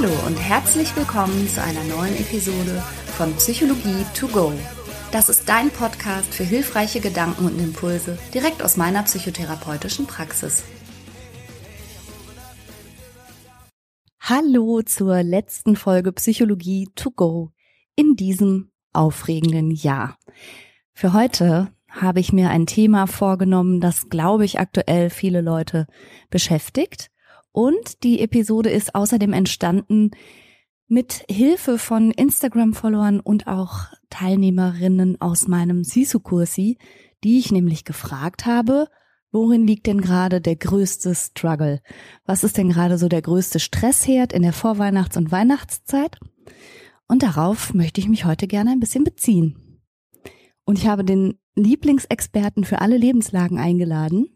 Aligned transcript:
Hallo 0.00 0.14
und 0.28 0.36
herzlich 0.36 0.94
willkommen 0.94 1.48
zu 1.48 1.60
einer 1.60 1.82
neuen 1.82 2.14
Episode 2.14 2.84
von 3.16 3.34
Psychologie 3.34 4.04
to 4.14 4.28
go. 4.28 4.52
Das 5.10 5.28
ist 5.28 5.48
dein 5.48 5.70
Podcast 5.70 6.32
für 6.32 6.44
hilfreiche 6.44 7.00
Gedanken 7.00 7.46
und 7.46 7.58
Impulse 7.58 8.16
direkt 8.32 8.62
aus 8.62 8.76
meiner 8.76 9.02
psychotherapeutischen 9.02 10.06
Praxis. 10.06 10.62
Hallo 14.20 14.82
zur 14.82 15.24
letzten 15.24 15.74
Folge 15.74 16.12
Psychologie 16.12 16.88
to 16.94 17.10
go 17.10 17.50
in 17.96 18.14
diesem 18.14 18.70
aufregenden 18.92 19.72
Jahr. 19.72 20.16
Für 20.92 21.12
heute 21.12 21.72
habe 21.88 22.20
ich 22.20 22.32
mir 22.32 22.50
ein 22.50 22.66
Thema 22.66 23.08
vorgenommen, 23.08 23.80
das, 23.80 24.08
glaube 24.08 24.44
ich, 24.44 24.60
aktuell 24.60 25.10
viele 25.10 25.40
Leute 25.40 25.88
beschäftigt. 26.30 27.10
Und 27.52 28.02
die 28.04 28.20
Episode 28.20 28.70
ist 28.70 28.94
außerdem 28.94 29.32
entstanden 29.32 30.10
mit 30.86 31.24
Hilfe 31.30 31.78
von 31.78 32.10
Instagram-Followern 32.10 33.20
und 33.20 33.46
auch 33.46 33.86
Teilnehmerinnen 34.10 35.20
aus 35.20 35.46
meinem 35.46 35.84
Sisu-Kursi, 35.84 36.78
die 37.24 37.38
ich 37.38 37.52
nämlich 37.52 37.84
gefragt 37.84 38.46
habe, 38.46 38.88
worin 39.30 39.66
liegt 39.66 39.86
denn 39.86 40.00
gerade 40.00 40.40
der 40.40 40.56
größte 40.56 41.14
Struggle? 41.14 41.80
Was 42.24 42.44
ist 42.44 42.56
denn 42.56 42.70
gerade 42.70 42.96
so 42.96 43.08
der 43.08 43.22
größte 43.22 43.60
Stressherd 43.60 44.32
in 44.32 44.42
der 44.42 44.54
Vorweihnachts- 44.54 45.16
und 45.16 45.30
Weihnachtszeit? 45.30 46.18
Und 47.06 47.22
darauf 47.22 47.74
möchte 47.74 48.00
ich 48.00 48.08
mich 48.08 48.24
heute 48.24 48.46
gerne 48.46 48.70
ein 48.70 48.80
bisschen 48.80 49.04
beziehen. 49.04 49.82
Und 50.64 50.78
ich 50.78 50.86
habe 50.86 51.04
den 51.04 51.38
Lieblingsexperten 51.54 52.64
für 52.64 52.80
alle 52.80 52.96
Lebenslagen 52.96 53.58
eingeladen, 53.58 54.28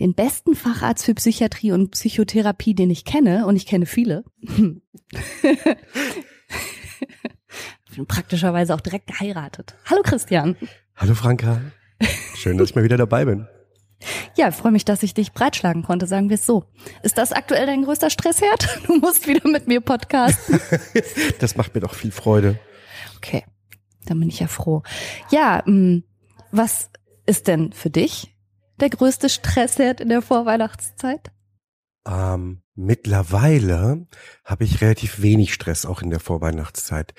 den 0.00 0.14
besten 0.14 0.56
Facharzt 0.56 1.04
für 1.04 1.14
Psychiatrie 1.14 1.72
und 1.72 1.90
Psychotherapie, 1.90 2.74
den 2.74 2.90
ich 2.90 3.04
kenne, 3.04 3.46
und 3.46 3.54
ich 3.56 3.66
kenne 3.66 3.86
viele. 3.86 4.24
praktischerweise 8.08 8.74
auch 8.74 8.80
direkt 8.80 9.08
geheiratet. 9.08 9.76
Hallo 9.84 10.00
Christian. 10.02 10.56
Hallo 10.96 11.14
Franka. 11.14 11.60
Schön, 12.34 12.56
dass 12.56 12.70
ich 12.70 12.74
mal 12.74 12.82
wieder 12.84 12.96
dabei 12.96 13.26
bin. 13.26 13.46
Ja, 14.36 14.48
ich 14.48 14.54
freue 14.54 14.72
mich, 14.72 14.86
dass 14.86 15.02
ich 15.02 15.12
dich 15.12 15.32
breitschlagen 15.32 15.82
konnte, 15.82 16.06
sagen 16.06 16.30
wir 16.30 16.36
es 16.36 16.46
so. 16.46 16.64
Ist 17.02 17.18
das 17.18 17.32
aktuell 17.32 17.66
dein 17.66 17.84
größter 17.84 18.08
Stressherd? 18.08 18.80
Du 18.86 18.98
musst 18.98 19.26
wieder 19.26 19.46
mit 19.48 19.66
mir 19.68 19.82
podcasten. 19.82 20.58
das 21.40 21.56
macht 21.56 21.74
mir 21.74 21.82
doch 21.82 21.92
viel 21.92 22.10
Freude. 22.10 22.58
Okay, 23.18 23.44
dann 24.06 24.18
bin 24.18 24.30
ich 24.30 24.40
ja 24.40 24.46
froh. 24.46 24.82
Ja, 25.30 25.62
mm, 25.66 26.04
was 26.52 26.88
ist 27.26 27.48
denn 27.48 27.72
für 27.72 27.90
dich 27.90 28.34
der 28.80 28.90
größte 28.90 29.28
Stressherd 29.28 30.00
in 30.00 30.08
der 30.08 30.22
Vorweihnachtszeit? 30.22 31.30
Ähm, 32.06 32.62
mittlerweile 32.74 34.06
habe 34.44 34.64
ich 34.64 34.80
relativ 34.80 35.20
wenig 35.22 35.52
Stress 35.52 35.84
auch 35.84 36.02
in 36.02 36.10
der 36.10 36.20
Vorweihnachtszeit. 36.20 37.14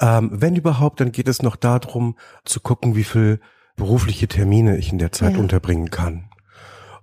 Ähm, 0.00 0.30
wenn 0.32 0.56
überhaupt, 0.56 1.00
dann 1.00 1.12
geht 1.12 1.28
es 1.28 1.42
noch 1.42 1.56
darum 1.56 2.16
zu 2.44 2.60
gucken, 2.60 2.96
wie 2.96 3.04
viel 3.04 3.40
berufliche 3.76 4.28
Termine 4.28 4.76
ich 4.76 4.92
in 4.92 4.98
der 4.98 5.12
Zeit 5.12 5.34
ja. 5.34 5.38
unterbringen 5.38 5.90
kann. 5.90 6.30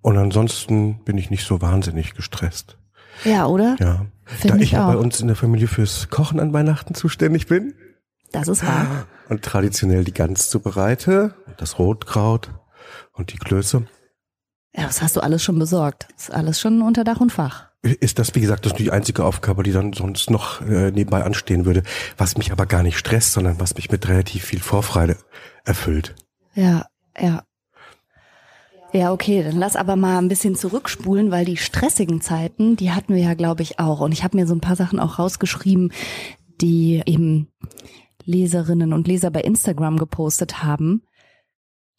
Und 0.01 0.17
ansonsten 0.17 1.03
bin 1.05 1.17
ich 1.17 1.29
nicht 1.29 1.45
so 1.45 1.61
wahnsinnig 1.61 2.13
gestresst. 2.13 2.77
Ja, 3.23 3.45
oder? 3.45 3.77
Ja. 3.79 4.05
Find 4.25 4.53
da 4.53 4.57
ich, 4.57 4.63
ich 4.63 4.71
ja 4.71 4.87
bei 4.87 4.97
uns 4.97 5.21
in 5.21 5.27
der 5.27 5.35
Familie 5.35 5.67
fürs 5.67 6.09
Kochen 6.09 6.39
an 6.39 6.53
Weihnachten 6.53 6.95
zuständig 6.95 7.47
bin. 7.47 7.73
Das 8.31 8.47
ist 8.47 8.65
wahr. 8.65 9.05
Und 9.29 9.43
traditionell 9.43 10.03
die 10.03 10.13
Gans 10.13 10.49
zubereite, 10.49 11.35
das 11.57 11.77
Rotkraut 11.77 12.51
und 13.13 13.31
die 13.31 13.37
Klöße. 13.37 13.85
Ja, 14.75 14.83
das 14.83 15.01
hast 15.01 15.15
du 15.15 15.21
alles 15.21 15.43
schon 15.43 15.59
besorgt. 15.59 16.07
Das 16.15 16.29
ist 16.29 16.33
alles 16.33 16.59
schon 16.59 16.81
unter 16.81 17.03
Dach 17.03 17.21
und 17.21 17.31
Fach. 17.31 17.67
Ist 17.83 18.17
das, 18.17 18.33
wie 18.33 18.39
gesagt, 18.39 18.65
das 18.65 18.73
die 18.73 18.91
einzige 18.91 19.25
Aufgabe, 19.25 19.61
die 19.61 19.73
dann 19.73 19.93
sonst 19.93 20.29
noch 20.29 20.61
äh, 20.61 20.89
nebenbei 20.91 21.23
anstehen 21.23 21.65
würde, 21.65 21.83
was 22.17 22.37
mich 22.37 22.51
aber 22.51 22.65
gar 22.65 22.81
nicht 22.81 22.97
stresst, 22.97 23.33
sondern 23.33 23.59
was 23.59 23.75
mich 23.75 23.91
mit 23.91 24.07
relativ 24.07 24.45
viel 24.45 24.61
Vorfreude 24.61 25.17
erfüllt. 25.65 26.15
Ja, 26.55 26.85
ja. 27.19 27.43
Ja, 28.93 29.11
okay, 29.11 29.43
dann 29.43 29.57
lass 29.57 29.75
aber 29.75 29.95
mal 29.95 30.19
ein 30.19 30.27
bisschen 30.27 30.55
zurückspulen, 30.55 31.31
weil 31.31 31.45
die 31.45 31.57
stressigen 31.57 32.21
Zeiten, 32.21 32.75
die 32.77 32.91
hatten 32.91 33.15
wir 33.15 33.23
ja, 33.23 33.33
glaube 33.33 33.63
ich, 33.63 33.79
auch. 33.79 33.99
Und 34.01 34.11
ich 34.11 34.23
habe 34.23 34.37
mir 34.37 34.45
so 34.45 34.53
ein 34.53 34.61
paar 34.61 34.75
Sachen 34.75 34.99
auch 34.99 35.17
rausgeschrieben, 35.17 35.91
die 36.61 37.01
eben 37.05 37.47
Leserinnen 38.23 38.93
und 38.93 39.07
Leser 39.07 39.31
bei 39.31 39.41
Instagram 39.41 39.97
gepostet 39.97 40.63
haben. 40.63 41.01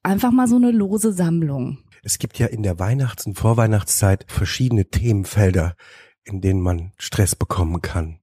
Einfach 0.02 0.30
mal 0.30 0.46
so 0.46 0.56
eine 0.56 0.70
lose 0.70 1.12
Sammlung. 1.12 1.78
Es 2.04 2.18
gibt 2.18 2.38
ja 2.38 2.46
in 2.46 2.62
der 2.62 2.78
Weihnachts- 2.78 3.24
und 3.24 3.38
Vorweihnachtszeit 3.38 4.26
verschiedene 4.28 4.84
Themenfelder, 4.84 5.74
in 6.22 6.42
denen 6.42 6.60
man 6.60 6.92
Stress 6.98 7.34
bekommen 7.34 7.80
kann. 7.80 8.18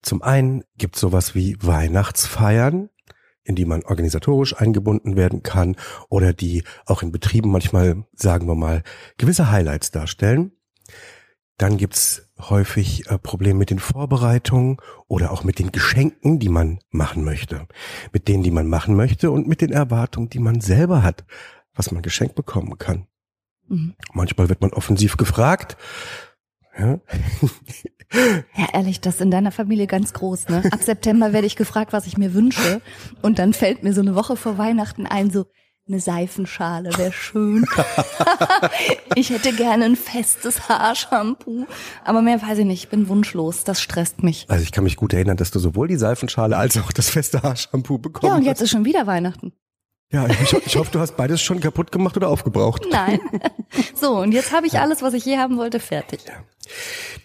Zum 0.00 0.22
einen 0.22 0.64
gibt 0.78 0.94
es 0.94 1.02
sowas 1.02 1.34
wie 1.34 1.58
Weihnachtsfeiern, 1.60 2.88
in 3.44 3.54
die 3.54 3.66
man 3.66 3.82
organisatorisch 3.84 4.56
eingebunden 4.56 5.14
werden 5.14 5.42
kann 5.42 5.76
oder 6.08 6.32
die 6.32 6.64
auch 6.86 7.02
in 7.02 7.12
Betrieben 7.12 7.50
manchmal, 7.50 8.04
sagen 8.14 8.46
wir 8.46 8.54
mal, 8.54 8.82
gewisse 9.18 9.50
Highlights 9.50 9.90
darstellen. 9.90 10.52
Dann 11.58 11.76
gibt's 11.76 12.30
häufig 12.38 13.10
äh, 13.10 13.18
Probleme 13.18 13.58
mit 13.58 13.70
den 13.70 13.80
Vorbereitungen 13.80 14.76
oder 15.08 15.32
auch 15.32 15.42
mit 15.44 15.58
den 15.58 15.72
Geschenken, 15.72 16.38
die 16.38 16.48
man 16.48 16.78
machen 16.90 17.24
möchte. 17.24 17.66
Mit 18.12 18.28
denen, 18.28 18.44
die 18.44 18.52
man 18.52 18.68
machen 18.68 18.94
möchte 18.94 19.32
und 19.32 19.48
mit 19.48 19.60
den 19.60 19.72
Erwartungen, 19.72 20.30
die 20.30 20.38
man 20.38 20.60
selber 20.60 21.02
hat 21.02 21.24
was 21.78 21.90
man 21.92 22.02
geschenkt 22.02 22.34
bekommen 22.34 22.76
kann. 22.76 23.06
Mhm. 23.68 23.94
Manchmal 24.12 24.48
wird 24.48 24.60
man 24.60 24.72
offensiv 24.72 25.16
gefragt. 25.16 25.76
Ja. 26.78 27.00
ja, 28.56 28.68
ehrlich, 28.72 29.00
das 29.00 29.16
ist 29.16 29.20
in 29.20 29.30
deiner 29.30 29.50
Familie 29.50 29.86
ganz 29.86 30.12
groß, 30.12 30.48
ne? 30.48 30.62
Ab 30.70 30.82
September 30.82 31.32
werde 31.32 31.46
ich 31.46 31.56
gefragt, 31.56 31.92
was 31.92 32.06
ich 32.06 32.16
mir 32.18 32.34
wünsche. 32.34 32.80
Und 33.22 33.38
dann 33.38 33.52
fällt 33.52 33.82
mir 33.82 33.92
so 33.92 34.00
eine 34.00 34.14
Woche 34.14 34.36
vor 34.36 34.58
Weihnachten 34.58 35.06
ein, 35.06 35.30
so, 35.30 35.46
eine 35.88 36.00
Seifenschale 36.00 36.90
wäre 36.98 37.12
schön. 37.12 37.64
ich 39.14 39.30
hätte 39.30 39.52
gerne 39.52 39.86
ein 39.86 39.96
festes 39.96 40.68
Haarshampoo. 40.68 41.66
Aber 42.04 42.22
mehr 42.22 42.40
weiß 42.42 42.58
ich 42.58 42.66
nicht, 42.66 42.84
ich 42.84 42.90
bin 42.90 43.08
wunschlos. 43.08 43.64
Das 43.64 43.80
stresst 43.80 44.22
mich. 44.22 44.46
Also 44.48 44.62
ich 44.62 44.70
kann 44.70 44.84
mich 44.84 44.96
gut 44.96 45.14
erinnern, 45.14 45.36
dass 45.36 45.50
du 45.50 45.58
sowohl 45.58 45.88
die 45.88 45.96
Seifenschale 45.96 46.56
als 46.56 46.76
auch 46.76 46.92
das 46.92 47.10
feste 47.10 47.42
Haarshampoo 47.42 47.98
bekommst. 47.98 48.30
Ja, 48.30 48.36
und 48.36 48.44
jetzt 48.44 48.58
hast. 48.58 48.64
ist 48.64 48.70
schon 48.70 48.84
wieder 48.84 49.06
Weihnachten. 49.06 49.52
Ja, 50.10 50.26
ich, 50.26 50.52
ich 50.54 50.76
hoffe, 50.76 50.90
du 50.90 51.00
hast 51.00 51.16
beides 51.16 51.42
schon 51.42 51.60
kaputt 51.60 51.92
gemacht 51.92 52.16
oder 52.16 52.28
aufgebraucht. 52.28 52.86
Nein. 52.90 53.20
So, 53.94 54.18
und 54.18 54.32
jetzt 54.32 54.52
habe 54.52 54.66
ich 54.66 54.78
alles, 54.78 55.02
was 55.02 55.12
ich 55.14 55.24
je 55.24 55.36
haben 55.36 55.58
wollte, 55.58 55.80
fertig. 55.80 56.20
Ja. 56.26 56.44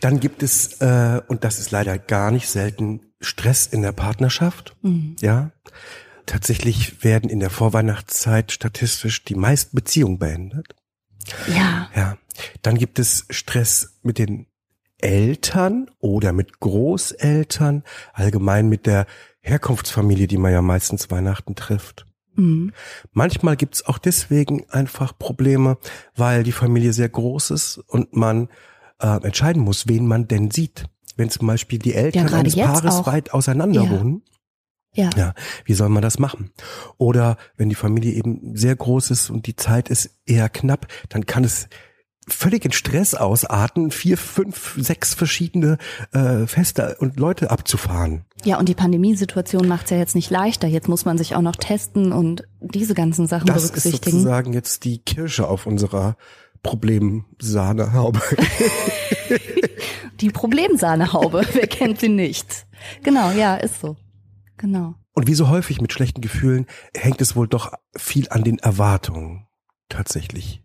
Dann 0.01 0.19
gibt 0.19 0.43
es, 0.43 0.81
äh, 0.81 1.21
und 1.27 1.43
das 1.43 1.59
ist 1.59 1.71
leider 1.71 1.97
gar 1.97 2.31
nicht 2.31 2.49
selten, 2.49 3.13
Stress 3.21 3.67
in 3.67 3.81
der 3.81 3.93
Partnerschaft. 3.93 4.75
Mhm. 4.81 5.15
Ja. 5.21 5.51
Tatsächlich 6.25 7.03
werden 7.03 7.29
in 7.29 7.39
der 7.39 7.49
Vorweihnachtszeit 7.49 8.51
statistisch 8.51 9.23
die 9.23 9.35
meisten 9.35 9.75
Beziehungen 9.75 10.19
beendet. 10.19 10.75
Ja. 11.47 11.89
Ja. 11.95 12.17
Dann 12.61 12.77
gibt 12.77 12.99
es 12.99 13.25
Stress 13.29 13.99
mit 14.03 14.17
den 14.17 14.47
Eltern 14.99 15.89
oder 15.99 16.31
mit 16.33 16.59
Großeltern, 16.59 17.83
allgemein 18.13 18.69
mit 18.69 18.85
der 18.85 19.05
Herkunftsfamilie, 19.41 20.27
die 20.27 20.37
man 20.37 20.53
ja 20.53 20.61
meistens 20.61 21.11
Weihnachten 21.11 21.55
trifft. 21.55 22.05
Mhm. 22.35 22.73
Manchmal 23.11 23.55
gibt's 23.55 23.85
auch 23.85 23.97
deswegen 23.97 24.69
einfach 24.69 25.17
Probleme, 25.17 25.77
weil 26.15 26.43
die 26.43 26.51
Familie 26.51 26.93
sehr 26.93 27.09
groß 27.09 27.51
ist 27.51 27.77
und 27.77 28.15
man 28.15 28.49
äh, 28.99 29.23
entscheiden 29.23 29.61
muss, 29.61 29.87
wen 29.87 30.07
man 30.07 30.27
denn 30.27 30.51
sieht. 30.51 30.85
Wenn 31.15 31.29
zum 31.29 31.47
Beispiel 31.47 31.77
die 31.77 31.93
Eltern 31.93 32.27
ja, 32.27 32.37
eines 32.37 32.55
Paares 32.55 32.95
auch. 32.95 33.07
weit 33.07 33.33
auseinander 33.33 33.83
ja. 33.83 33.89
wohnen, 33.91 34.23
ja. 34.95 35.09
ja, 35.15 35.33
wie 35.65 35.73
soll 35.73 35.89
man 35.89 36.01
das 36.01 36.19
machen? 36.19 36.51
Oder 36.97 37.37
wenn 37.57 37.69
die 37.69 37.75
Familie 37.75 38.13
eben 38.13 38.55
sehr 38.55 38.75
groß 38.75 39.11
ist 39.11 39.29
und 39.29 39.47
die 39.47 39.55
Zeit 39.55 39.89
ist 39.89 40.21
eher 40.25 40.49
knapp, 40.49 40.87
dann 41.09 41.25
kann 41.25 41.43
es 41.43 41.67
völlig 42.27 42.65
in 42.65 42.71
Stress 42.71 43.15
ausarten, 43.15 43.91
vier, 43.91 44.17
fünf, 44.17 44.75
sechs 44.77 45.13
verschiedene 45.13 45.77
äh, 46.11 46.47
Feste 46.47 46.95
und 46.99 47.19
Leute 47.19 47.51
abzufahren. 47.51 48.25
Ja, 48.43 48.59
und 48.59 48.69
die 48.69 48.75
Pandemiesituation 48.75 49.67
macht 49.67 49.85
es 49.85 49.91
ja 49.91 49.97
jetzt 49.97 50.15
nicht 50.15 50.29
leichter. 50.29 50.67
Jetzt 50.67 50.87
muss 50.87 51.05
man 51.05 51.17
sich 51.17 51.35
auch 51.35 51.41
noch 51.41 51.55
testen 51.55 52.11
und 52.11 52.43
diese 52.61 52.93
ganzen 52.93 53.27
Sachen 53.27 53.47
das 53.47 53.67
berücksichtigen. 53.67 53.99
Das 53.99 54.07
ist 54.07 54.11
sozusagen 54.11 54.53
jetzt 54.53 54.83
die 54.85 54.99
Kirsche 54.99 55.47
auf 55.47 55.65
unserer 55.65 56.15
Problemsahnehaube. 56.61 58.21
die 60.21 60.29
Problemsahnehaube, 60.29 61.45
wer 61.53 61.67
kennt 61.67 61.99
sie 61.99 62.09
nicht? 62.09 62.65
Genau, 63.03 63.31
ja, 63.31 63.55
ist 63.55 63.81
so. 63.81 63.97
Genau. 64.57 64.95
Und 65.13 65.27
wie 65.27 65.35
so 65.35 65.49
häufig 65.49 65.81
mit 65.81 65.93
schlechten 65.93 66.21
Gefühlen 66.21 66.65
hängt 66.95 67.21
es 67.21 67.35
wohl 67.35 67.47
doch 67.47 67.73
viel 67.95 68.29
an 68.29 68.43
den 68.43 68.59
Erwartungen 68.59 69.47
tatsächlich 69.89 70.62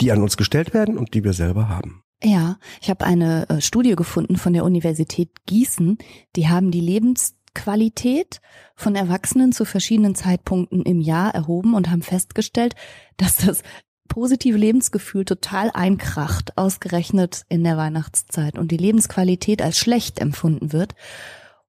die 0.00 0.12
an 0.12 0.22
uns 0.22 0.36
gestellt 0.36 0.74
werden 0.74 0.98
und 0.98 1.14
die 1.14 1.24
wir 1.24 1.32
selber 1.32 1.68
haben. 1.68 2.02
Ja, 2.22 2.58
ich 2.80 2.90
habe 2.90 3.04
eine 3.04 3.48
äh, 3.48 3.60
Studie 3.60 3.96
gefunden 3.96 4.36
von 4.36 4.52
der 4.52 4.64
Universität 4.64 5.30
Gießen. 5.46 5.98
Die 6.36 6.48
haben 6.48 6.70
die 6.70 6.80
Lebensqualität 6.80 8.40
von 8.76 8.94
Erwachsenen 8.94 9.52
zu 9.52 9.64
verschiedenen 9.64 10.14
Zeitpunkten 10.14 10.82
im 10.82 11.00
Jahr 11.00 11.34
erhoben 11.34 11.74
und 11.74 11.90
haben 11.90 12.02
festgestellt, 12.02 12.74
dass 13.16 13.36
das 13.36 13.62
positive 14.08 14.58
Lebensgefühl 14.58 15.24
total 15.24 15.70
einkracht, 15.72 16.58
ausgerechnet 16.58 17.44
in 17.48 17.64
der 17.64 17.76
Weihnachtszeit 17.76 18.58
und 18.58 18.70
die 18.72 18.76
Lebensqualität 18.76 19.62
als 19.62 19.78
schlecht 19.78 20.18
empfunden 20.18 20.72
wird. 20.72 20.94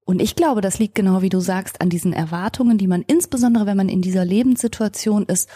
Und 0.03 0.21
ich 0.21 0.35
glaube, 0.35 0.61
das 0.61 0.79
liegt 0.79 0.95
genau 0.95 1.21
wie 1.21 1.29
du 1.29 1.39
sagst 1.39 1.79
an 1.79 1.89
diesen 1.89 2.11
Erwartungen, 2.11 2.77
die 2.77 2.87
man 2.87 3.03
insbesondere, 3.03 3.67
wenn 3.67 3.77
man 3.77 3.87
in 3.87 4.01
dieser 4.01 4.25
Lebenssituation 4.25 5.27
ist, 5.27 5.47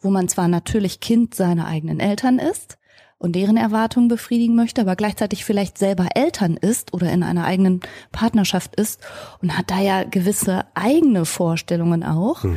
wo 0.00 0.10
man 0.10 0.28
zwar 0.28 0.48
natürlich 0.48 1.00
Kind 1.00 1.34
seiner 1.34 1.66
eigenen 1.66 2.00
Eltern 2.00 2.38
ist 2.38 2.78
und 3.18 3.36
deren 3.36 3.58
Erwartungen 3.58 4.08
befriedigen 4.08 4.56
möchte, 4.56 4.80
aber 4.80 4.96
gleichzeitig 4.96 5.44
vielleicht 5.44 5.76
selber 5.76 6.08
Eltern 6.14 6.56
ist 6.56 6.94
oder 6.94 7.12
in 7.12 7.22
einer 7.22 7.44
eigenen 7.44 7.80
Partnerschaft 8.12 8.76
ist 8.76 9.00
und 9.42 9.56
hat 9.56 9.70
da 9.70 9.78
ja 9.78 10.04
gewisse 10.04 10.64
eigene 10.74 11.26
Vorstellungen 11.26 12.02
auch. 12.02 12.44
Mhm. 12.44 12.56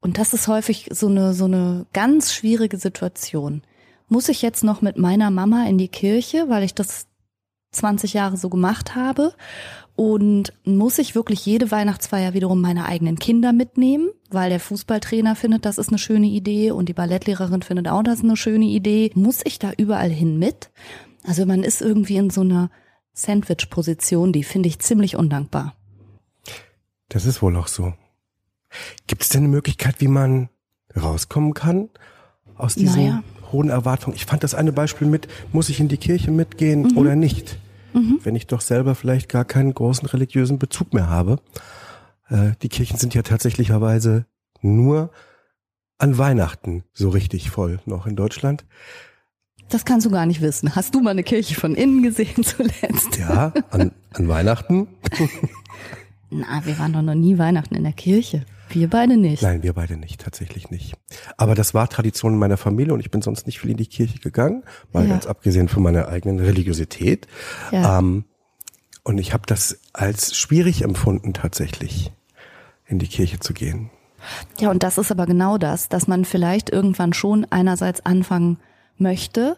Und 0.00 0.18
das 0.18 0.32
ist 0.32 0.48
häufig 0.48 0.88
so 0.92 1.08
eine, 1.08 1.34
so 1.34 1.44
eine 1.44 1.86
ganz 1.92 2.32
schwierige 2.32 2.78
Situation. 2.78 3.62
Muss 4.08 4.28
ich 4.28 4.42
jetzt 4.42 4.64
noch 4.64 4.80
mit 4.80 4.96
meiner 4.96 5.30
Mama 5.30 5.66
in 5.66 5.76
die 5.76 5.88
Kirche, 5.88 6.48
weil 6.48 6.62
ich 6.62 6.74
das 6.74 7.06
20 7.72 8.14
Jahre 8.14 8.36
so 8.36 8.48
gemacht 8.48 8.94
habe? 8.94 9.34
Und 9.96 10.54
muss 10.64 10.98
ich 10.98 11.14
wirklich 11.14 11.44
jede 11.44 11.70
Weihnachtsfeier 11.70 12.32
wiederum 12.32 12.60
meine 12.60 12.86
eigenen 12.86 13.18
Kinder 13.18 13.52
mitnehmen, 13.52 14.08
weil 14.30 14.48
der 14.48 14.60
Fußballtrainer 14.60 15.36
findet, 15.36 15.66
das 15.66 15.76
ist 15.76 15.90
eine 15.90 15.98
schöne 15.98 16.26
Idee 16.26 16.70
und 16.70 16.88
die 16.88 16.94
Ballettlehrerin 16.94 17.62
findet 17.62 17.88
auch, 17.88 18.02
das 18.02 18.20
ist 18.20 18.24
eine 18.24 18.36
schöne 18.36 18.64
Idee. 18.64 19.10
Muss 19.14 19.40
ich 19.44 19.58
da 19.58 19.72
überall 19.76 20.08
hin 20.08 20.38
mit? 20.38 20.70
Also 21.24 21.44
man 21.44 21.62
ist 21.62 21.82
irgendwie 21.82 22.16
in 22.16 22.30
so 22.30 22.40
einer 22.40 22.70
Sandwich-Position, 23.12 24.32
die 24.32 24.44
finde 24.44 24.68
ich 24.68 24.78
ziemlich 24.78 25.16
undankbar. 25.16 25.74
Das 27.10 27.26
ist 27.26 27.42
wohl 27.42 27.56
auch 27.56 27.68
so. 27.68 27.92
Gibt 29.06 29.22
es 29.22 29.28
denn 29.28 29.40
eine 29.40 29.48
Möglichkeit, 29.48 29.96
wie 30.00 30.08
man 30.08 30.48
rauskommen 30.96 31.54
kann 31.54 31.90
aus 32.56 32.74
diesen 32.74 33.02
naja. 33.02 33.22
Hohen 33.52 33.68
Erwartungen? 33.68 34.16
Ich 34.16 34.26
fand 34.26 34.42
das 34.42 34.54
eine 34.54 34.72
Beispiel 34.72 35.06
mit, 35.06 35.28
muss 35.52 35.68
ich 35.68 35.80
in 35.80 35.88
die 35.88 35.96
Kirche 35.96 36.30
mitgehen 36.30 36.82
mhm. 36.82 36.96
oder 36.96 37.16
nicht? 37.16 37.58
mhm. 37.92 38.20
wenn 38.22 38.36
ich 38.36 38.46
doch 38.46 38.60
selber 38.60 38.94
vielleicht 38.94 39.28
gar 39.28 39.44
keinen 39.44 39.74
großen 39.74 40.08
religiösen 40.08 40.58
Bezug 40.58 40.94
mehr 40.94 41.08
habe. 41.08 41.38
Äh, 42.28 42.52
die 42.62 42.68
Kirchen 42.68 42.98
sind 42.98 43.14
ja 43.14 43.22
tatsächlicherweise 43.22 44.26
nur 44.62 45.10
an 45.98 46.18
Weihnachten 46.18 46.84
so 46.92 47.10
richtig 47.10 47.50
voll 47.50 47.80
noch 47.86 48.06
in 48.06 48.16
Deutschland. 48.16 48.64
Das 49.68 49.84
kannst 49.84 50.06
du 50.06 50.10
gar 50.10 50.26
nicht 50.26 50.40
wissen. 50.40 50.74
Hast 50.74 50.94
du 50.94 51.00
mal 51.00 51.10
eine 51.10 51.22
Kirche 51.22 51.54
von 51.54 51.74
innen 51.74 52.02
gesehen 52.02 52.42
zuletzt? 52.42 53.18
Ja, 53.18 53.52
an, 53.70 53.92
an 54.12 54.28
Weihnachten. 54.28 54.88
Na, 56.30 56.64
wir 56.64 56.78
waren 56.78 56.92
doch 56.92 57.02
noch 57.02 57.14
nie 57.14 57.38
Weihnachten 57.38 57.74
in 57.74 57.84
der 57.84 57.92
Kirche. 57.92 58.44
Wir 58.70 58.88
beide 58.88 59.16
nicht. 59.16 59.42
Nein, 59.42 59.62
wir 59.62 59.72
beide 59.72 59.96
nicht, 59.96 60.20
tatsächlich 60.20 60.70
nicht. 60.70 60.94
Aber 61.36 61.54
das 61.54 61.74
war 61.74 61.88
Tradition 61.88 62.34
in 62.34 62.38
meiner 62.38 62.56
Familie 62.56 62.94
und 62.94 63.00
ich 63.00 63.10
bin 63.10 63.22
sonst 63.22 63.46
nicht 63.46 63.60
viel 63.60 63.70
in 63.70 63.76
die 63.76 63.86
Kirche 63.86 64.18
gegangen, 64.18 64.62
mal 64.92 65.04
ja. 65.04 65.10
ganz 65.10 65.26
abgesehen 65.26 65.68
von 65.68 65.82
meiner 65.82 66.08
eigenen 66.08 66.38
Religiosität. 66.38 67.26
Ja. 67.72 67.98
Ähm, 67.98 68.24
und 69.02 69.18
ich 69.18 69.32
habe 69.32 69.44
das 69.46 69.80
als 69.92 70.36
schwierig 70.36 70.82
empfunden, 70.82 71.32
tatsächlich 71.32 72.12
in 72.86 72.98
die 72.98 73.08
Kirche 73.08 73.40
zu 73.40 73.54
gehen. 73.54 73.90
Ja, 74.58 74.70
und 74.70 74.82
das 74.82 74.98
ist 74.98 75.10
aber 75.10 75.26
genau 75.26 75.58
das, 75.58 75.88
dass 75.88 76.06
man 76.06 76.24
vielleicht 76.24 76.70
irgendwann 76.70 77.12
schon 77.12 77.46
einerseits 77.50 78.04
anfangen 78.04 78.58
möchte 78.98 79.56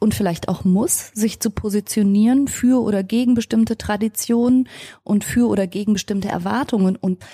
und 0.00 0.14
vielleicht 0.14 0.48
auch 0.48 0.64
muss, 0.64 1.10
sich 1.14 1.40
zu 1.40 1.50
positionieren 1.50 2.46
für 2.46 2.80
oder 2.80 3.02
gegen 3.02 3.34
bestimmte 3.34 3.76
Traditionen 3.76 4.68
und 5.02 5.24
für 5.24 5.48
oder 5.48 5.66
gegen 5.66 5.94
bestimmte 5.94 6.28
Erwartungen 6.28 6.96
und 6.96 7.24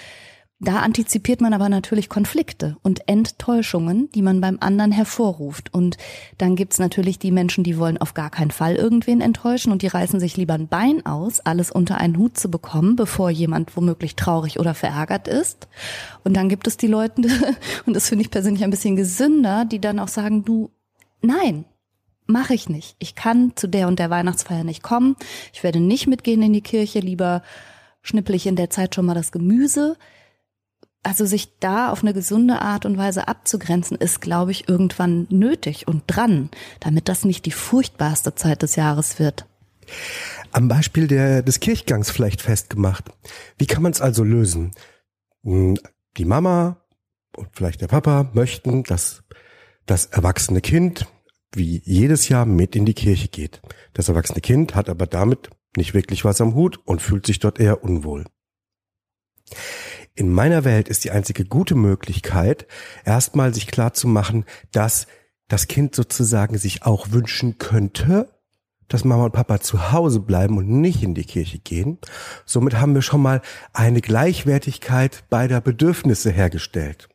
da 0.62 0.80
antizipiert 0.80 1.40
man 1.40 1.54
aber 1.54 1.70
natürlich 1.70 2.10
Konflikte 2.10 2.76
und 2.82 3.08
Enttäuschungen, 3.08 4.10
die 4.12 4.20
man 4.20 4.42
beim 4.42 4.58
anderen 4.60 4.92
hervorruft. 4.92 5.72
Und 5.72 5.96
dann 6.36 6.54
gibt's 6.54 6.78
natürlich 6.78 7.18
die 7.18 7.32
Menschen, 7.32 7.64
die 7.64 7.78
wollen 7.78 7.96
auf 7.96 8.12
gar 8.12 8.28
keinen 8.28 8.50
Fall 8.50 8.76
irgendwen 8.76 9.22
enttäuschen 9.22 9.72
und 9.72 9.80
die 9.80 9.86
reißen 9.86 10.20
sich 10.20 10.36
lieber 10.36 10.52
ein 10.52 10.68
Bein 10.68 11.06
aus, 11.06 11.40
alles 11.40 11.70
unter 11.70 11.96
einen 11.96 12.18
Hut 12.18 12.36
zu 12.36 12.50
bekommen, 12.50 12.94
bevor 12.94 13.30
jemand 13.30 13.74
womöglich 13.74 14.16
traurig 14.16 14.60
oder 14.60 14.74
verärgert 14.74 15.28
ist. 15.28 15.66
Und 16.24 16.34
dann 16.36 16.50
gibt 16.50 16.66
es 16.66 16.76
die 16.76 16.88
Leute, 16.88 17.22
und 17.86 17.94
das 17.94 18.10
finde 18.10 18.22
ich 18.22 18.30
persönlich 18.30 18.62
ein 18.62 18.70
bisschen 18.70 18.96
gesünder, 18.96 19.64
die 19.64 19.80
dann 19.80 19.98
auch 19.98 20.08
sagen, 20.08 20.44
du, 20.44 20.70
nein, 21.22 21.64
mache 22.26 22.52
ich 22.52 22.68
nicht. 22.68 22.96
Ich 22.98 23.14
kann 23.14 23.52
zu 23.56 23.66
der 23.66 23.88
und 23.88 23.98
der 23.98 24.10
Weihnachtsfeier 24.10 24.64
nicht 24.64 24.82
kommen. 24.82 25.16
Ich 25.54 25.62
werde 25.62 25.80
nicht 25.80 26.06
mitgehen 26.06 26.42
in 26.42 26.52
die 26.52 26.60
Kirche, 26.60 27.00
lieber 27.00 27.42
schnippel 28.02 28.34
ich 28.34 28.46
in 28.46 28.56
der 28.56 28.68
Zeit 28.68 28.94
schon 28.94 29.06
mal 29.06 29.14
das 29.14 29.32
Gemüse 29.32 29.96
also 31.02 31.24
sich 31.24 31.58
da 31.60 31.90
auf 31.90 32.02
eine 32.02 32.12
gesunde 32.12 32.60
Art 32.60 32.84
und 32.84 32.98
Weise 32.98 33.28
abzugrenzen, 33.28 33.96
ist, 33.96 34.20
glaube 34.20 34.50
ich, 34.50 34.68
irgendwann 34.68 35.26
nötig 35.30 35.88
und 35.88 36.02
dran, 36.06 36.50
damit 36.80 37.08
das 37.08 37.24
nicht 37.24 37.46
die 37.46 37.52
furchtbarste 37.52 38.34
Zeit 38.34 38.62
des 38.62 38.76
Jahres 38.76 39.18
wird. 39.18 39.46
Am 40.52 40.68
Beispiel 40.68 41.06
der, 41.06 41.42
des 41.42 41.60
Kirchgangs 41.60 42.10
vielleicht 42.10 42.42
festgemacht. 42.42 43.10
Wie 43.58 43.66
kann 43.66 43.82
man 43.82 43.92
es 43.92 44.00
also 44.00 44.24
lösen? 44.24 44.72
Hm, 45.42 45.78
die 46.16 46.24
Mama 46.24 46.84
und 47.36 47.48
vielleicht 47.52 47.80
der 47.80 47.88
Papa 47.88 48.30
möchten, 48.34 48.82
dass 48.84 49.22
das 49.86 50.06
erwachsene 50.06 50.60
Kind 50.60 51.06
wie 51.52 51.82
jedes 51.84 52.28
Jahr 52.28 52.44
mit 52.44 52.76
in 52.76 52.84
die 52.84 52.94
Kirche 52.94 53.28
geht. 53.28 53.60
Das 53.94 54.08
erwachsene 54.08 54.40
Kind 54.40 54.74
hat 54.74 54.88
aber 54.88 55.06
damit 55.06 55.50
nicht 55.76 55.94
wirklich 55.94 56.24
was 56.24 56.40
am 56.40 56.54
Hut 56.54 56.78
und 56.84 57.02
fühlt 57.02 57.26
sich 57.26 57.38
dort 57.38 57.58
eher 57.58 57.82
unwohl. 57.82 58.26
In 60.20 60.34
meiner 60.34 60.64
Welt 60.66 60.90
ist 60.90 61.04
die 61.04 61.12
einzige 61.12 61.46
gute 61.46 61.74
Möglichkeit, 61.74 62.66
erstmal 63.06 63.54
sich 63.54 63.66
klar 63.66 63.94
zu 63.94 64.06
machen, 64.06 64.44
dass 64.70 65.06
das 65.48 65.66
Kind 65.66 65.94
sozusagen 65.94 66.58
sich 66.58 66.82
auch 66.82 67.10
wünschen 67.10 67.56
könnte, 67.56 68.28
dass 68.88 69.06
Mama 69.06 69.24
und 69.24 69.32
Papa 69.32 69.60
zu 69.60 69.92
Hause 69.92 70.20
bleiben 70.20 70.58
und 70.58 70.68
nicht 70.68 71.02
in 71.02 71.14
die 71.14 71.24
Kirche 71.24 71.58
gehen. 71.58 71.96
Somit 72.44 72.74
haben 72.74 72.94
wir 72.94 73.00
schon 73.00 73.22
mal 73.22 73.40
eine 73.72 74.02
Gleichwertigkeit 74.02 75.24
beider 75.30 75.62
Bedürfnisse 75.62 76.30
hergestellt. 76.30 77.08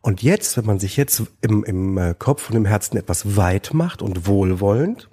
Und 0.00 0.24
jetzt, 0.24 0.56
wenn 0.56 0.66
man 0.66 0.80
sich 0.80 0.96
jetzt 0.96 1.22
im, 1.40 1.62
im 1.62 1.98
äh, 1.98 2.16
Kopf 2.18 2.50
und 2.50 2.56
im 2.56 2.64
Herzen 2.64 2.96
etwas 2.96 3.36
weit 3.36 3.72
macht 3.74 4.02
und 4.02 4.26
wohlwollend, 4.26 5.08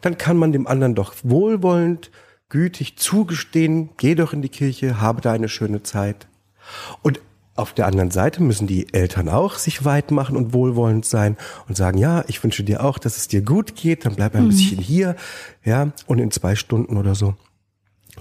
dann 0.00 0.16
kann 0.16 0.38
man 0.38 0.52
dem 0.52 0.66
anderen 0.66 0.94
doch 0.94 1.12
wohlwollend, 1.22 2.10
gütig 2.48 2.96
zugestehen, 2.96 3.90
geh 3.98 4.14
doch 4.14 4.32
in 4.32 4.40
die 4.40 4.48
Kirche, 4.48 5.02
habe 5.02 5.20
da 5.20 5.32
eine 5.32 5.50
schöne 5.50 5.82
Zeit. 5.82 6.28
Und 7.02 7.20
auf 7.54 7.74
der 7.74 7.86
anderen 7.86 8.10
Seite 8.10 8.42
müssen 8.42 8.66
die 8.66 8.92
Eltern 8.94 9.28
auch 9.28 9.56
sich 9.56 9.84
weit 9.84 10.10
machen 10.10 10.36
und 10.36 10.54
wohlwollend 10.54 11.04
sein 11.04 11.36
und 11.68 11.76
sagen, 11.76 11.98
ja, 11.98 12.24
ich 12.26 12.42
wünsche 12.42 12.64
dir 12.64 12.82
auch, 12.82 12.98
dass 12.98 13.16
es 13.16 13.28
dir 13.28 13.42
gut 13.42 13.76
geht, 13.76 14.06
dann 14.06 14.14
bleib 14.14 14.34
ein 14.34 14.44
mhm. 14.44 14.48
bisschen 14.48 14.78
hier, 14.78 15.16
ja, 15.62 15.92
und 16.06 16.18
in 16.18 16.30
zwei 16.30 16.54
Stunden 16.54 16.96
oder 16.96 17.14
so 17.14 17.34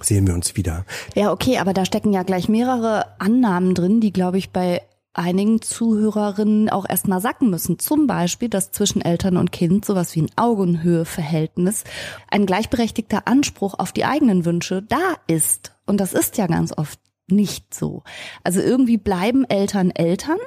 sehen 0.01 0.27
wir 0.27 0.33
uns 0.33 0.55
wieder. 0.55 0.85
Ja, 1.15 1.31
okay, 1.31 1.59
aber 1.59 1.73
da 1.73 1.85
stecken 1.85 2.13
ja 2.13 2.23
gleich 2.23 2.49
mehrere 2.49 3.19
Annahmen 3.19 3.75
drin, 3.75 4.01
die, 4.01 4.11
glaube 4.11 4.37
ich, 4.37 4.51
bei 4.51 4.81
einigen 5.13 5.61
Zuhörerinnen 5.61 6.69
auch 6.69 6.87
erstmal 6.87 7.19
sacken 7.19 7.49
müssen. 7.49 7.79
Zum 7.79 8.07
Beispiel, 8.07 8.47
dass 8.47 8.71
zwischen 8.71 9.01
Eltern 9.01 9.37
und 9.37 9.51
Kind 9.51 9.83
sowas 9.83 10.15
wie 10.15 10.21
ein 10.21 10.31
Augenhöhe-Verhältnis, 10.37 11.83
ein 12.29 12.45
gleichberechtigter 12.45 13.27
Anspruch 13.27 13.75
auf 13.77 13.91
die 13.91 14.05
eigenen 14.05 14.45
Wünsche 14.45 14.81
da 14.81 15.15
ist. 15.27 15.73
Und 15.85 15.99
das 15.99 16.13
ist 16.13 16.37
ja 16.37 16.47
ganz 16.47 16.71
oft 16.77 17.00
nicht 17.31 17.73
so. 17.73 18.03
Also 18.43 18.61
irgendwie 18.61 18.97
bleiben 18.97 19.45
Eltern 19.45 19.91
Eltern 19.91 20.37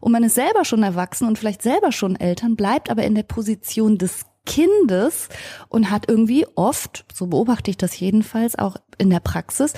und 0.00 0.12
man 0.12 0.24
ist 0.24 0.34
selber 0.34 0.64
schon 0.64 0.82
erwachsen 0.82 1.26
und 1.26 1.38
vielleicht 1.38 1.62
selber 1.62 1.92
schon 1.92 2.16
Eltern, 2.16 2.56
bleibt 2.56 2.90
aber 2.90 3.04
in 3.04 3.14
der 3.14 3.22
Position 3.22 3.98
des 3.98 4.26
Kindes 4.46 5.28
und 5.68 5.90
hat 5.90 6.08
irgendwie 6.08 6.46
oft, 6.54 7.04
so 7.12 7.26
beobachte 7.26 7.70
ich 7.70 7.76
das 7.76 7.98
jedenfalls 7.98 8.58
auch 8.58 8.76
in 8.98 9.10
der 9.10 9.20
Praxis, 9.20 9.74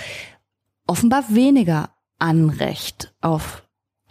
offenbar 0.86 1.24
weniger 1.28 1.90
Anrecht 2.18 3.14
auf 3.20 3.62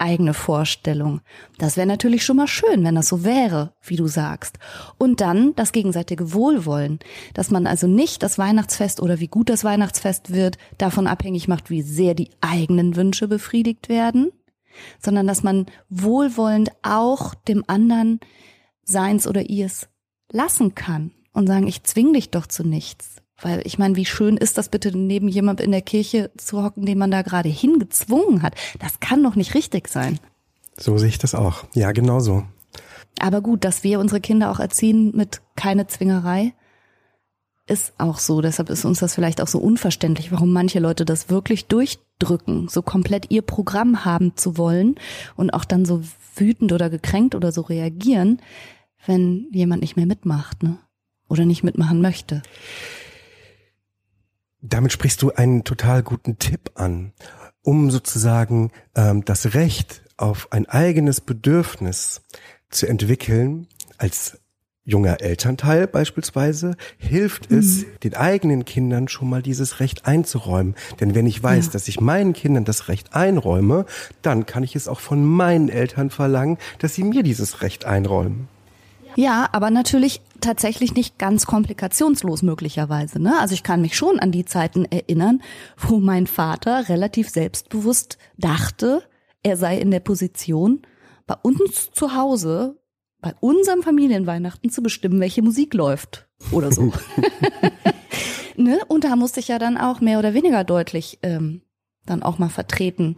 eigene 0.01 0.33
Vorstellung. 0.33 1.21
Das 1.57 1.77
wäre 1.77 1.87
natürlich 1.87 2.25
schon 2.25 2.37
mal 2.37 2.47
schön, 2.47 2.83
wenn 2.83 2.95
das 2.95 3.07
so 3.07 3.23
wäre, 3.23 3.73
wie 3.81 3.95
du 3.95 4.07
sagst. 4.07 4.57
Und 4.97 5.21
dann 5.21 5.55
das 5.55 5.71
gegenseitige 5.71 6.33
Wohlwollen, 6.33 6.99
dass 7.33 7.51
man 7.51 7.67
also 7.67 7.87
nicht 7.87 8.23
das 8.23 8.37
Weihnachtsfest 8.37 9.01
oder 9.01 9.19
wie 9.19 9.27
gut 9.27 9.49
das 9.49 9.63
Weihnachtsfest 9.63 10.33
wird, 10.33 10.57
davon 10.77 11.07
abhängig 11.07 11.47
macht, 11.47 11.69
wie 11.69 11.81
sehr 11.81 12.13
die 12.13 12.31
eigenen 12.41 12.95
Wünsche 12.95 13.27
befriedigt 13.27 13.87
werden, 13.87 14.31
sondern 14.99 15.27
dass 15.27 15.43
man 15.43 15.67
wohlwollend 15.89 16.71
auch 16.81 17.33
dem 17.33 17.63
anderen 17.67 18.19
seins 18.83 19.27
oder 19.27 19.49
ihrs 19.49 19.87
lassen 20.31 20.75
kann 20.75 21.11
und 21.33 21.47
sagen, 21.47 21.67
ich 21.67 21.83
zwing 21.83 22.13
dich 22.13 22.29
doch 22.29 22.47
zu 22.47 22.63
nichts. 22.63 23.20
Weil 23.41 23.61
ich 23.65 23.79
meine, 23.79 23.95
wie 23.95 24.05
schön 24.05 24.37
ist 24.37 24.57
das 24.57 24.69
bitte, 24.69 24.95
neben 24.95 25.27
jemand 25.27 25.61
in 25.61 25.71
der 25.71 25.81
Kirche 25.81 26.31
zu 26.37 26.63
hocken, 26.63 26.85
den 26.85 26.97
man 26.97 27.11
da 27.11 27.21
gerade 27.21 27.49
hingezwungen 27.49 28.41
hat? 28.41 28.55
Das 28.79 28.99
kann 28.99 29.23
doch 29.23 29.35
nicht 29.35 29.55
richtig 29.55 29.87
sein. 29.87 30.19
So 30.77 30.97
sehe 30.97 31.09
ich 31.09 31.17
das 31.17 31.35
auch. 31.35 31.65
Ja, 31.73 31.91
genau 31.91 32.19
so. 32.19 32.43
Aber 33.19 33.41
gut, 33.41 33.63
dass 33.63 33.83
wir 33.83 33.99
unsere 33.99 34.21
Kinder 34.21 34.51
auch 34.51 34.59
erziehen 34.59 35.11
mit 35.15 35.41
keine 35.55 35.87
Zwingerei, 35.87 36.53
ist 37.67 37.93
auch 37.97 38.19
so. 38.19 38.41
Deshalb 38.41 38.69
ist 38.69 38.85
uns 38.85 38.99
das 38.99 39.15
vielleicht 39.15 39.41
auch 39.41 39.47
so 39.47 39.59
unverständlich, 39.59 40.31
warum 40.31 40.51
manche 40.51 40.79
Leute 40.79 41.05
das 41.05 41.29
wirklich 41.29 41.67
durchdrücken, 41.67 42.67
so 42.67 42.81
komplett 42.81 43.31
ihr 43.31 43.41
Programm 43.41 44.05
haben 44.05 44.35
zu 44.35 44.57
wollen 44.57 44.95
und 45.35 45.51
auch 45.51 45.65
dann 45.65 45.85
so 45.85 46.01
wütend 46.35 46.71
oder 46.73 46.89
gekränkt 46.89 47.35
oder 47.35 47.51
so 47.51 47.61
reagieren, 47.61 48.41
wenn 49.05 49.47
jemand 49.51 49.81
nicht 49.81 49.95
mehr 49.95 50.05
mitmacht, 50.05 50.63
ne? 50.63 50.77
Oder 51.27 51.45
nicht 51.45 51.63
mitmachen 51.63 52.01
möchte. 52.01 52.41
Damit 54.61 54.91
sprichst 54.93 55.21
du 55.21 55.31
einen 55.31 55.63
total 55.63 56.03
guten 56.03 56.37
Tipp 56.37 56.71
an, 56.75 57.13
um 57.63 57.89
sozusagen 57.91 58.71
ähm, 58.95 59.25
das 59.25 59.53
Recht 59.53 60.03
auf 60.17 60.51
ein 60.51 60.67
eigenes 60.67 61.19
Bedürfnis 61.19 62.21
zu 62.69 62.87
entwickeln 62.87 63.67
als 63.97 64.37
junger 64.83 65.21
Elternteil 65.21 65.87
beispielsweise, 65.87 66.75
hilft 66.97 67.51
es 67.51 67.79
mhm. 67.79 67.85
den 68.03 68.15
eigenen 68.15 68.65
Kindern 68.65 69.07
schon 69.07 69.29
mal 69.29 69.41
dieses 69.41 69.79
Recht 69.79 70.05
einzuräumen. 70.05 70.75
Denn 70.99 71.13
wenn 71.13 71.27
ich 71.27 71.41
weiß, 71.41 71.67
ja. 71.67 71.71
dass 71.71 71.87
ich 71.87 71.99
meinen 71.99 72.33
Kindern 72.33 72.65
das 72.65 72.87
Recht 72.87 73.13
einräume, 73.13 73.85
dann 74.21 74.45
kann 74.45 74.63
ich 74.63 74.75
es 74.75 74.87
auch 74.87 74.99
von 74.99 75.23
meinen 75.23 75.69
Eltern 75.69 76.09
verlangen, 76.09 76.57
dass 76.79 76.95
sie 76.95 77.03
mir 77.03 77.23
dieses 77.23 77.61
Recht 77.61 77.85
einräumen. 77.85 78.47
Ja, 79.15 79.49
aber 79.51 79.71
natürlich 79.71 80.21
tatsächlich 80.39 80.95
nicht 80.95 81.17
ganz 81.17 81.45
komplikationslos 81.45 82.41
möglicherweise. 82.41 83.21
Ne? 83.21 83.39
Also 83.39 83.53
ich 83.53 83.63
kann 83.63 83.81
mich 83.81 83.95
schon 83.95 84.19
an 84.19 84.31
die 84.31 84.45
Zeiten 84.45 84.85
erinnern, 84.85 85.41
wo 85.77 85.99
mein 85.99 86.27
Vater 86.27 86.89
relativ 86.89 87.29
selbstbewusst 87.29 88.17
dachte, 88.37 89.03
er 89.43 89.57
sei 89.57 89.77
in 89.77 89.91
der 89.91 89.99
Position, 89.99 90.81
bei 91.27 91.35
uns 91.41 91.91
zu 91.91 92.15
Hause 92.15 92.81
bei 93.21 93.35
unserem 93.39 93.83
Familienweihnachten 93.83 94.69
zu 94.71 94.81
bestimmen, 94.81 95.19
welche 95.19 95.43
Musik 95.43 95.73
läuft 95.73 96.27
oder 96.51 96.71
so. 96.71 96.91
ne? 98.55 98.79
Und 98.87 99.03
da 99.03 99.15
musste 99.15 99.39
ich 99.39 99.47
ja 99.47 99.59
dann 99.59 99.77
auch 99.77 100.01
mehr 100.01 100.19
oder 100.19 100.33
weniger 100.33 100.63
deutlich 100.63 101.19
ähm, 101.21 101.61
dann 102.05 102.23
auch 102.23 102.39
mal 102.39 102.49
vertreten, 102.49 103.17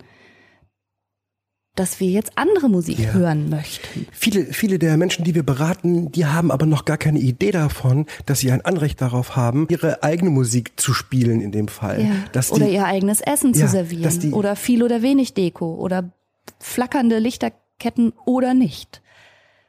dass 1.76 2.00
wir 2.00 2.08
jetzt 2.10 2.34
andere 2.36 2.70
Musik 2.70 3.00
ja. 3.00 3.12
hören 3.14 3.50
möchten. 3.50 4.06
Viele, 4.12 4.46
viele 4.46 4.78
der 4.78 4.96
Menschen, 4.98 5.26
die 5.26 5.34
wir 5.34 5.44
beraten, 5.44 6.12
die 6.12 6.28
haben 6.28 6.52
aber 6.52 6.68
noch 6.68 6.86
gar 6.86 6.98
keine 6.98 7.20
Idee 7.20 7.52
davon, 7.52 8.06
dass 8.28 8.40
sie 8.40 8.52
ein 8.52 8.62
Anrecht 8.62 9.02
darauf 9.02 9.36
haben, 9.36 9.68
ihre 9.70 10.04
eigene 10.04 10.30
Musik 10.30 10.74
zu 10.80 10.94
spielen 10.94 11.42
in 11.42 11.52
dem 11.52 11.68
Fall. 11.68 12.02
Ja. 12.02 12.12
Dass 12.32 12.50
die, 12.50 12.54
oder 12.54 12.70
ihr 12.70 12.86
eigenes 12.86 13.22
Essen 13.22 13.54
ja, 13.54 13.66
zu 13.66 13.72
servieren. 13.72 14.20
Die, 14.20 14.32
oder 14.32 14.56
viel 14.56 14.84
oder 14.84 15.02
wenig 15.02 15.34
Deko 15.34 15.76
oder 15.76 16.12
flackernde 16.60 17.18
Lichterketten 17.18 18.14
oder 18.26 18.54
nicht. 18.54 19.02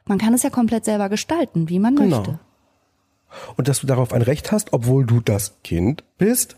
Man 0.05 0.19
kann 0.19 0.35
es 0.35 0.43
ja 0.43 0.51
komplett 0.51 0.85
selber 0.85 1.09
gestalten, 1.09 1.69
wie 1.69 1.79
man 1.79 1.95
genau. 1.95 2.17
möchte. 2.17 2.39
Und 3.57 3.67
dass 3.67 3.81
du 3.81 3.87
darauf 3.87 4.13
ein 4.13 4.21
Recht 4.21 4.51
hast, 4.51 4.73
obwohl 4.73 5.05
du 5.05 5.21
das 5.21 5.57
Kind 5.63 6.03
bist, 6.19 6.55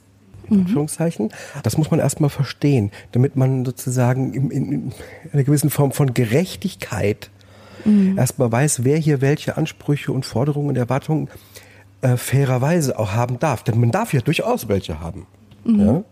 in 0.50 0.58
mhm. 0.58 0.62
Anführungszeichen, 0.64 1.30
das 1.64 1.78
muss 1.78 1.92
man 1.92 2.00
erstmal 2.00 2.30
verstehen, 2.30 2.92
damit 3.12 3.36
man 3.36 3.66
sozusagen 3.66 4.34
in, 4.34 4.52
in, 4.52 4.72
in 4.72 4.94
einer 5.34 5.44
gewissen 5.44 5.70
Form 5.70 5.92
von 5.92 6.14
Gerechtigkeit 6.14 7.30
mhm. 7.86 8.18
erstmal 8.18 8.52
weiß, 8.52 8.84
wer 8.84 8.98
hier 8.98 9.22
welche 9.22 9.58
Ansprüche 9.58 10.12
und 10.12 10.26
Forderungen 10.26 10.70
und 10.70 10.78
Erwartungen 10.78 11.30
äh, 12.02 12.18
fairerweise 12.18 12.98
auch 12.98 13.14
haben 13.14 13.40
darf. 13.40 13.64
Denn 13.64 13.80
man 13.80 13.92
darf 13.92 14.14
ja 14.14 14.22
durchaus 14.22 14.68
welche 14.68 15.00
haben. 15.00 15.28
Mhm. 15.64 15.80
Ja? 15.80 16.04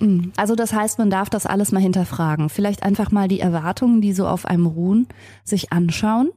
Mhm. 0.00 0.32
Also 0.36 0.54
das 0.54 0.72
heißt, 0.72 0.98
man 0.98 1.10
darf 1.10 1.30
das 1.30 1.46
alles 1.46 1.72
mal 1.72 1.80
hinterfragen. 1.80 2.48
Vielleicht 2.48 2.82
einfach 2.82 3.10
mal 3.10 3.28
die 3.28 3.40
Erwartungen, 3.40 4.00
die 4.00 4.12
so 4.12 4.26
auf 4.26 4.46
einem 4.46 4.66
ruhen, 4.66 5.06
sich 5.44 5.72
anschauen 5.72 6.30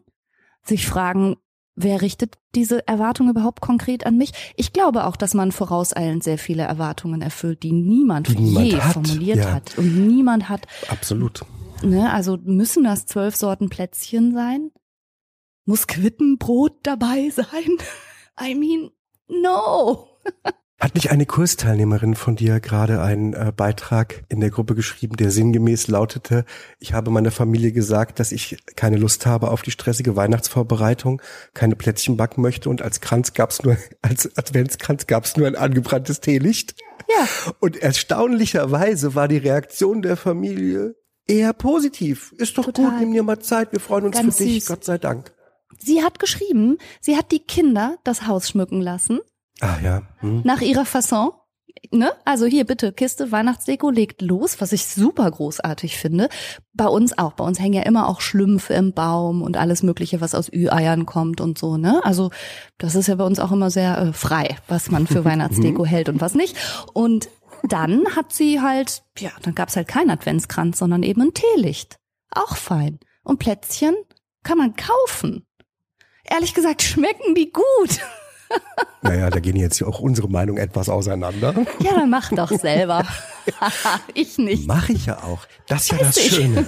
sich 0.68 0.88
fragen, 0.88 1.38
wer 1.78 2.02
richtet 2.02 2.38
diese 2.56 2.86
Erwartung 2.88 3.30
überhaupt 3.30 3.62
konkret 3.62 4.06
an 4.06 4.18
mich? 4.18 4.34
Ich 4.58 4.74
glaube 4.74 5.06
auch, 5.06 5.16
dass 5.16 5.34
man 5.34 5.54
vorauseilend 5.54 6.24
sehr 6.24 6.38
viele 6.38 6.64
Erwartungen 6.64 7.22
erfüllt, 7.22 7.64
die 7.64 7.72
niemand, 7.72 8.28
die 8.28 8.42
niemand 8.42 8.66
je 8.66 8.82
hat. 8.82 8.94
formuliert 8.94 9.38
ja. 9.38 9.54
hat. 9.54 9.78
Und 9.78 10.08
niemand 10.08 10.50
hat. 10.50 10.68
Absolut. 10.90 11.46
Ne, 11.84 12.12
also 12.12 12.38
müssen 12.44 12.84
das 12.84 13.06
zwölf 13.06 13.36
Sorten 13.36 13.70
Plätzchen 13.70 14.34
sein? 14.34 14.72
Muss 15.66 15.88
Quittenbrot 15.88 16.80
dabei 16.84 17.30
sein? 17.30 17.78
I 18.42 18.56
mean, 18.56 18.90
no. 19.28 20.08
Hat 20.80 20.94
nicht 20.94 21.10
eine 21.10 21.26
Kursteilnehmerin 21.26 22.14
von 22.14 22.36
dir 22.36 22.60
gerade 22.60 23.02
einen 23.02 23.34
äh, 23.34 23.52
Beitrag 23.56 24.24
in 24.30 24.40
der 24.40 24.52
Gruppe 24.52 24.76
geschrieben, 24.76 25.18
der 25.18 25.32
sinngemäß 25.32 25.88
lautete, 25.88 26.46
ich 26.78 26.94
habe 26.94 27.10
meiner 27.10 27.32
Familie 27.32 27.72
gesagt, 27.72 28.20
dass 28.20 28.32
ich 28.32 28.58
keine 28.76 28.98
Lust 28.98 29.26
habe 29.26 29.50
auf 29.50 29.64
die 29.64 29.72
stressige 29.72 30.16
Weihnachtsvorbereitung, 30.16 31.20
keine 31.56 31.76
Plätzchen 31.76 32.16
backen 32.16 32.44
möchte 32.44 32.70
und 32.70 32.84
als 32.84 33.02
Kranz 33.02 33.34
gab's 33.34 33.64
nur, 33.64 33.76
als 34.04 34.38
Adventskranz 34.38 35.08
gab's 35.08 35.36
nur 35.36 35.48
ein 35.48 35.56
angebranntes 35.56 36.22
Teelicht. 36.22 36.76
Ja. 37.10 37.28
Und 37.60 37.78
erstaunlicherweise 37.78 39.16
war 39.16 39.28
die 39.28 39.38
Reaktion 39.38 40.04
der 40.04 40.16
Familie 40.16 40.96
eher 41.26 41.54
positiv. 41.54 42.34
Ist 42.38 42.56
doch 42.56 42.66
Total. 42.66 42.92
gut, 42.92 43.00
nimm 43.00 43.14
dir 43.14 43.24
mal 43.24 43.40
Zeit, 43.40 43.72
wir 43.72 43.80
freuen 43.80 44.06
uns 44.06 44.16
Ganz 44.16 44.38
für 44.38 44.44
dich, 44.44 44.66
süß. 44.66 44.68
Gott 44.68 44.84
sei 44.84 45.00
Dank. 45.00 45.34
Sie 45.80 46.04
hat 46.04 46.20
geschrieben, 46.20 46.78
sie 47.02 47.18
hat 47.18 47.32
die 47.32 47.40
Kinder 47.40 47.98
das 48.04 48.28
Haus 48.28 48.48
schmücken 48.50 48.80
lassen 48.80 49.22
Ah 49.62 49.78
ja. 49.84 50.04
Hm. 50.20 50.42
Nach 50.44 50.62
ihrer 50.62 50.86
Fasson. 50.86 51.32
Ne? 51.92 52.12
Also 52.26 52.46
hier 52.46 52.66
bitte 52.66 52.92
Kiste 52.92 53.32
Weihnachtsdeko 53.32 53.90
legt 53.90 54.22
los, 54.22 54.60
was 54.60 54.72
ich 54.72 54.86
super 54.88 55.30
großartig 55.30 55.98
finde. 55.98 56.30
Bei 56.74 56.88
uns 56.88 57.18
auch. 57.18 57.34
Bei 57.34 57.44
uns 57.44 57.60
hängen 57.60 57.74
ja 57.74 57.84
immer 57.84 58.10
auch 58.10 58.20
Schlümpfe 58.20 58.74
im 58.74 58.94
Baum 58.94 59.42
und 59.42 59.58
alles 59.58 59.84
Mögliche, 59.84 60.20
was 60.20 60.36
aus 60.36 60.52
Ü-Eiern 60.52 61.06
kommt 61.06 61.40
und 61.40 61.58
so. 61.58 61.78
Ne? 61.78 62.02
Also 62.04 62.32
das 62.78 62.96
ist 62.96 63.08
ja 63.08 63.16
bei 63.16 63.24
uns 63.24 63.40
auch 63.40 63.52
immer 63.52 63.70
sehr 63.70 63.98
äh, 63.98 64.14
frei, 64.14 64.58
was 64.68 64.92
man 64.92 65.08
für 65.08 65.24
Weihnachtsdeko 65.26 65.86
hält 65.86 66.10
und 66.10 66.20
was 66.20 66.36
nicht. 66.36 66.58
Und 66.94 67.30
dann 67.64 68.16
hat 68.16 68.34
sie 68.34 68.62
halt, 68.62 69.04
ja, 69.18 69.32
dann 69.44 69.56
gab's 69.56 69.76
halt 69.76 69.88
kein 69.88 70.10
Adventskranz, 70.10 70.80
sondern 70.80 71.04
eben 71.04 71.22
ein 71.22 71.34
Teelicht. 71.34 71.98
Auch 72.32 72.56
fein. 72.56 73.00
Und 73.24 73.40
Plätzchen 73.40 73.96
kann 74.44 74.58
man 74.58 74.76
kaufen. 74.76 75.46
Ehrlich 76.24 76.54
gesagt 76.54 76.82
schmecken 76.82 77.36
die 77.36 77.52
gut. 77.52 78.00
Naja, 79.02 79.30
da 79.30 79.40
gehen 79.40 79.56
jetzt 79.56 79.82
auch 79.84 80.00
unsere 80.00 80.30
Meinung 80.30 80.58
etwas 80.58 80.90
auseinander. 80.90 81.54
Ja, 81.80 81.94
dann 81.94 82.10
mach 82.10 82.30
doch 82.30 82.52
selber. 82.52 83.06
ich 84.14 84.38
nicht. 84.38 84.68
Mach 84.68 84.90
ich 84.90 85.06
ja 85.06 85.24
auch. 85.24 85.46
Das 85.68 85.84
ist 85.84 85.92
ja 85.92 85.98
das 86.00 86.18
ich. 86.18 86.36
Schöne. 86.36 86.66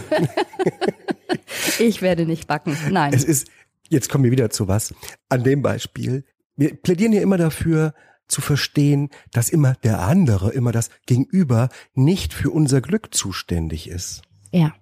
ich 1.79 2.01
werde 2.01 2.25
nicht 2.25 2.47
backen. 2.47 2.77
Nein. 2.91 3.13
Es 3.13 3.23
ist, 3.23 3.47
jetzt 3.89 4.09
kommen 4.09 4.23
wir 4.23 4.31
wieder 4.31 4.49
zu 4.49 4.67
was. 4.67 4.93
An 5.27 5.43
dem 5.43 5.61
Beispiel. 5.61 6.23
Wir 6.55 6.75
plädieren 6.75 7.13
ja 7.13 7.21
immer 7.21 7.37
dafür, 7.37 7.93
zu 8.29 8.41
verstehen, 8.41 9.09
dass 9.31 9.49
immer 9.49 9.73
der 9.83 10.01
andere, 10.01 10.51
immer 10.51 10.71
das 10.71 10.89
Gegenüber 11.07 11.69
nicht 11.95 12.33
für 12.33 12.51
unser 12.51 12.79
Glück 12.79 13.13
zuständig 13.13 13.89
ist. 13.89 14.21
Ja. 14.51 14.73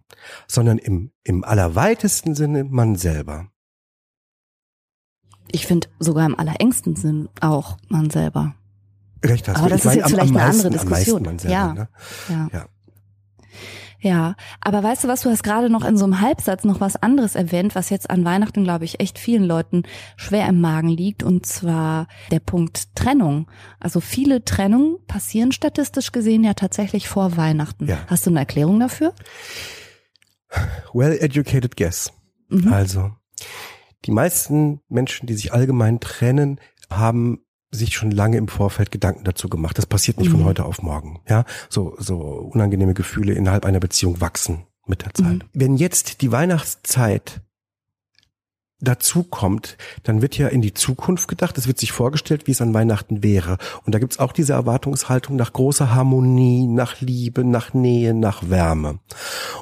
Sondern 0.48 0.78
im, 0.78 1.12
im 1.24 1.44
allerweitesten 1.44 2.36
Sinne 2.36 2.66
man 2.66 2.96
selber. 2.96 3.52
Ich 5.52 5.66
finde 5.66 5.88
sogar 6.00 6.26
im 6.26 6.38
allerengsten 6.38 6.96
Sinn 6.96 7.30
auch 7.42 7.78
man 7.90 8.10
selber. 8.10 8.56
Recht 9.24 9.48
hast 9.48 9.58
Aber 9.58 9.70
du. 9.70 9.76
das 9.76 9.86
ich 9.86 9.92
ist 9.92 9.96
jetzt 9.96 10.10
vielleicht 10.10 10.32
am, 10.32 10.36
am 10.36 10.38
eine 10.38 10.46
meisten, 10.46 10.68
andere 10.68 10.86
Diskussion. 10.86 11.40
Selber, 11.40 11.54
ja. 11.54 11.74
Ne? 11.74 11.90
ja. 12.30 12.50
ja. 12.54 12.66
Ja, 14.00 14.36
aber 14.62 14.84
weißt 14.84 15.04
du 15.04 15.08
was, 15.08 15.22
du 15.22 15.30
hast 15.30 15.44
gerade 15.44 15.70
noch 15.70 15.84
in 15.84 15.98
so 15.98 16.06
einem 16.06 16.22
Halbsatz 16.22 16.64
noch 16.64 16.80
was 16.80 16.96
anderes 16.98 17.36
erwähnt, 17.36 17.74
was 17.74 17.90
jetzt 17.90 18.10
an 18.10 18.24
Weihnachten, 18.26 18.64
glaube 18.64 18.86
ich, 18.86 19.00
echt 19.00 19.18
vielen 19.18 19.44
Leuten 19.44 19.84
schwer 20.16 20.48
im 20.48 20.62
Magen 20.62 20.90
liegt, 20.90 21.24
und 21.24 21.48
zwar 21.48 22.08
der 22.30 22.40
Punkt 22.40 22.96
Trennung. 22.96 23.48
Also 23.80 24.00
viele 24.00 24.46
Trennungen 24.46 24.98
passieren 25.08 25.52
statistisch 25.52 26.12
gesehen 26.12 26.44
ja 26.44 26.54
tatsächlich 26.54 27.10
vor 27.10 27.38
Weihnachten. 27.38 27.88
Ja. 27.88 27.98
Hast 28.06 28.28
du 28.28 28.30
eine 28.30 28.40
Erklärung 28.40 28.80
dafür? 28.80 29.14
Well 30.94 31.18
educated 31.20 31.76
guess. 31.76 32.14
Mhm. 32.50 32.72
Also, 32.72 33.12
die 34.06 34.12
meisten 34.12 34.82
Menschen, 34.90 35.28
die 35.28 35.34
sich 35.34 35.54
allgemein 35.54 36.00
trennen, 36.00 36.60
haben 36.90 37.40
sich 37.72 37.94
schon 37.96 38.12
lange 38.12 38.38
im 38.38 38.48
Vorfeld 38.48 38.92
Gedanken 38.92 39.24
dazu 39.24 39.50
gemacht. 39.50 39.78
Das 39.78 39.86
passiert 39.86 40.20
nicht 40.20 40.30
mhm. 40.30 40.38
von 40.38 40.46
heute 40.46 40.66
auf 40.66 40.82
morgen. 40.82 41.22
Ja, 41.28 41.44
so, 41.70 41.96
so 42.00 42.18
unangenehme 42.18 42.94
Gefühle 42.94 43.34
innerhalb 43.34 43.66
einer 43.66 43.80
Beziehung 43.80 44.22
wachsen 44.22 44.66
mit 44.86 45.04
der 45.04 45.14
Zeit. 45.14 45.34
Mhm. 45.34 45.42
Wenn 45.54 45.76
jetzt 45.76 46.22
die 46.22 46.32
Weihnachtszeit 46.32 47.42
dazu 48.80 49.24
kommt, 49.24 49.78
dann 50.04 50.22
wird 50.22 50.38
ja 50.38 50.48
in 50.48 50.62
die 50.62 50.74
Zukunft 50.74 51.28
gedacht, 51.28 51.58
es 51.58 51.68
wird 51.68 51.80
sich 51.80 51.92
vorgestellt, 51.92 52.46
wie 52.46 52.52
es 52.52 52.62
an 52.62 52.74
Weihnachten 52.74 53.24
wäre. 53.24 53.58
Und 53.86 53.96
da 53.96 54.00
gibt's 54.00 54.20
auch 54.20 54.32
diese 54.32 54.54
Erwartungshaltung 54.54 55.36
nach 55.36 55.54
großer 55.54 55.96
Harmonie, 55.96 56.68
nach 56.68 57.02
Liebe, 57.02 57.44
nach 57.44 57.74
Nähe, 57.74 58.14
nach 58.14 58.50
Wärme. 58.50 59.00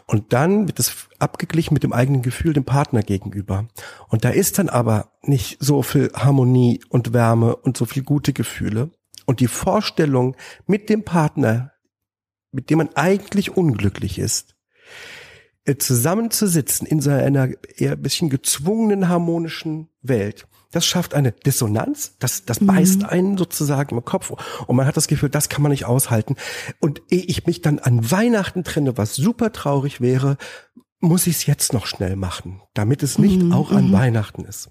Und 0.05 0.33
dann 0.33 0.67
wird 0.67 0.79
es 0.79 1.07
abgeglichen 1.19 1.73
mit 1.73 1.83
dem 1.83 1.93
eigenen 1.93 2.21
Gefühl 2.21 2.53
dem 2.53 2.65
Partner 2.65 3.03
gegenüber. 3.03 3.67
Und 4.09 4.25
da 4.25 4.29
ist 4.29 4.59
dann 4.59 4.69
aber 4.69 5.11
nicht 5.21 5.57
so 5.61 5.81
viel 5.81 6.11
Harmonie 6.13 6.81
und 6.89 7.13
Wärme 7.13 7.55
und 7.55 7.77
so 7.77 7.85
viel 7.85 8.03
gute 8.03 8.33
Gefühle. 8.33 8.91
Und 9.25 9.39
die 9.39 9.47
Vorstellung 9.47 10.35
mit 10.67 10.89
dem 10.89 11.03
Partner, 11.03 11.71
mit 12.51 12.69
dem 12.69 12.79
man 12.79 12.89
eigentlich 12.95 13.55
unglücklich 13.55 14.19
ist, 14.19 14.55
zusammenzusitzen 15.65 16.85
in 16.87 17.01
so 17.01 17.09
einer 17.09 17.49
eher 17.77 17.93
ein 17.93 18.01
bisschen 18.01 18.29
gezwungenen 18.29 19.09
harmonischen 19.09 19.89
Welt, 20.01 20.47
das 20.71 20.85
schafft 20.85 21.13
eine 21.13 21.31
Dissonanz, 21.31 22.15
das, 22.19 22.43
das 22.45 22.59
mhm. 22.59 22.67
beißt 22.67 23.05
einen 23.05 23.37
sozusagen 23.37 23.95
im 23.95 24.03
Kopf 24.03 24.31
und 24.67 24.75
man 24.75 24.85
hat 24.85 24.97
das 24.97 25.07
Gefühl, 25.07 25.29
das 25.29 25.49
kann 25.49 25.61
man 25.61 25.71
nicht 25.71 25.85
aushalten. 25.85 26.35
Und 26.81 27.01
ehe 27.09 27.23
ich 27.23 27.47
mich 27.47 27.61
dann 27.61 27.79
an 27.79 28.11
Weihnachten 28.11 28.63
trenne, 28.63 28.97
was 28.97 29.15
super 29.15 29.53
traurig 29.53 30.01
wäre, 30.01 30.37
muss 30.99 31.27
ich 31.27 31.37
es 31.37 31.45
jetzt 31.45 31.73
noch 31.73 31.85
schnell 31.85 32.15
machen, 32.15 32.61
damit 32.73 33.03
es 33.03 33.17
nicht 33.17 33.41
mhm. 33.41 33.53
auch 33.53 33.71
an 33.71 33.87
mhm. 33.87 33.93
Weihnachten 33.93 34.43
ist. 34.43 34.69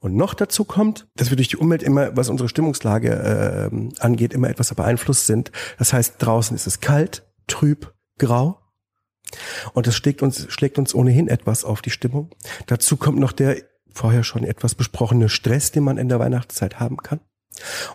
Und 0.00 0.14
noch 0.14 0.34
dazu 0.34 0.64
kommt, 0.64 1.08
dass 1.16 1.30
wir 1.30 1.36
durch 1.36 1.48
die 1.48 1.56
Umwelt 1.56 1.82
immer, 1.82 2.16
was 2.16 2.28
unsere 2.28 2.48
Stimmungslage 2.48 3.70
äh, 3.70 4.00
angeht, 4.00 4.32
immer 4.32 4.48
etwas 4.48 4.74
beeinflusst 4.74 5.26
sind. 5.26 5.50
Das 5.78 5.92
heißt, 5.92 6.14
draußen 6.18 6.56
ist 6.56 6.66
es 6.66 6.80
kalt, 6.80 7.26
trüb, 7.48 7.92
grau. 8.18 8.60
Und 9.72 9.86
das 9.86 9.94
schlägt 9.94 10.22
uns, 10.22 10.46
schlägt 10.50 10.78
uns 10.78 10.94
ohnehin 10.94 11.28
etwas 11.28 11.64
auf 11.64 11.82
die 11.82 11.90
Stimmung. 11.90 12.30
Dazu 12.66 12.96
kommt 12.96 13.18
noch 13.18 13.32
der 13.32 13.56
vorher 13.92 14.24
schon 14.24 14.44
etwas 14.44 14.74
besprochene 14.74 15.28
Stress, 15.28 15.72
den 15.72 15.82
man 15.82 15.98
in 15.98 16.08
der 16.08 16.18
Weihnachtszeit 16.18 16.78
haben 16.78 16.98
kann. 16.98 17.20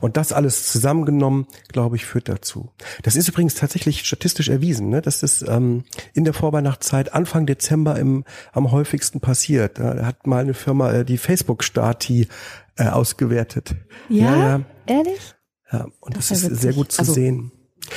Und 0.02 0.18
das 0.18 0.34
alles 0.34 0.70
zusammengenommen, 0.70 1.48
glaube 1.70 1.96
ich, 1.96 2.06
führt 2.06 2.28
dazu. 2.28 2.72
Das 3.04 3.16
ist 3.16 3.30
übrigens 3.30 3.56
tatsächlich 3.56 4.06
statistisch 4.06 4.50
erwiesen, 4.50 4.90
ne? 4.90 5.02
dass 5.02 5.20
das 5.20 5.42
ähm, 5.42 5.86
in 6.14 6.26
der 6.26 6.34
Vorweihnachtszeit 6.34 7.14
Anfang 7.14 7.46
Dezember 7.46 7.98
im, 7.98 8.26
am 8.52 8.72
häufigsten 8.72 9.22
passiert. 9.22 9.80
Da 9.80 10.06
hat 10.06 10.28
mal 10.28 10.42
eine 10.42 10.54
Firma 10.54 10.92
äh, 10.92 11.06
die 11.06 11.18
Facebook-Stati 11.18 12.28
äh, 12.76 12.88
ausgewertet. 12.88 13.76
Ja, 14.10 14.36
ja, 14.36 14.38
ja, 14.38 14.62
ehrlich? 14.86 15.36
Ja, 15.72 15.88
und 16.02 16.18
das, 16.18 16.28
das 16.28 16.44
ist 16.44 16.62
sehr 16.62 16.74
gut 16.74 16.92
zu 16.92 17.00
also, 17.00 17.14
sehen. 17.14 17.52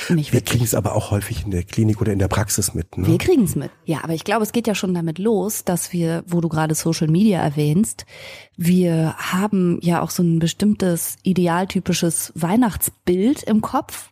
Nicht 0.09 0.33
wir 0.33 0.41
kriegen 0.41 0.63
es 0.63 0.73
aber 0.73 0.95
auch 0.95 1.11
häufig 1.11 1.45
in 1.45 1.51
der 1.51 1.63
Klinik 1.63 2.01
oder 2.01 2.13
in 2.13 2.19
der 2.19 2.27
Praxis 2.27 2.73
mit. 2.73 2.97
Ne? 2.97 3.07
Wir 3.07 3.17
kriegen 3.17 3.43
es 3.43 3.55
mit. 3.55 3.71
Ja, 3.85 4.03
aber 4.03 4.13
ich 4.13 4.23
glaube, 4.23 4.43
es 4.43 4.51
geht 4.51 4.67
ja 4.67 4.75
schon 4.75 4.93
damit 4.93 5.19
los, 5.19 5.63
dass 5.63 5.93
wir, 5.93 6.23
wo 6.27 6.41
du 6.41 6.49
gerade 6.49 6.75
Social 6.75 7.07
Media 7.07 7.41
erwähnst, 7.41 8.05
wir 8.55 9.15
haben 9.17 9.79
ja 9.81 10.01
auch 10.01 10.09
so 10.09 10.23
ein 10.23 10.39
bestimmtes 10.39 11.17
idealtypisches 11.23 12.31
Weihnachtsbild 12.35 13.43
im 13.43 13.61
Kopf 13.61 14.11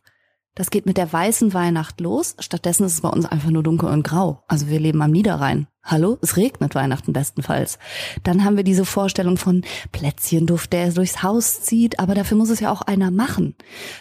das 0.55 0.69
geht 0.69 0.85
mit 0.85 0.95
der 0.95 1.11
weißen 1.11 1.53
Weihnacht 1.53 1.99
los. 1.99 2.35
Stattdessen 2.39 2.85
ist 2.85 2.93
es 2.93 3.01
bei 3.01 3.09
uns 3.09 3.25
einfach 3.25 3.49
nur 3.49 3.61
dunkel 3.61 3.89
und 3.89 4.03
grau. 4.03 4.41
Also 4.47 4.67
wir 4.67 4.79
leben 4.79 5.01
am 5.01 5.11
Niederrhein. 5.11 5.67
Hallo, 5.87 6.17
es 6.23 6.35
regnet 6.35 6.73
Weihnachten 6.73 7.13
bestenfalls. 7.13 7.77
Dann 8.23 8.43
haben 8.43 8.57
wir 8.57 8.63
diese 8.63 8.85
Vorstellung 8.85 9.37
von 9.37 9.63
Plätzchenduft, 9.91 10.73
der 10.73 10.91
durchs 10.91 11.21
Haus 11.21 11.61
zieht, 11.61 11.99
aber 11.99 12.15
dafür 12.15 12.37
muss 12.37 12.49
es 12.49 12.59
ja 12.59 12.71
auch 12.71 12.81
einer 12.81 13.11
machen. 13.11 13.53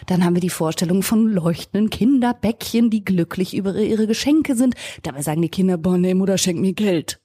Dann 0.07 0.25
haben 0.25 0.33
wir 0.33 0.41
die 0.41 0.49
Vorstellung 0.49 1.03
von 1.03 1.29
leuchtenden 1.29 1.91
Kinderbäckchen, 1.91 2.89
die 2.89 3.05
glücklich 3.05 3.55
über 3.55 3.75
ihre 3.75 4.07
Geschenke 4.07 4.55
sind. 4.55 4.73
Dabei 5.03 5.21
sagen 5.21 5.43
die 5.43 5.49
Kinder, 5.49 5.77
boah, 5.77 5.99
nee, 5.99 6.15
Mutter, 6.15 6.39
schenk 6.39 6.59
mir 6.59 6.73
Geld. 6.73 7.21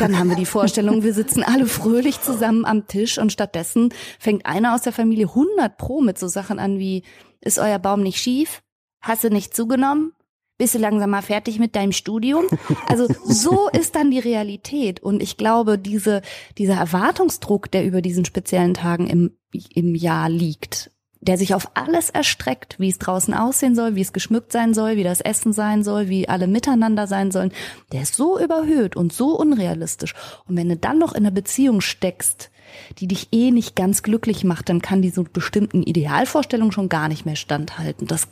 Dann 0.00 0.18
haben 0.18 0.30
wir 0.30 0.36
die 0.36 0.46
Vorstellung, 0.46 1.04
wir 1.04 1.14
sitzen 1.14 1.44
alle 1.44 1.66
fröhlich 1.66 2.20
zusammen 2.20 2.64
am 2.64 2.88
Tisch 2.88 3.18
und 3.18 3.30
stattdessen 3.30 3.94
fängt 4.18 4.46
einer 4.46 4.74
aus 4.74 4.82
der 4.82 4.92
Familie 4.92 5.28
100 5.28 5.78
pro 5.78 6.00
mit 6.00 6.18
so 6.18 6.26
Sachen 6.26 6.58
an 6.58 6.80
wie, 6.80 7.04
ist 7.40 7.60
euer 7.60 7.78
Baum 7.78 8.02
nicht 8.02 8.18
schief? 8.18 8.62
Hast 9.00 9.22
du 9.22 9.30
nicht 9.30 9.54
zugenommen? 9.54 10.12
Bist 10.62 10.76
du 10.76 10.78
langsam 10.78 11.10
mal 11.10 11.22
fertig 11.22 11.58
mit 11.58 11.74
deinem 11.74 11.90
Studium? 11.90 12.44
Also 12.86 13.08
so 13.24 13.68
ist 13.72 13.96
dann 13.96 14.12
die 14.12 14.20
Realität. 14.20 15.02
Und 15.02 15.20
ich 15.20 15.36
glaube, 15.36 15.76
diese, 15.76 16.22
dieser 16.56 16.74
Erwartungsdruck, 16.74 17.68
der 17.68 17.84
über 17.84 18.00
diesen 18.00 18.24
speziellen 18.24 18.72
Tagen 18.72 19.08
im, 19.08 19.32
im 19.74 19.96
Jahr 19.96 20.28
liegt, 20.28 20.92
der 21.20 21.36
sich 21.36 21.56
auf 21.56 21.72
alles 21.74 22.10
erstreckt, 22.10 22.78
wie 22.78 22.90
es 22.90 23.00
draußen 23.00 23.34
aussehen 23.34 23.74
soll, 23.74 23.96
wie 23.96 24.02
es 24.02 24.12
geschmückt 24.12 24.52
sein 24.52 24.72
soll, 24.72 24.94
wie 24.94 25.02
das 25.02 25.20
Essen 25.20 25.52
sein 25.52 25.82
soll, 25.82 26.08
wie 26.08 26.28
alle 26.28 26.46
miteinander 26.46 27.08
sein 27.08 27.32
sollen, 27.32 27.50
der 27.90 28.02
ist 28.02 28.14
so 28.14 28.38
überhöht 28.38 28.94
und 28.94 29.12
so 29.12 29.36
unrealistisch. 29.36 30.14
Und 30.46 30.56
wenn 30.56 30.68
du 30.68 30.76
dann 30.76 31.00
noch 31.00 31.12
in 31.12 31.24
einer 31.24 31.34
Beziehung 31.34 31.80
steckst, 31.80 32.52
die 32.98 33.08
dich 33.08 33.30
eh 33.32 33.50
nicht 33.50 33.74
ganz 33.74 34.04
glücklich 34.04 34.44
macht, 34.44 34.68
dann 34.68 34.80
kann 34.80 35.02
diese 35.02 35.24
bestimmten 35.24 35.82
Idealvorstellungen 35.82 36.70
schon 36.70 36.88
gar 36.88 37.08
nicht 37.08 37.26
mehr 37.26 37.34
standhalten. 37.34 38.06
Das 38.06 38.28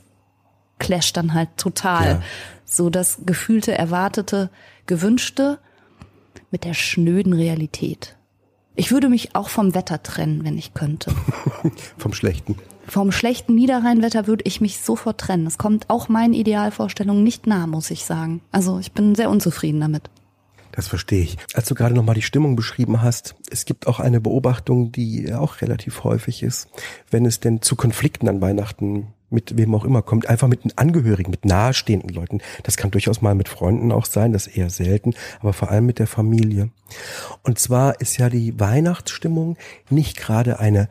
clasht 0.81 1.17
dann 1.17 1.35
halt 1.35 1.51
total. 1.57 2.07
Ja. 2.07 2.23
So 2.65 2.91
das 2.91 3.21
gefühlte, 3.25 3.73
erwartete, 3.73 4.51
gewünschte 4.87 5.61
mit 6.51 6.65
der 6.65 6.75
schnöden 6.75 7.33
Realität. 7.33 8.17
Ich 8.75 8.91
würde 8.91 9.09
mich 9.09 9.37
auch 9.37 9.49
vom 9.49 9.75
Wetter 9.75 10.03
trennen, 10.03 10.45
wenn 10.45 10.59
ich 10.59 10.75
könnte. 10.75 11.15
vom 11.99 12.13
schlechten. 12.13 12.57
Vom 12.87 13.13
schlechten 13.13 13.55
Niederrheinwetter 13.55 14.27
würde 14.27 14.45
ich 14.47 14.61
mich 14.61 14.81
sofort 14.81 15.19
trennen. 15.19 15.47
Es 15.47 15.59
kommt 15.59 15.89
auch 15.91 16.09
meinen 16.09 16.35
Idealvorstellungen 16.35 17.23
nicht 17.23 17.47
nah, 17.47 17.69
muss 17.69 17.91
ich 17.91 18.05
sagen. 18.05 18.41
Also 18.51 18.79
ich 18.81 18.93
bin 18.93 19.15
sehr 19.15 19.31
unzufrieden 19.31 19.81
damit. 19.81 20.11
Das 20.73 20.89
verstehe 20.89 21.23
ich. 21.23 21.37
Als 21.55 21.69
du 21.69 21.75
gerade 21.75 21.95
nochmal 21.95 22.15
die 22.15 22.23
Stimmung 22.23 22.57
beschrieben 22.57 23.03
hast, 23.03 23.35
es 23.51 23.65
gibt 23.65 23.87
auch 23.87 24.01
eine 24.01 24.21
Beobachtung, 24.21 24.93
die 24.93 25.33
auch 25.33 25.61
relativ 25.61 26.05
häufig 26.05 26.43
ist, 26.43 26.69
wenn 27.11 27.27
es 27.27 27.41
denn 27.41 27.63
zu 27.63 27.77
Konflikten 27.77 28.29
an 28.29 28.41
Weihnachten 28.41 29.09
mit 29.31 29.57
wem 29.57 29.75
auch 29.75 29.85
immer 29.85 30.03
kommt, 30.03 30.29
einfach 30.29 30.49
mit 30.49 30.65
den 30.65 30.77
Angehörigen, 30.77 31.31
mit 31.31 31.45
nahestehenden 31.45 32.11
Leuten. 32.11 32.41
Das 32.65 32.77
kann 32.77 32.91
durchaus 32.91 33.23
mal 33.23 33.35
mit 33.35 33.49
Freunden 33.49 33.93
auch 33.93 34.05
sein, 34.05 34.33
das 34.33 34.47
eher 34.47 34.71
selten, 34.71 35.15
aber 35.41 35.53
vor 35.53 35.71
allem 35.71 35.87
mit 35.87 35.99
der 35.99 36.09
Familie. 36.09 36.71
Und 37.43 37.59
zwar 37.59 38.01
ist 38.01 38.19
ja 38.19 38.29
die 38.29 38.59
Weihnachtsstimmung 38.59 39.57
nicht 39.89 40.17
gerade 40.17 40.59
eine 40.59 40.89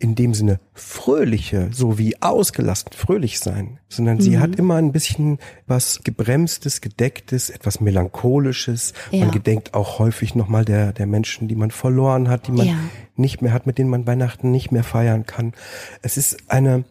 in 0.00 0.14
dem 0.14 0.32
Sinne 0.32 0.58
fröhliche, 0.72 1.68
so 1.72 1.98
wie 1.98 2.20
ausgelassen 2.22 2.90
fröhlich 2.92 3.38
sein, 3.38 3.78
sondern 3.88 4.16
mhm. 4.16 4.22
sie 4.22 4.38
hat 4.38 4.56
immer 4.56 4.76
ein 4.76 4.92
bisschen 4.92 5.38
was 5.66 6.00
gebremstes, 6.02 6.80
gedecktes, 6.80 7.50
etwas 7.50 7.80
melancholisches. 7.80 8.94
Ja. 9.10 9.20
Man 9.20 9.30
gedenkt 9.30 9.74
auch 9.74 9.98
häufig 9.98 10.34
nochmal 10.34 10.64
der, 10.64 10.94
der 10.94 11.06
Menschen, 11.06 11.48
die 11.48 11.54
man 11.54 11.70
verloren 11.70 12.28
hat, 12.28 12.46
die 12.46 12.52
man 12.52 12.66
ja. 12.66 12.76
nicht 13.16 13.42
mehr 13.42 13.52
hat, 13.52 13.66
mit 13.66 13.76
denen 13.76 13.90
man 13.90 14.06
Weihnachten 14.06 14.50
nicht 14.50 14.72
mehr 14.72 14.84
feiern 14.84 15.26
kann. 15.26 15.52
Es 16.00 16.16
ist 16.16 16.50
eine 16.50 16.84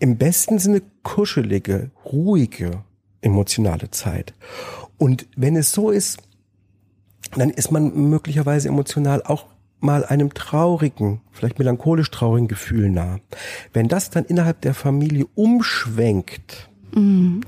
im 0.00 0.18
besten 0.18 0.58
Sinne 0.58 0.82
kuschelige, 1.04 1.92
ruhige, 2.04 2.82
emotionale 3.20 3.90
Zeit. 3.90 4.34
Und 4.96 5.26
wenn 5.36 5.54
es 5.54 5.70
so 5.70 5.90
ist, 5.90 6.18
dann 7.36 7.50
ist 7.50 7.70
man 7.70 8.10
möglicherweise 8.10 8.68
emotional 8.68 9.22
auch 9.22 9.46
mal 9.80 10.04
einem 10.04 10.34
traurigen, 10.34 11.20
vielleicht 11.30 11.58
melancholisch 11.58 12.10
traurigen 12.10 12.48
Gefühl 12.48 12.90
nah. 12.90 13.20
Wenn 13.72 13.88
das 13.88 14.10
dann 14.10 14.24
innerhalb 14.24 14.60
der 14.62 14.74
Familie 14.74 15.26
umschwenkt 15.34 16.68
mhm. 16.92 17.42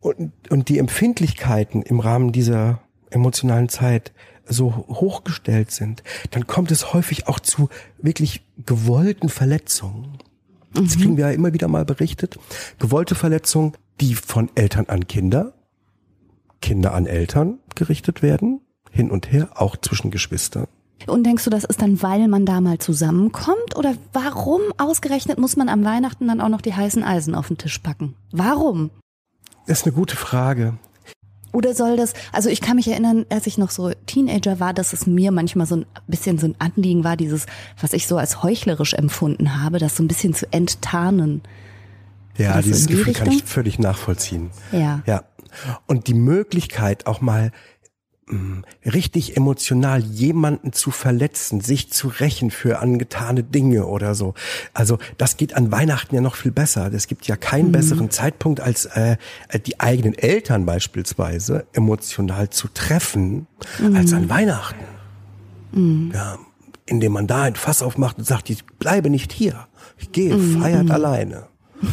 und, 0.00 0.32
und 0.50 0.68
die 0.68 0.78
Empfindlichkeiten 0.78 1.82
im 1.82 2.00
Rahmen 2.00 2.32
dieser 2.32 2.80
emotionalen 3.10 3.68
Zeit 3.68 4.12
so 4.46 4.86
hochgestellt 4.88 5.70
sind, 5.70 6.02
dann 6.30 6.46
kommt 6.46 6.70
es 6.70 6.92
häufig 6.92 7.28
auch 7.28 7.40
zu 7.40 7.68
wirklich 7.98 8.42
gewollten 8.64 9.28
Verletzungen. 9.28 10.18
Mhm. 10.74 10.84
Das 10.84 10.96
kriegen 10.96 11.16
wir 11.16 11.28
ja 11.28 11.32
immer 11.32 11.52
wieder 11.52 11.68
mal 11.68 11.84
berichtet. 11.84 12.38
Gewollte 12.78 13.14
Verletzungen, 13.14 13.72
die 14.00 14.14
von 14.14 14.50
Eltern 14.54 14.86
an 14.86 15.06
Kinder, 15.06 15.54
Kinder 16.60 16.94
an 16.94 17.06
Eltern 17.06 17.58
gerichtet 17.74 18.22
werden, 18.22 18.60
hin 18.90 19.10
und 19.10 19.30
her, 19.32 19.50
auch 19.54 19.76
zwischen 19.76 20.10
Geschwistern. 20.10 20.66
Und 21.06 21.24
denkst 21.24 21.44
du, 21.44 21.50
das 21.50 21.64
ist 21.64 21.80
dann, 21.82 22.02
weil 22.02 22.28
man 22.28 22.46
da 22.46 22.60
mal 22.60 22.78
zusammenkommt? 22.78 23.76
Oder 23.76 23.94
warum 24.12 24.60
ausgerechnet 24.78 25.38
muss 25.38 25.56
man 25.56 25.68
am 25.68 25.84
Weihnachten 25.84 26.28
dann 26.28 26.40
auch 26.40 26.48
noch 26.48 26.60
die 26.60 26.74
heißen 26.74 27.02
Eisen 27.02 27.34
auf 27.34 27.48
den 27.48 27.58
Tisch 27.58 27.78
packen? 27.78 28.14
Warum? 28.32 28.90
Das 29.66 29.80
ist 29.80 29.86
eine 29.86 29.94
gute 29.94 30.16
Frage. 30.16 30.74
Oder 31.52 31.74
soll 31.74 31.96
das, 31.96 32.12
also 32.32 32.48
ich 32.48 32.60
kann 32.60 32.76
mich 32.76 32.86
erinnern, 32.88 33.26
als 33.28 33.46
ich 33.46 33.58
noch 33.58 33.70
so 33.70 33.90
Teenager 34.06 34.60
war, 34.60 34.72
dass 34.72 34.92
es 34.92 35.06
mir 35.06 35.32
manchmal 35.32 35.66
so 35.66 35.76
ein 35.76 35.86
bisschen 36.06 36.38
so 36.38 36.46
ein 36.46 36.54
Anliegen 36.58 37.02
war, 37.02 37.16
dieses, 37.16 37.46
was 37.80 37.92
ich 37.92 38.06
so 38.06 38.18
als 38.18 38.42
heuchlerisch 38.42 38.94
empfunden 38.94 39.60
habe, 39.60 39.78
das 39.78 39.96
so 39.96 40.04
ein 40.04 40.08
bisschen 40.08 40.32
zu 40.32 40.50
enttarnen. 40.52 41.42
Ja, 42.36 42.62
dieses 42.62 42.86
die 42.86 42.92
Gefühl 42.92 43.06
Richtung? 43.06 43.26
kann 43.26 43.34
ich 43.34 43.44
völlig 43.44 43.78
nachvollziehen. 43.80 44.50
Ja. 44.70 45.02
Ja. 45.06 45.24
Und 45.86 46.06
die 46.06 46.14
Möglichkeit 46.14 47.06
auch 47.06 47.20
mal 47.20 47.50
richtig 48.84 49.36
emotional 49.36 50.00
jemanden 50.00 50.72
zu 50.72 50.90
verletzen, 50.90 51.60
sich 51.60 51.90
zu 51.92 52.08
rächen 52.08 52.50
für 52.50 52.80
angetane 52.80 53.42
Dinge 53.42 53.86
oder 53.86 54.14
so. 54.14 54.34
Also 54.72 54.98
das 55.18 55.36
geht 55.36 55.54
an 55.54 55.72
Weihnachten 55.72 56.14
ja 56.14 56.20
noch 56.20 56.36
viel 56.36 56.52
besser. 56.52 56.92
Es 56.92 57.06
gibt 57.06 57.26
ja 57.26 57.36
keinen 57.36 57.68
mhm. 57.68 57.72
besseren 57.72 58.10
Zeitpunkt 58.10 58.60
als 58.60 58.86
äh, 58.86 59.16
die 59.66 59.80
eigenen 59.80 60.16
Eltern 60.16 60.66
beispielsweise 60.66 61.66
emotional 61.72 62.50
zu 62.50 62.68
treffen 62.68 63.46
mhm. 63.78 63.96
als 63.96 64.12
an 64.12 64.28
Weihnachten. 64.28 64.84
Mhm. 65.72 66.12
Ja, 66.14 66.38
indem 66.86 67.12
man 67.12 67.26
da 67.26 67.42
ein 67.42 67.56
Fass 67.56 67.82
aufmacht 67.82 68.18
und 68.18 68.24
sagt, 68.24 68.50
ich 68.50 68.64
bleibe 68.64 69.10
nicht 69.10 69.32
hier, 69.32 69.66
ich 69.98 70.12
gehe, 70.12 70.34
mhm. 70.34 70.60
feiert 70.60 70.84
mhm. 70.84 70.90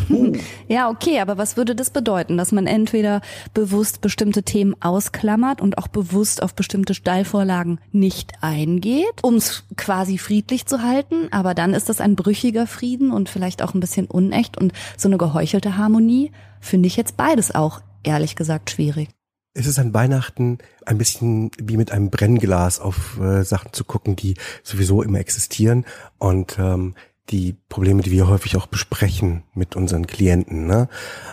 Alleine. 0.09 0.39
Ja, 0.67 0.89
okay, 0.89 1.19
aber 1.19 1.37
was 1.37 1.57
würde 1.57 1.75
das 1.75 1.89
bedeuten, 1.89 2.37
dass 2.37 2.51
man 2.51 2.67
entweder 2.67 3.21
bewusst 3.53 4.01
bestimmte 4.01 4.43
Themen 4.43 4.75
ausklammert 4.81 5.61
und 5.61 5.77
auch 5.77 5.87
bewusst 5.87 6.43
auf 6.43 6.55
bestimmte 6.55 6.93
Steilvorlagen 6.93 7.79
nicht 7.91 8.33
eingeht, 8.41 9.23
um 9.23 9.35
es 9.35 9.63
quasi 9.75 10.17
friedlich 10.17 10.65
zu 10.65 10.83
halten, 10.83 11.27
aber 11.31 11.53
dann 11.53 11.73
ist 11.73 11.89
das 11.89 12.01
ein 12.01 12.15
brüchiger 12.15 12.67
Frieden 12.67 13.11
und 13.11 13.29
vielleicht 13.29 13.61
auch 13.61 13.73
ein 13.73 13.79
bisschen 13.79 14.07
unecht 14.07 14.57
und 14.57 14.73
so 14.97 15.07
eine 15.07 15.17
geheuchelte 15.17 15.77
Harmonie 15.77 16.31
finde 16.59 16.87
ich 16.87 16.97
jetzt 16.97 17.17
beides 17.17 17.53
auch 17.53 17.81
ehrlich 18.03 18.35
gesagt 18.35 18.71
schwierig. 18.71 19.09
Es 19.53 19.65
ist 19.65 19.79
an 19.79 19.93
Weihnachten 19.93 20.59
ein 20.85 20.99
bisschen 20.99 21.49
wie 21.57 21.77
mit 21.77 21.91
einem 21.91 22.11
Brennglas 22.11 22.79
auf 22.79 23.19
äh, 23.19 23.43
Sachen 23.43 23.73
zu 23.73 23.85
gucken, 23.85 24.15
die 24.15 24.35
sowieso 24.61 25.01
immer 25.01 25.19
existieren 25.19 25.83
und 26.19 26.59
ähm, 26.59 26.93
die 27.29 27.55
Probleme, 27.69 28.01
die 28.01 28.11
wir 28.11 28.27
häufig 28.27 28.55
auch 28.55 28.67
besprechen 28.67 29.43
mit 29.53 29.75
unseren 29.75 30.07
Klienten, 30.07 30.65
ne? 30.65 30.87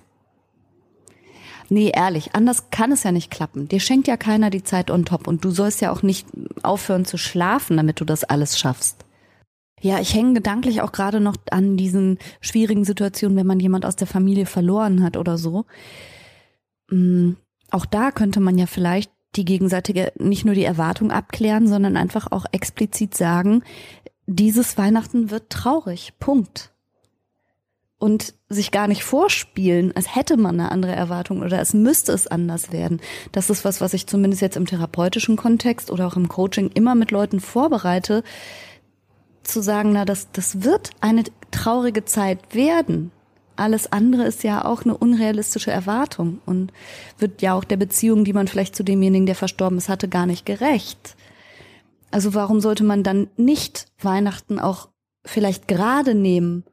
Nee, 1.70 1.92
ehrlich, 1.94 2.34
anders 2.34 2.70
kann 2.70 2.92
es 2.92 3.04
ja 3.04 3.12
nicht 3.12 3.30
klappen. 3.30 3.68
Dir 3.68 3.80
schenkt 3.80 4.06
ja 4.06 4.16
keiner 4.16 4.50
die 4.50 4.62
Zeit 4.62 4.90
on 4.90 5.04
top 5.04 5.26
und 5.26 5.44
du 5.44 5.50
sollst 5.50 5.80
ja 5.80 5.90
auch 5.90 6.02
nicht 6.02 6.26
aufhören 6.62 7.04
zu 7.04 7.16
schlafen, 7.16 7.76
damit 7.76 8.00
du 8.00 8.04
das 8.04 8.24
alles 8.24 8.58
schaffst. 8.58 9.04
Ja, 9.80 9.98
ich 10.00 10.14
hänge 10.14 10.34
gedanklich 10.34 10.82
auch 10.82 10.92
gerade 10.92 11.20
noch 11.20 11.36
an 11.50 11.76
diesen 11.76 12.18
schwierigen 12.40 12.84
Situationen, 12.84 13.36
wenn 13.36 13.46
man 13.46 13.60
jemand 13.60 13.84
aus 13.86 13.96
der 13.96 14.06
Familie 14.06 14.46
verloren 14.46 15.02
hat 15.02 15.16
oder 15.16 15.36
so. 15.38 15.64
Hm, 16.90 17.36
auch 17.70 17.86
da 17.86 18.10
könnte 18.10 18.40
man 18.40 18.58
ja 18.58 18.66
vielleicht 18.66 19.10
die 19.36 19.44
gegenseitige, 19.44 20.12
nicht 20.18 20.44
nur 20.44 20.54
die 20.54 20.64
Erwartung 20.64 21.10
abklären, 21.10 21.66
sondern 21.66 21.96
einfach 21.96 22.30
auch 22.30 22.46
explizit 22.52 23.14
sagen, 23.14 23.62
dieses 24.26 24.78
Weihnachten 24.78 25.30
wird 25.30 25.50
traurig. 25.50 26.12
Punkt 26.18 26.73
und 28.04 28.34
sich 28.50 28.70
gar 28.70 28.86
nicht 28.86 29.02
vorspielen, 29.02 29.96
als 29.96 30.14
hätte 30.14 30.36
man 30.36 30.60
eine 30.60 30.70
andere 30.70 30.92
Erwartung 30.92 31.40
oder 31.40 31.58
es 31.58 31.72
müsste 31.72 32.12
es 32.12 32.26
anders 32.26 32.70
werden. 32.70 33.00
Das 33.32 33.48
ist 33.48 33.64
was, 33.64 33.80
was 33.80 33.94
ich 33.94 34.06
zumindest 34.06 34.42
jetzt 34.42 34.58
im 34.58 34.66
therapeutischen 34.66 35.36
Kontext 35.36 35.90
oder 35.90 36.06
auch 36.06 36.16
im 36.18 36.28
Coaching 36.28 36.70
immer 36.74 36.94
mit 36.94 37.12
Leuten 37.12 37.40
vorbereite, 37.40 38.22
zu 39.42 39.62
sagen, 39.62 39.92
na, 39.92 40.04
das, 40.04 40.30
das 40.32 40.62
wird 40.62 40.90
eine 41.00 41.24
traurige 41.50 42.04
Zeit 42.04 42.54
werden. 42.54 43.10
Alles 43.56 43.90
andere 43.90 44.24
ist 44.24 44.44
ja 44.44 44.66
auch 44.66 44.84
eine 44.84 44.98
unrealistische 44.98 45.70
Erwartung 45.70 46.42
und 46.44 46.74
wird 47.16 47.40
ja 47.40 47.54
auch 47.54 47.64
der 47.64 47.78
Beziehung, 47.78 48.26
die 48.26 48.34
man 48.34 48.48
vielleicht 48.48 48.76
zu 48.76 48.82
demjenigen, 48.82 49.24
der 49.24 49.34
verstorben 49.34 49.78
ist, 49.78 49.88
hatte, 49.88 50.08
gar 50.08 50.26
nicht 50.26 50.44
gerecht. 50.44 51.16
Also 52.10 52.34
warum 52.34 52.60
sollte 52.60 52.84
man 52.84 53.02
dann 53.02 53.28
nicht 53.38 53.86
Weihnachten 53.98 54.58
auch 54.58 54.90
vielleicht 55.24 55.68
gerade 55.68 56.14
nehmen 56.14 56.64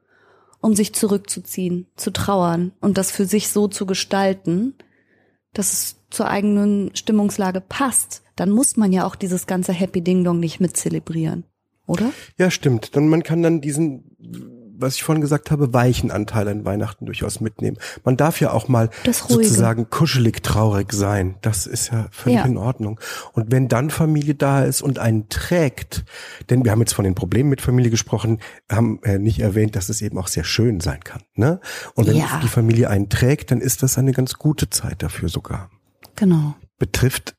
um 0.62 0.74
sich 0.74 0.94
zurückzuziehen, 0.94 1.88
zu 1.96 2.10
trauern 2.12 2.72
und 2.80 2.96
das 2.96 3.10
für 3.10 3.26
sich 3.26 3.50
so 3.50 3.68
zu 3.68 3.84
gestalten, 3.84 4.74
dass 5.52 5.72
es 5.72 5.96
zur 6.08 6.28
eigenen 6.28 6.94
Stimmungslage 6.94 7.60
passt, 7.60 8.22
dann 8.36 8.50
muss 8.50 8.76
man 8.76 8.92
ja 8.92 9.04
auch 9.04 9.16
dieses 9.16 9.46
ganze 9.46 9.72
Happy 9.72 10.00
Ding 10.00 10.24
Dong 10.24 10.40
nicht 10.40 10.60
mit 10.60 10.76
zelebrieren, 10.76 11.44
oder? 11.86 12.10
Ja, 12.38 12.50
stimmt. 12.50 12.96
Dann 12.96 13.08
man 13.08 13.22
kann 13.22 13.42
dann 13.42 13.60
diesen 13.60 14.16
was 14.82 14.96
ich 14.96 15.02
vorhin 15.02 15.22
gesagt 15.22 15.50
habe, 15.50 15.72
weichen 15.72 16.10
Anteil 16.10 16.48
an 16.48 16.64
Weihnachten 16.64 17.06
durchaus 17.06 17.40
mitnehmen. 17.40 17.78
Man 18.04 18.16
darf 18.16 18.40
ja 18.40 18.52
auch 18.52 18.68
mal 18.68 18.90
sozusagen 19.04 19.88
kuschelig 19.88 20.42
traurig 20.42 20.92
sein. 20.92 21.36
Das 21.40 21.66
ist 21.66 21.90
ja 21.90 22.08
völlig 22.10 22.38
ja. 22.38 22.44
in 22.44 22.56
Ordnung. 22.56 23.00
Und 23.32 23.50
wenn 23.50 23.68
dann 23.68 23.90
Familie 23.90 24.34
da 24.34 24.64
ist 24.64 24.82
und 24.82 24.98
einen 24.98 25.28
trägt, 25.28 26.04
denn 26.50 26.64
wir 26.64 26.72
haben 26.72 26.80
jetzt 26.80 26.94
von 26.94 27.04
den 27.04 27.14
Problemen 27.14 27.48
mit 27.48 27.60
Familie 27.60 27.90
gesprochen, 27.90 28.40
haben 28.70 29.00
äh, 29.02 29.18
nicht 29.18 29.40
erwähnt, 29.40 29.76
dass 29.76 29.88
es 29.88 30.02
eben 30.02 30.18
auch 30.18 30.28
sehr 30.28 30.44
schön 30.44 30.80
sein 30.80 31.00
kann. 31.00 31.22
Ne? 31.34 31.60
Und 31.94 32.06
wenn 32.06 32.16
ja. 32.16 32.40
die 32.42 32.48
Familie 32.48 32.90
einen 32.90 33.08
trägt, 33.08 33.50
dann 33.50 33.60
ist 33.60 33.82
das 33.82 33.96
eine 33.96 34.12
ganz 34.12 34.34
gute 34.34 34.68
Zeit 34.70 35.02
dafür 35.02 35.28
sogar. 35.28 35.70
Genau. 36.16 36.54
Betrifft 36.78 37.34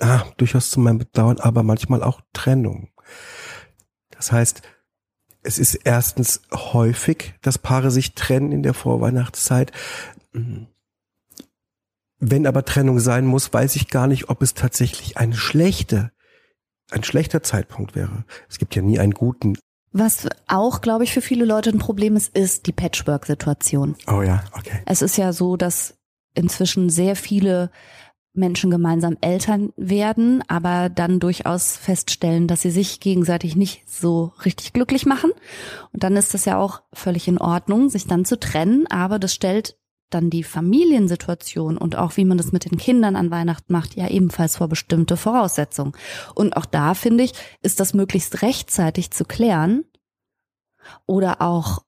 ah, 0.00 0.24
durchaus 0.36 0.70
zu 0.70 0.80
meinem 0.80 0.98
Bedauern, 0.98 1.38
aber 1.38 1.62
manchmal 1.62 2.02
auch 2.02 2.20
Trennung. 2.32 2.90
Das 4.10 4.32
heißt, 4.32 4.62
es 5.46 5.58
ist 5.58 5.74
erstens 5.84 6.42
häufig, 6.52 7.34
dass 7.40 7.58
Paare 7.58 7.90
sich 7.90 8.14
trennen 8.14 8.52
in 8.52 8.62
der 8.62 8.74
Vorweihnachtszeit. 8.74 9.72
Wenn 12.18 12.46
aber 12.46 12.64
Trennung 12.64 12.98
sein 12.98 13.26
muss, 13.26 13.52
weiß 13.52 13.76
ich 13.76 13.88
gar 13.88 14.08
nicht, 14.08 14.28
ob 14.28 14.42
es 14.42 14.54
tatsächlich 14.54 15.16
eine 15.16 15.36
schlechte, 15.36 16.10
ein 16.90 17.04
schlechter 17.04 17.42
Zeitpunkt 17.42 17.94
wäre. 17.94 18.24
Es 18.48 18.58
gibt 18.58 18.74
ja 18.74 18.82
nie 18.82 18.98
einen 18.98 19.12
guten. 19.12 19.56
Was 19.92 20.28
auch, 20.48 20.80
glaube 20.80 21.04
ich, 21.04 21.12
für 21.12 21.22
viele 21.22 21.44
Leute 21.44 21.70
ein 21.70 21.78
Problem 21.78 22.16
ist, 22.16 22.36
ist 22.36 22.66
die 22.66 22.72
Patchwork-Situation. 22.72 23.96
Oh 24.08 24.22
ja, 24.22 24.44
okay. 24.52 24.82
Es 24.84 25.00
ist 25.00 25.16
ja 25.16 25.32
so, 25.32 25.56
dass 25.56 25.94
inzwischen 26.34 26.90
sehr 26.90 27.16
viele 27.16 27.70
Menschen 28.36 28.70
gemeinsam 28.70 29.16
Eltern 29.20 29.72
werden, 29.76 30.42
aber 30.48 30.88
dann 30.88 31.20
durchaus 31.20 31.76
feststellen, 31.76 32.46
dass 32.46 32.62
sie 32.62 32.70
sich 32.70 33.00
gegenseitig 33.00 33.56
nicht 33.56 33.88
so 33.88 34.32
richtig 34.44 34.72
glücklich 34.72 35.06
machen. 35.06 35.30
Und 35.92 36.02
dann 36.02 36.16
ist 36.16 36.34
das 36.34 36.44
ja 36.44 36.58
auch 36.58 36.82
völlig 36.92 37.28
in 37.28 37.38
Ordnung, 37.38 37.88
sich 37.88 38.06
dann 38.06 38.24
zu 38.24 38.38
trennen, 38.38 38.86
aber 38.88 39.18
das 39.18 39.34
stellt 39.34 39.76
dann 40.10 40.30
die 40.30 40.44
Familiensituation 40.44 41.76
und 41.76 41.96
auch 41.96 42.16
wie 42.16 42.24
man 42.24 42.38
das 42.38 42.52
mit 42.52 42.64
den 42.64 42.78
Kindern 42.78 43.16
an 43.16 43.30
Weihnachten 43.30 43.72
macht, 43.72 43.96
ja 43.96 44.08
ebenfalls 44.08 44.56
vor 44.56 44.68
bestimmte 44.68 45.16
Voraussetzungen. 45.16 45.92
Und 46.34 46.56
auch 46.56 46.66
da 46.66 46.94
finde 46.94 47.24
ich, 47.24 47.32
ist 47.62 47.80
das 47.80 47.92
möglichst 47.92 48.42
rechtzeitig 48.42 49.10
zu 49.10 49.24
klären 49.24 49.84
oder 51.06 51.42
auch 51.42 51.85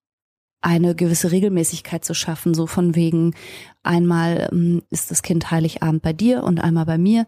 eine 0.61 0.95
gewisse 0.95 1.31
Regelmäßigkeit 1.31 2.05
zu 2.05 2.15
schaffen, 2.15 2.55
so 2.55 2.67
von 2.67 2.95
wegen 2.95 3.35
einmal 3.83 4.49
ähm, 4.53 4.83
ist 4.91 5.11
das 5.11 5.23
Kind 5.23 5.51
Heiligabend 5.51 6.03
bei 6.03 6.13
dir 6.13 6.43
und 6.43 6.61
einmal 6.61 6.85
bei 6.85 6.99
mir 6.99 7.27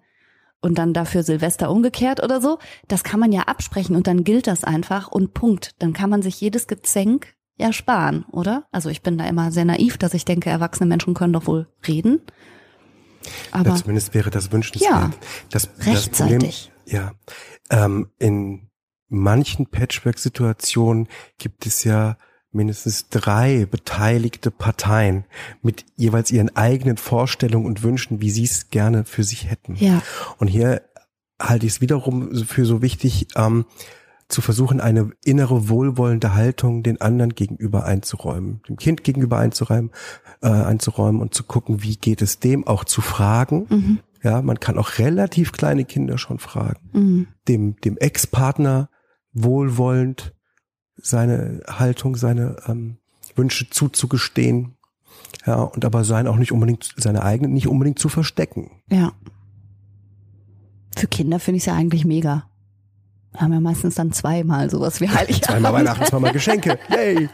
und 0.61 0.79
dann 0.79 0.93
dafür 0.93 1.23
Silvester 1.23 1.71
umgekehrt 1.71 2.23
oder 2.23 2.41
so. 2.41 2.59
Das 2.89 3.05
kann 3.05 3.21
man 3.21 3.33
ja 3.33 3.43
absprechen 3.43 3.97
und 3.97 4.07
dann 4.07 4.25
gilt 4.25 4.47
das 4.47 4.65
einfach 4.65 5.09
und 5.09 5.33
Punkt. 5.33 5.75
Dann 5.79 5.93
kann 5.93 6.11
man 6.11 6.23
sich 6.23 6.41
jedes 6.41 6.67
Gezänk 6.67 7.35
ja 7.57 7.73
sparen, 7.73 8.25
oder? 8.33 8.67
Also 8.73 8.89
ich 8.89 9.03
bin 9.03 9.19
da 9.19 9.27
immer 9.27 9.53
sehr 9.53 9.65
naiv, 9.65 9.99
dass 9.99 10.15
ich 10.15 10.25
denke, 10.25 10.51
erwachsene 10.51 10.89
Menschen 10.89 11.15
können 11.15 11.33
doch 11.33 11.47
wohl 11.47 11.69
reden. 11.87 12.21
Aber 13.51 13.71
ja, 13.71 13.77
zumindest 13.77 14.15
wäre 14.15 14.31
das 14.31 14.51
wünschenswert. 14.51 14.91
Ja, 14.91 15.11
das, 15.51 15.69
rechtzeitig. 15.81 16.71
Das 16.87 16.97
Problem, 16.97 17.13
ja, 17.71 17.85
ähm, 17.85 18.11
in 18.19 18.71
manchen 19.09 19.67
Patchwork-Situationen 19.67 21.09
gibt 21.39 21.67
es 21.67 21.85
ja 21.85 22.17
mindestens 22.53 23.09
drei 23.09 23.67
beteiligte 23.67 24.51
Parteien 24.51 25.25
mit 25.63 25.85
jeweils 25.97 26.31
ihren 26.31 26.55
eigenen 26.57 26.97
Vorstellungen 26.97 27.67
und 27.67 27.83
Wünschen, 27.83 28.21
wie 28.21 28.31
sie 28.31 28.45
es 28.45 28.71
gerne 28.71 29.05
für 29.05 29.23
sich 29.23 29.49
hätten. 29.49 29.77
Ja. 29.77 30.03
Und 30.39 30.49
hier 30.49 30.83
halte 31.41 31.67
ich 31.67 31.75
es 31.75 31.81
wiederum 31.81 32.35
für 32.45 32.65
so 32.65 32.83
wichtig, 32.83 33.29
ähm, 33.37 33.67
zu 34.31 34.41
versuchen, 34.43 34.81
eine 34.81 35.11
innere 35.25 35.69
wohlwollende 35.69 36.35
Haltung 36.35 36.83
den 36.83 37.01
anderen 37.01 37.35
gegenüber 37.35 37.85
einzuräumen, 37.85 38.63
dem 38.69 38.77
Kind 38.77 39.05
gegenüber 39.05 39.39
einzuräumen, 39.39 39.91
äh, 40.41 40.49
einzuräumen 40.49 41.21
und 41.21 41.35
zu 41.35 41.43
gucken, 41.45 41.83
wie 41.83 41.97
geht 41.97 42.23
es 42.23 42.39
dem, 42.39 42.67
auch 42.67 42.85
zu 42.85 43.01
fragen. 43.01 43.67
Mhm. 43.69 43.99
Ja, 44.23 44.43
man 44.43 44.61
kann 44.61 44.79
auch 44.79 44.99
relativ 44.99 45.53
kleine 45.53 45.85
Kinder 45.85 46.19
schon 46.19 46.39
fragen. 46.39 46.91
Mhm. 46.93 47.27
Dem, 47.49 47.77
dem 47.81 47.97
Ex-Partner 47.97 48.89
wohlwollend 49.33 50.35
seine 51.03 51.63
Haltung, 51.67 52.17
seine 52.17 52.57
ähm, 52.67 52.97
Wünsche 53.37 53.71
zuzugestehen. 53.71 54.77
Ja, 55.47 55.63
und 55.63 55.85
aber 55.85 56.05
sein 56.05 56.27
auch 56.27 56.37
nicht 56.37 56.53
unbedingt, 56.53 56.95
seine 56.97 57.23
eigenen 57.23 57.53
nicht 57.53 57.69
unbedingt 57.69 57.99
zu 57.99 58.09
verstecken. 58.09 58.71
Ja. 58.91 59.13
Für 60.97 61.07
Kinder 61.07 61.39
finde 61.41 61.57
ich 61.57 61.63
es 61.63 61.67
ja 61.67 61.75
eigentlich 61.75 62.05
mega. 62.05 62.51
Wir 63.33 63.43
haben 63.43 63.53
ja 63.53 63.61
meistens 63.61 63.95
dann 63.95 64.13
zweimal 64.13 64.69
sowas 64.71 65.01
wie 65.01 65.09
Heiligabend. 65.09 65.45
zweimal 65.45 65.73
Weihnachten, 65.73 66.05
zweimal 66.05 66.33
Geschenke. 66.33 66.79
Yay. 66.91 67.29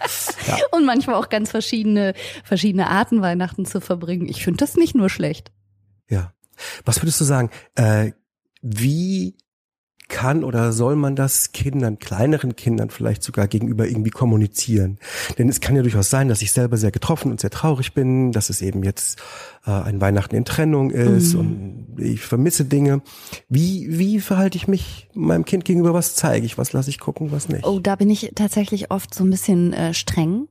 Ja. 0.46 0.58
Und 0.72 0.84
manchmal 0.84 1.16
auch 1.16 1.30
ganz 1.30 1.50
verschiedene, 1.50 2.12
verschiedene 2.44 2.90
Arten 2.90 3.22
Weihnachten 3.22 3.64
zu 3.64 3.80
verbringen. 3.80 4.28
Ich 4.28 4.44
finde 4.44 4.58
das 4.58 4.76
nicht 4.76 4.94
nur 4.94 5.08
schlecht. 5.08 5.52
Ja. 6.08 6.32
Was 6.84 7.02
würdest 7.02 7.20
du 7.20 7.24
sagen? 7.24 7.50
Äh, 7.76 8.12
wie 8.60 9.36
kann 10.08 10.44
oder 10.44 10.72
soll 10.72 10.96
man 10.96 11.16
das 11.16 11.52
Kindern, 11.52 11.98
kleineren 11.98 12.56
Kindern 12.56 12.90
vielleicht 12.90 13.22
sogar 13.22 13.48
gegenüber 13.48 13.86
irgendwie 13.86 14.10
kommunizieren? 14.10 14.98
Denn 15.38 15.48
es 15.48 15.60
kann 15.60 15.76
ja 15.76 15.82
durchaus 15.82 16.10
sein, 16.10 16.28
dass 16.28 16.42
ich 16.42 16.52
selber 16.52 16.76
sehr 16.76 16.92
getroffen 16.92 17.30
und 17.30 17.40
sehr 17.40 17.50
traurig 17.50 17.94
bin, 17.94 18.32
dass 18.32 18.50
es 18.50 18.62
eben 18.62 18.82
jetzt 18.82 19.20
äh, 19.66 19.70
ein 19.70 20.00
Weihnachten 20.00 20.36
in 20.36 20.44
Trennung 20.44 20.90
ist 20.90 21.34
mhm. 21.34 21.40
und 21.40 21.86
ich 21.98 22.20
vermisse 22.20 22.64
Dinge. 22.64 23.02
Wie, 23.48 23.98
wie 23.98 24.20
verhalte 24.20 24.56
ich 24.56 24.68
mich 24.68 25.08
meinem 25.14 25.44
Kind 25.44 25.64
gegenüber? 25.64 25.94
Was 25.94 26.14
zeige 26.14 26.46
ich? 26.46 26.58
Was 26.58 26.72
lasse 26.72 26.90
ich 26.90 27.00
gucken? 27.00 27.32
Was 27.32 27.48
nicht? 27.48 27.66
Oh, 27.66 27.80
da 27.80 27.96
bin 27.96 28.10
ich 28.10 28.32
tatsächlich 28.34 28.90
oft 28.90 29.14
so 29.14 29.24
ein 29.24 29.30
bisschen 29.30 29.72
äh, 29.72 29.94
streng. 29.94 30.48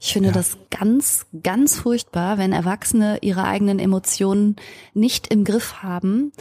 Ich 0.00 0.12
finde 0.12 0.28
ja. 0.28 0.34
das 0.34 0.58
ganz, 0.70 1.26
ganz 1.42 1.76
furchtbar, 1.76 2.38
wenn 2.38 2.52
Erwachsene 2.52 3.18
ihre 3.20 3.44
eigenen 3.44 3.80
Emotionen 3.80 4.54
nicht 4.94 5.26
im 5.32 5.42
Griff 5.42 5.82
haben 5.82 6.32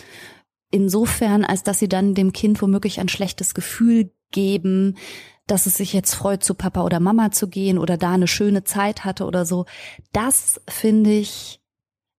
insofern, 0.72 1.46
als 1.46 1.64
dass 1.64 1.80
sie 1.80 1.90
dann 1.90 2.14
dem 2.14 2.34
Kind 2.34 2.62
womöglich 2.62 3.00
ein 3.00 3.10
schlechtes 3.10 3.54
Gefühl 3.54 4.12
geben, 4.32 4.98
dass 5.48 5.66
es 5.66 5.76
sich 5.76 5.94
jetzt 5.94 6.14
freut, 6.14 6.44
zu 6.44 6.54
Papa 6.54 6.84
oder 6.84 7.00
Mama 7.00 7.32
zu 7.32 7.48
gehen 7.48 7.78
oder 7.78 7.98
da 7.98 8.12
eine 8.12 8.28
schöne 8.28 8.64
Zeit 8.64 9.06
hatte 9.06 9.26
oder 9.26 9.46
so. 9.46 9.66
Das 10.12 10.62
finde 10.68 11.12
ich 11.12 11.62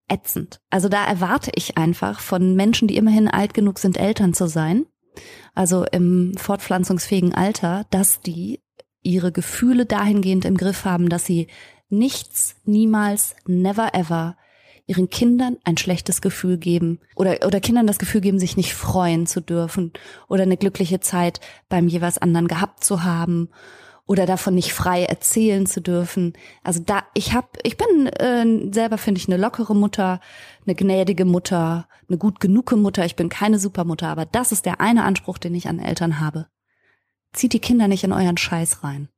ätzend. 0.09 0.61
Also 0.71 0.89
da 0.89 1.05
erwarte 1.05 1.53
ich 1.55 1.77
einfach 1.77 2.21
von 2.21 2.57
Menschen, 2.57 2.89
die 2.89 2.97
immerhin 2.97 3.29
alt 3.29 3.53
genug 3.53 3.79
sind, 3.79 3.99
Eltern 3.99 4.33
zu 4.33 4.49
sein, 4.49 4.87
also 5.55 5.85
im 5.85 6.33
fortpflanzungsfähigen 6.37 7.35
Alter, 7.35 7.85
dass 7.91 8.21
die 8.21 8.61
ihre 9.03 9.33
Gefühle 9.33 9.85
dahingehend 9.85 10.47
im 10.47 10.57
Griff 10.57 10.87
haben, 10.87 11.11
dass 11.11 11.27
sie 11.27 11.49
nichts, 11.91 12.57
niemals, 12.65 13.37
never 13.47 13.95
ever 13.95 14.37
ihren 14.88 15.11
Kindern 15.11 15.59
ein 15.64 15.77
schlechtes 15.77 16.20
Gefühl 16.20 16.57
geben 16.57 16.98
oder, 17.14 17.46
oder 17.46 17.61
Kindern 17.61 17.87
das 17.87 17.98
Gefühl 17.98 18.22
geben, 18.22 18.40
sich 18.40 18.57
nicht 18.57 18.74
freuen 18.74 19.27
zu 19.27 19.40
dürfen 19.40 19.92
oder 20.29 20.42
eine 20.42 20.57
glückliche 20.57 20.98
Zeit 20.98 21.40
beim 21.68 21.87
jeweils 21.87 22.18
anderen 22.18 22.48
gehabt 22.48 22.83
zu 22.83 23.05
haben 23.05 23.51
oder 24.07 24.24
davon 24.24 24.55
nicht 24.55 24.72
frei 24.72 25.05
erzählen 25.05 25.66
zu 25.66 25.83
dürfen. 25.83 26.33
Also 26.64 26.81
da, 26.81 27.03
ich 27.12 27.35
habe, 27.35 27.48
ich 27.62 27.77
bin 27.77 28.07
äh, 28.07 28.72
selber 28.72 28.96
finde 28.96 29.20
ich 29.20 29.29
eine 29.29 29.37
lockere 29.37 29.77
Mutter, 29.77 30.20
eine 30.64 30.74
gnädige 30.74 31.27
Mutter, 31.27 31.87
eine 32.09 32.16
gut 32.16 32.40
genuge 32.40 32.77
Mutter. 32.77 33.05
Ich 33.05 33.16
bin 33.16 33.29
keine 33.29 33.59
Supermutter, 33.59 34.09
aber 34.09 34.24
das 34.24 34.51
ist 34.51 34.64
der 34.64 34.81
eine 34.81 35.05
Anspruch, 35.05 35.37
den 35.37 35.55
ich 35.55 35.68
an 35.68 35.79
Eltern 35.79 36.18
habe. 36.18 36.46
Zieht 37.35 37.53
die 37.53 37.61
Kinder 37.61 37.87
nicht 37.87 38.05
in 38.05 38.12
euren 38.14 38.38
Scheiß 38.38 38.83
rein. 38.83 39.11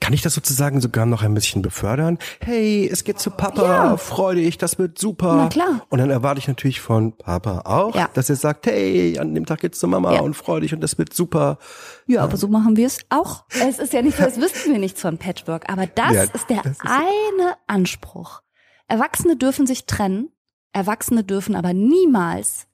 Kann 0.00 0.12
ich 0.12 0.22
das 0.22 0.34
sozusagen 0.34 0.80
sogar 0.80 1.06
noch 1.06 1.22
ein 1.22 1.34
bisschen 1.34 1.62
befördern? 1.62 2.18
Hey, 2.40 2.88
es 2.90 3.04
geht 3.04 3.18
zu 3.18 3.30
Papa, 3.30 3.62
ja. 3.62 3.96
freu 3.96 4.34
dich, 4.34 4.58
das 4.58 4.78
wird 4.78 4.98
super. 4.98 5.34
Na 5.36 5.48
klar. 5.48 5.86
Und 5.88 5.98
dann 5.98 6.10
erwarte 6.10 6.38
ich 6.38 6.48
natürlich 6.48 6.80
von 6.80 7.16
Papa 7.16 7.62
auch, 7.64 7.94
ja. 7.94 8.08
dass 8.14 8.30
er 8.30 8.36
sagt, 8.36 8.66
hey, 8.66 9.18
an 9.18 9.34
dem 9.34 9.46
Tag 9.46 9.60
geht's 9.60 9.78
zu 9.78 9.88
Mama 9.88 10.14
ja. 10.14 10.20
und 10.20 10.34
freu 10.34 10.60
dich 10.60 10.74
und 10.74 10.80
das 10.80 10.98
wird 10.98 11.14
super. 11.14 11.58
Ja, 12.06 12.22
aber 12.22 12.36
so 12.36 12.48
machen 12.48 12.76
wir 12.76 12.86
es 12.86 12.98
auch. 13.10 13.44
Es 13.48 13.78
ist 13.78 13.92
ja 13.92 14.02
nicht 14.02 14.16
so, 14.16 14.24
als 14.24 14.40
wüssten 14.40 14.72
wir 14.72 14.78
nichts 14.78 15.00
von 15.00 15.18
Patchwork, 15.18 15.70
aber 15.70 15.86
das 15.86 16.12
ja, 16.12 16.22
ist 16.22 16.50
der 16.50 16.62
das 16.62 16.72
ist 16.72 16.82
eine 16.82 17.56
Anspruch. 17.66 18.42
Erwachsene 18.88 19.36
dürfen 19.36 19.66
sich 19.66 19.86
trennen, 19.86 20.28
Erwachsene 20.72 21.24
dürfen 21.24 21.54
aber 21.54 21.72
niemals 21.72 22.66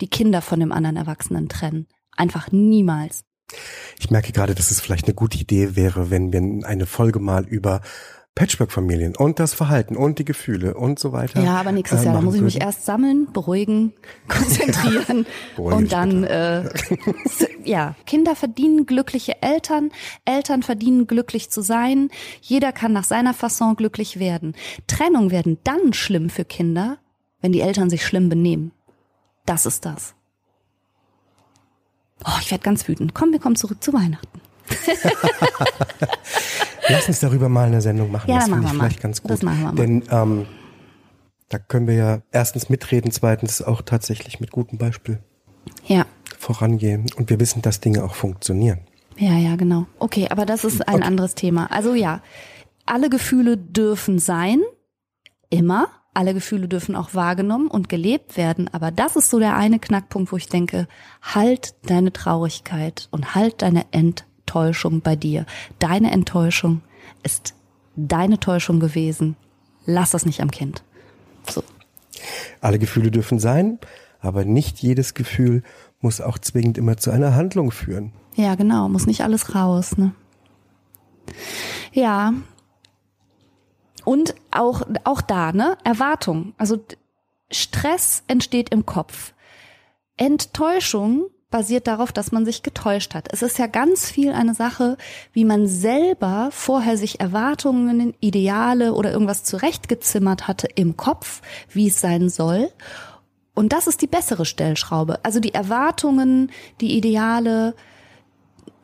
die 0.00 0.08
Kinder 0.08 0.42
von 0.42 0.60
dem 0.60 0.72
anderen 0.72 0.96
Erwachsenen 0.96 1.48
trennen. 1.48 1.86
Einfach 2.16 2.50
niemals. 2.50 3.25
Ich 3.98 4.10
merke 4.10 4.32
gerade, 4.32 4.54
dass 4.54 4.70
es 4.70 4.80
vielleicht 4.80 5.06
eine 5.06 5.14
gute 5.14 5.38
Idee 5.38 5.76
wäre, 5.76 6.10
wenn 6.10 6.32
wir 6.32 6.66
eine 6.66 6.86
Folge 6.86 7.18
mal 7.18 7.46
über 7.46 7.80
Patchwork-Familien 8.36 9.16
und 9.16 9.40
das 9.40 9.54
Verhalten 9.54 9.96
und 9.96 10.18
die 10.18 10.26
Gefühle 10.26 10.74
und 10.74 10.98
so 10.98 11.12
weiter. 11.12 11.42
Ja, 11.42 11.56
aber 11.56 11.72
nächstes 11.72 12.02
äh, 12.02 12.04
Jahr, 12.04 12.14
da 12.14 12.20
muss 12.20 12.34
ich 12.34 12.42
mich 12.42 12.60
erst 12.60 12.84
sammeln, 12.84 13.32
beruhigen, 13.32 13.94
konzentrieren 14.28 15.24
und 15.56 15.90
dann, 15.90 16.22
äh, 16.24 16.68
ja, 17.64 17.96
Kinder 18.04 18.36
verdienen 18.36 18.84
glückliche 18.84 19.42
Eltern, 19.42 19.90
Eltern 20.26 20.62
verdienen 20.62 21.06
glücklich 21.06 21.50
zu 21.50 21.62
sein, 21.62 22.10
jeder 22.42 22.72
kann 22.72 22.92
nach 22.92 23.04
seiner 23.04 23.32
Fasson 23.32 23.74
glücklich 23.74 24.18
werden. 24.18 24.54
Trennung 24.86 25.30
werden 25.30 25.56
dann 25.64 25.94
schlimm 25.94 26.28
für 26.28 26.44
Kinder, 26.44 26.98
wenn 27.40 27.52
die 27.52 27.62
Eltern 27.62 27.88
sich 27.88 28.04
schlimm 28.04 28.28
benehmen. 28.28 28.72
Das 29.46 29.64
ist 29.64 29.86
das. 29.86 30.14
Oh, 32.24 32.38
ich 32.40 32.50
werde 32.50 32.64
ganz 32.64 32.88
wütend. 32.88 33.14
Komm, 33.14 33.32
wir 33.32 33.38
kommen 33.38 33.56
zurück 33.56 33.82
zu 33.82 33.92
Weihnachten. 33.92 34.40
Lass 36.88 37.08
uns 37.08 37.20
darüber 37.20 37.48
mal 37.48 37.66
eine 37.66 37.80
Sendung 37.80 38.10
machen. 38.10 38.30
Ja, 38.30 38.36
das 38.36 38.48
finde 38.48 38.66
ich 38.66 38.72
vielleicht 38.72 39.00
ganz 39.00 39.22
gut. 39.22 39.30
Das 39.30 39.42
machen 39.42 39.60
wir 39.60 39.72
mal. 39.72 39.74
Denn 39.74 40.02
ähm, 40.10 40.46
da 41.48 41.58
können 41.58 41.86
wir 41.86 41.94
ja 41.94 42.22
erstens 42.32 42.68
mitreden, 42.68 43.10
zweitens 43.10 43.62
auch 43.62 43.82
tatsächlich 43.82 44.40
mit 44.40 44.50
gutem 44.50 44.78
Beispiel 44.78 45.20
ja. 45.84 46.06
vorangehen. 46.38 47.06
Und 47.16 47.30
wir 47.30 47.38
wissen, 47.40 47.62
dass 47.62 47.80
Dinge 47.80 48.04
auch 48.04 48.14
funktionieren. 48.14 48.80
Ja, 49.18 49.36
ja, 49.38 49.56
genau. 49.56 49.86
Okay, 49.98 50.28
aber 50.30 50.46
das 50.46 50.64
ist 50.64 50.86
ein 50.86 50.96
okay. 50.96 51.04
anderes 51.04 51.34
Thema. 51.34 51.70
Also 51.70 51.94
ja, 51.94 52.22
alle 52.84 53.08
Gefühle 53.10 53.56
dürfen 53.56 54.18
sein, 54.18 54.62
immer. 55.50 55.88
Alle 56.16 56.32
Gefühle 56.32 56.66
dürfen 56.66 56.96
auch 56.96 57.12
wahrgenommen 57.12 57.68
und 57.68 57.90
gelebt 57.90 58.38
werden, 58.38 58.70
aber 58.72 58.90
das 58.90 59.16
ist 59.16 59.28
so 59.28 59.38
der 59.38 59.54
eine 59.54 59.78
Knackpunkt, 59.78 60.32
wo 60.32 60.38
ich 60.38 60.48
denke, 60.48 60.88
halt 61.20 61.74
deine 61.90 62.10
Traurigkeit 62.10 63.08
und 63.10 63.34
halt 63.34 63.60
deine 63.60 63.84
Enttäuschung 63.92 65.02
bei 65.02 65.14
dir. 65.14 65.44
Deine 65.78 66.12
Enttäuschung 66.12 66.80
ist 67.22 67.52
deine 67.96 68.40
Täuschung 68.40 68.80
gewesen. 68.80 69.36
Lass 69.84 70.12
das 70.12 70.24
nicht 70.24 70.40
am 70.40 70.50
Kind. 70.50 70.82
So. 71.50 71.62
Alle 72.62 72.78
Gefühle 72.78 73.10
dürfen 73.10 73.38
sein, 73.38 73.78
aber 74.20 74.46
nicht 74.46 74.78
jedes 74.78 75.12
Gefühl 75.12 75.62
muss 76.00 76.22
auch 76.22 76.38
zwingend 76.38 76.78
immer 76.78 76.96
zu 76.96 77.10
einer 77.10 77.34
Handlung 77.34 77.70
führen. 77.70 78.12
Ja, 78.36 78.54
genau, 78.54 78.88
muss 78.88 79.06
nicht 79.06 79.20
alles 79.20 79.54
raus, 79.54 79.98
ne? 79.98 80.12
Ja, 81.92 82.32
und 84.06 84.36
auch, 84.52 84.82
auch 85.02 85.20
da, 85.20 85.52
ne? 85.52 85.76
Erwartung. 85.82 86.54
Also 86.58 86.78
Stress 87.50 88.22
entsteht 88.28 88.70
im 88.70 88.86
Kopf. 88.86 89.34
Enttäuschung 90.16 91.26
basiert 91.50 91.88
darauf, 91.88 92.12
dass 92.12 92.30
man 92.30 92.44
sich 92.44 92.62
getäuscht 92.62 93.14
hat. 93.14 93.28
Es 93.32 93.42
ist 93.42 93.58
ja 93.58 93.66
ganz 93.66 94.08
viel 94.08 94.32
eine 94.32 94.54
Sache, 94.54 94.96
wie 95.32 95.44
man 95.44 95.66
selber 95.66 96.50
vorher 96.52 96.96
sich 96.96 97.18
Erwartungen, 97.18 98.14
Ideale 98.20 98.94
oder 98.94 99.10
irgendwas 99.10 99.42
zurechtgezimmert 99.42 100.46
hatte 100.46 100.68
im 100.76 100.96
Kopf, 100.96 101.42
wie 101.70 101.88
es 101.88 102.00
sein 102.00 102.28
soll. 102.28 102.70
Und 103.54 103.72
das 103.72 103.88
ist 103.88 104.02
die 104.02 104.06
bessere 104.06 104.44
Stellschraube. 104.44 105.24
Also 105.24 105.40
die 105.40 105.54
Erwartungen, 105.54 106.52
die 106.80 106.96
Ideale, 106.96 107.74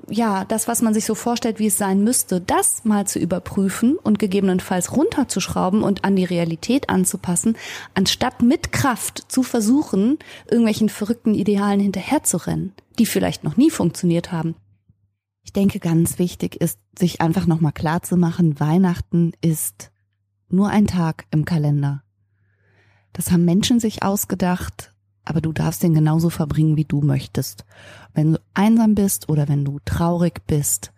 ja, 0.09 0.45
das, 0.45 0.69
was 0.69 0.83
man 0.83 0.95
sich 0.95 1.05
so 1.05 1.15
vorstellt, 1.15 1.59
wie 1.59 1.67
es 1.67 1.79
sein 1.79 2.03
müsste, 2.05 2.41
das 2.41 2.85
mal 2.85 3.07
zu 3.07 3.19
überprüfen 3.19 3.97
und 3.97 4.19
gegebenenfalls 4.19 4.97
runterzuschrauben 4.97 5.83
und 5.83 6.05
an 6.05 6.17
die 6.17 6.25
Realität 6.25 6.88
anzupassen, 6.88 7.57
anstatt 7.95 8.43
mit 8.43 8.73
Kraft 8.73 9.31
zu 9.31 9.43
versuchen, 9.43 10.19
irgendwelchen 10.47 10.88
verrückten 10.88 11.35
Idealen 11.35 11.81
hinterherzurennen, 11.81 12.73
die 12.99 13.07
vielleicht 13.07 13.45
noch 13.45 13.57
nie 13.57 13.71
funktioniert 13.71 14.33
haben. 14.33 14.55
Ich 15.45 15.53
denke, 15.53 15.81
ganz 15.81 16.19
wichtig 16.19 16.57
ist, 16.57 16.79
sich 16.99 17.21
einfach 17.21 17.47
nochmal 17.47 17.73
klar 17.73 18.03
zu 18.03 18.17
machen, 18.17 18.61
Weihnachten 18.61 19.33
ist 19.41 19.91
nur 20.49 20.69
ein 20.69 20.87
Tag 20.87 21.27
im 21.31 21.45
Kalender. 21.45 22.03
Das 23.12 23.31
haben 23.31 23.45
Menschen 23.45 23.81
sich 23.81 24.03
ausgedacht, 24.03 24.92
aber 25.25 25.41
du 25.41 25.53
darfst 25.53 25.83
den 25.83 25.95
genauso 25.95 26.31
verbringen, 26.31 26.77
wie 26.77 26.85
du 26.85 27.01
möchtest. 27.01 27.65
Wenn 28.15 28.35
du 28.35 28.41
einsam 28.55 28.95
bist 28.95 29.29
oder 29.29 29.49
wenn 29.49 29.65
du 29.65 29.79
traurig 29.85 30.47
bist 30.47 30.93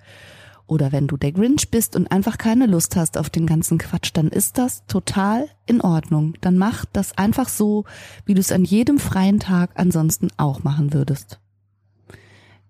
oder 0.67 0.93
wenn 0.93 1.07
du 1.07 1.17
der 1.17 1.33
Grinch 1.33 1.71
bist 1.71 1.95
und 1.95 2.11
einfach 2.11 2.39
keine 2.39 2.67
Lust 2.67 2.97
hast 2.97 3.19
auf 3.19 3.29
den 3.29 3.47
ganzen 3.47 3.79
Quatsch, 3.79 4.11
dann 4.15 4.29
ist 4.29 4.57
das 4.57 4.87
total 4.87 5.49
in 5.67 5.81
Ordnung. 5.81 6.35
Dann 6.41 6.57
mach 6.57 6.85
das 6.87 7.17
einfach 7.19 7.49
so, 7.49 7.85
wie 8.25 8.35
du 8.35 8.41
es 8.41 8.53
an 8.53 8.65
jedem 8.65 8.99
freien 8.99 9.41
Tag 9.41 9.73
ansonsten 9.75 10.29
auch 10.37 10.65
machen 10.65 10.93
würdest. 10.95 11.39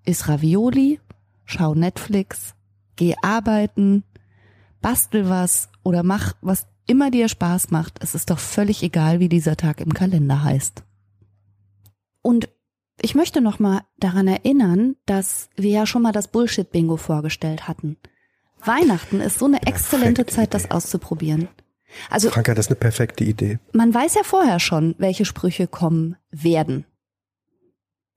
Iss 0.04 0.28
Ravioli, 0.28 1.00
schau 1.44 1.74
Netflix, 1.74 2.54
geh 2.96 3.14
arbeiten, 3.22 4.02
bastel 4.82 5.28
was 5.28 5.68
oder 5.82 6.02
mach 6.02 6.34
was 6.42 6.66
immer 6.86 7.10
dir 7.10 7.28
Spaß 7.28 7.70
macht. 7.70 8.02
Es 8.02 8.14
ist 8.14 8.30
doch 8.30 8.38
völlig 8.38 8.82
egal, 8.82 9.20
wie 9.20 9.28
dieser 9.28 9.56
Tag 9.56 9.80
im 9.80 9.94
Kalender 9.94 10.42
heißt. 10.42 10.84
Und 12.24 12.48
ich 13.02 13.14
möchte 13.14 13.42
noch 13.42 13.58
mal 13.58 13.82
daran 13.98 14.26
erinnern, 14.26 14.96
dass 15.04 15.50
wir 15.56 15.70
ja 15.70 15.86
schon 15.86 16.00
mal 16.00 16.12
das 16.12 16.28
Bullshit-Bingo 16.28 16.96
vorgestellt 16.96 17.68
hatten. 17.68 17.98
Weihnachten 18.64 19.20
ist 19.20 19.38
so 19.38 19.44
eine 19.44 19.60
exzellente 19.66 20.24
perfekte 20.24 20.34
Zeit, 20.34 20.54
das 20.54 20.70
auszuprobieren. 20.70 21.48
Also 22.08 22.30
Franka, 22.30 22.54
das 22.54 22.66
ist 22.66 22.70
eine 22.70 22.80
perfekte 22.80 23.24
Idee. 23.24 23.58
Man 23.72 23.92
weiß 23.92 24.14
ja 24.14 24.22
vorher 24.24 24.58
schon, 24.58 24.94
welche 24.96 25.26
Sprüche 25.26 25.66
kommen 25.66 26.16
werden. 26.30 26.86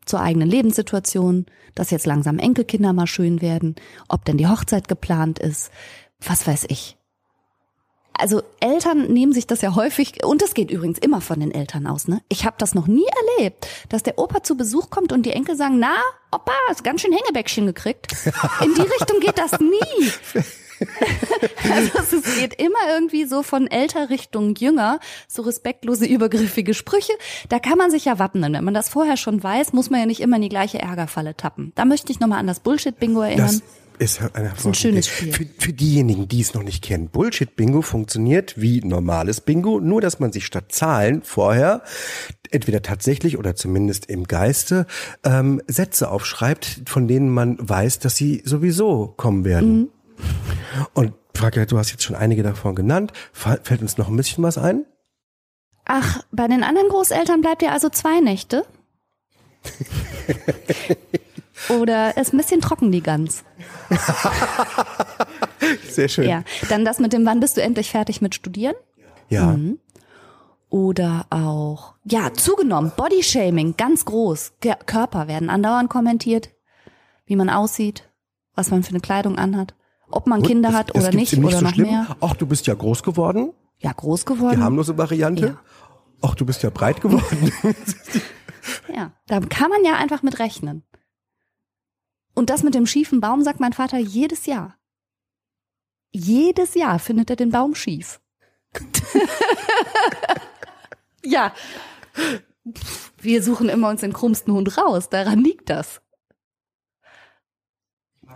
Zur 0.06 0.22
eigenen 0.22 0.48
Lebenssituation, 0.48 1.46
dass 1.76 1.92
jetzt 1.92 2.06
langsam 2.06 2.40
Enkelkinder 2.40 2.94
mal 2.94 3.08
schön 3.08 3.42
werden, 3.42 3.76
ob 4.08 4.24
denn 4.24 4.38
die 4.38 4.48
Hochzeit 4.48 4.88
geplant 4.88 5.38
ist, 5.38 5.70
was 6.22 6.48
weiß 6.48 6.68
ich. 6.70 6.97
Also 8.18 8.42
Eltern 8.60 9.12
nehmen 9.12 9.34
sich 9.34 9.48
das 9.48 9.62
ja 9.62 9.76
häufig, 9.76 10.26
und 10.26 10.42
es 10.42 10.54
geht 10.54 10.72
übrigens 10.72 11.00
immer 11.00 11.22
von 11.22 11.40
den 11.40 11.52
Eltern 11.52 11.88
aus, 11.88 12.08
ne? 12.08 12.22
Ich 12.30 12.46
habe 12.46 12.56
das 12.60 12.74
noch 12.74 12.88
nie 12.88 13.08
erlebt, 13.38 13.68
dass 13.90 14.04
der 14.04 14.18
Opa 14.20 14.44
zu 14.44 14.58
Besuch 14.58 14.90
kommt 14.90 15.12
und 15.12 15.26
die 15.26 15.32
Enkel 15.32 15.56
sagen, 15.56 15.80
na, 15.80 15.96
Opa, 16.32 16.52
hast 16.70 16.84
ganz 16.84 17.02
schön 17.02 17.14
Hängebäckchen 17.14 17.66
gekriegt. 17.66 18.12
In 18.64 18.74
die 18.74 18.82
Richtung 18.82 19.20
geht 19.20 19.38
das 19.38 19.60
nie. 19.60 20.12
also 21.72 22.18
es 22.18 22.36
geht 22.36 22.54
immer 22.62 22.90
irgendwie 22.90 23.26
so 23.26 23.44
von 23.44 23.68
älter 23.68 24.10
Richtung 24.10 24.56
jünger, 24.56 25.00
so 25.28 25.42
respektlose, 25.42 26.06
übergriffige 26.06 26.74
Sprüche. 26.74 27.14
Da 27.50 27.60
kann 27.60 27.78
man 27.78 27.92
sich 27.92 28.06
ja 28.06 28.20
wappnen. 28.20 28.54
Wenn 28.54 28.64
man 28.64 28.74
das 28.74 28.90
vorher 28.90 29.18
schon 29.18 29.42
weiß, 29.42 29.74
muss 29.74 29.90
man 29.90 30.02
ja 30.02 30.06
nicht 30.06 30.20
immer 30.20 30.36
in 30.36 30.44
die 30.44 30.50
gleiche 30.50 30.80
Ärgerfalle 30.80 31.36
tappen. 31.36 31.72
Da 31.76 31.86
möchte 31.86 32.12
ich 32.12 32.20
nochmal 32.20 32.40
an 32.40 32.48
das 32.48 32.60
Bullshit-Bingo 32.60 33.22
erinnern. 33.22 33.48
Das 33.48 33.62
ist 34.00 34.22
ein, 34.22 34.46
ist 34.46 34.66
ein 34.66 34.74
schönes 34.74 35.08
Spiel. 35.08 35.34
Für, 35.34 35.46
für 35.58 35.74
diejenigen, 35.74 36.28
die 36.28 36.42
es 36.42 36.54
noch 36.54 36.64
nicht 36.64 36.84
kennen, 36.84 37.10
Bullshit-Bingo 37.10 37.82
funktioniert 37.82 38.60
wie 38.60 38.82
normales 38.82 39.42
Bingo, 39.42 39.80
nur 39.80 40.02
dass 40.02 40.20
man 40.20 40.32
sich 40.32 40.46
statt 40.46 40.72
Zahlen 40.72 41.22
vorher 41.24 41.84
entweder 42.52 42.82
tatsächlich 42.82 43.38
oder 43.38 43.56
zumindest 43.56 44.06
im 44.08 44.26
Geiste 44.26 44.86
ähm, 45.24 45.62
Sätze 45.68 46.10
aufschreibt, 46.10 46.84
von 46.86 47.08
denen 47.08 47.30
man 47.30 47.58
weiß, 47.60 48.00
dass 48.00 48.16
sie 48.16 48.42
sowieso 48.46 49.14
kommen 49.18 49.46
werden. 49.46 49.80
Mhm. 49.80 49.90
Und 50.94 51.14
Frage, 51.34 51.66
du 51.66 51.78
hast 51.78 51.92
jetzt 51.92 52.04
schon 52.04 52.16
einige 52.16 52.44
davon 52.44 52.76
genannt. 52.76 53.14
Fällt 53.32 53.82
uns 53.82 53.98
noch 53.98 54.08
ein 54.08 54.18
bisschen 54.18 54.44
was 54.44 54.58
ein? 54.58 54.86
Ach, 55.86 56.24
bei 56.32 56.48
den 56.48 56.64
anderen 56.64 56.90
Großeltern 56.90 57.42
bleibt 57.42 57.62
ihr 57.62 57.72
also 57.72 57.90
zwei 57.90 58.20
Nächte? 58.20 58.66
Oder 61.70 62.18
ist 62.18 62.34
ein 62.34 62.38
bisschen 62.38 62.62
trocken 62.62 62.92
die 62.92 63.02
Gans? 63.02 63.44
Sehr 65.90 66.08
schön. 66.08 66.30
Ja, 66.30 66.44
dann 66.70 66.86
das 66.86 67.00
mit 67.00 67.14
dem, 67.14 67.26
wann 67.26 67.40
bist 67.40 67.58
du 67.58 67.62
endlich 67.62 67.90
fertig 67.90 68.22
mit 68.22 68.36
Studieren? 68.36 68.76
Ja. 69.30 69.58
Mhm. 69.58 69.80
Oder 70.70 71.26
auch, 71.30 71.96
ja, 72.04 72.34
zugenommen, 72.34 72.92
Bodyshaming, 72.96 73.76
ganz 73.78 74.06
groß. 74.06 74.54
Körper 74.86 75.28
werden 75.28 75.50
andauernd 75.50 75.90
kommentiert, 75.90 76.50
wie 77.26 77.38
man 77.38 77.50
aussieht, 77.50 78.10
was 78.54 78.70
man 78.70 78.84
für 78.84 78.90
eine 78.90 79.00
Kleidung 79.00 79.38
anhat. 79.38 79.74
Ob 80.10 80.28
man 80.28 80.42
Kinder 80.42 80.74
hat 80.74 80.96
oder 80.96 81.12
nicht, 81.12 81.34
nicht 81.34 81.44
oder 81.44 81.58
so 81.58 81.66
noch 81.66 81.74
schlimm. 81.74 81.88
mehr. 81.88 82.16
Ach, 82.22 82.36
du 82.36 82.46
bist 82.46 82.68
ja 82.68 82.74
groß 82.74 83.04
geworden. 83.04 83.54
Ja, 83.80 83.92
groß 83.92 84.26
geworden. 84.26 84.58
Die 84.58 84.64
harmlose 84.64 84.98
Variante. 84.98 85.48
Ja. 85.48 85.58
Ach, 86.22 86.36
du 86.36 86.46
bist 86.46 86.64
ja 86.64 86.70
breit 86.70 87.02
geworden. 87.02 87.52
ja, 88.94 89.12
da 89.28 89.40
kann 89.42 89.70
man 89.70 89.84
ja 89.84 89.96
einfach 89.96 90.24
mit 90.24 90.40
rechnen. 90.40 90.84
Und 92.38 92.52
das 92.52 92.62
mit 92.62 92.76
dem 92.76 92.86
schiefen 92.86 93.20
Baum 93.20 93.42
sagt 93.42 93.60
mein 93.60 93.74
Vater 93.74 93.98
jedes 93.98 94.46
Jahr. 94.46 94.78
Jedes 96.12 96.76
Jahr 96.76 97.00
findet 97.00 97.32
er 97.32 97.36
den 97.36 97.50
Baum 97.50 97.74
schief. 97.74 98.22
ja. 101.24 101.52
Wir 103.18 103.42
suchen 103.42 103.70
immer 103.70 103.90
uns 103.90 104.02
den 104.02 104.14
krummsten 104.14 104.54
Hund 104.54 104.78
raus. 104.78 105.10
Daran 105.10 105.40
liegt 105.40 105.72
das. 105.72 106.00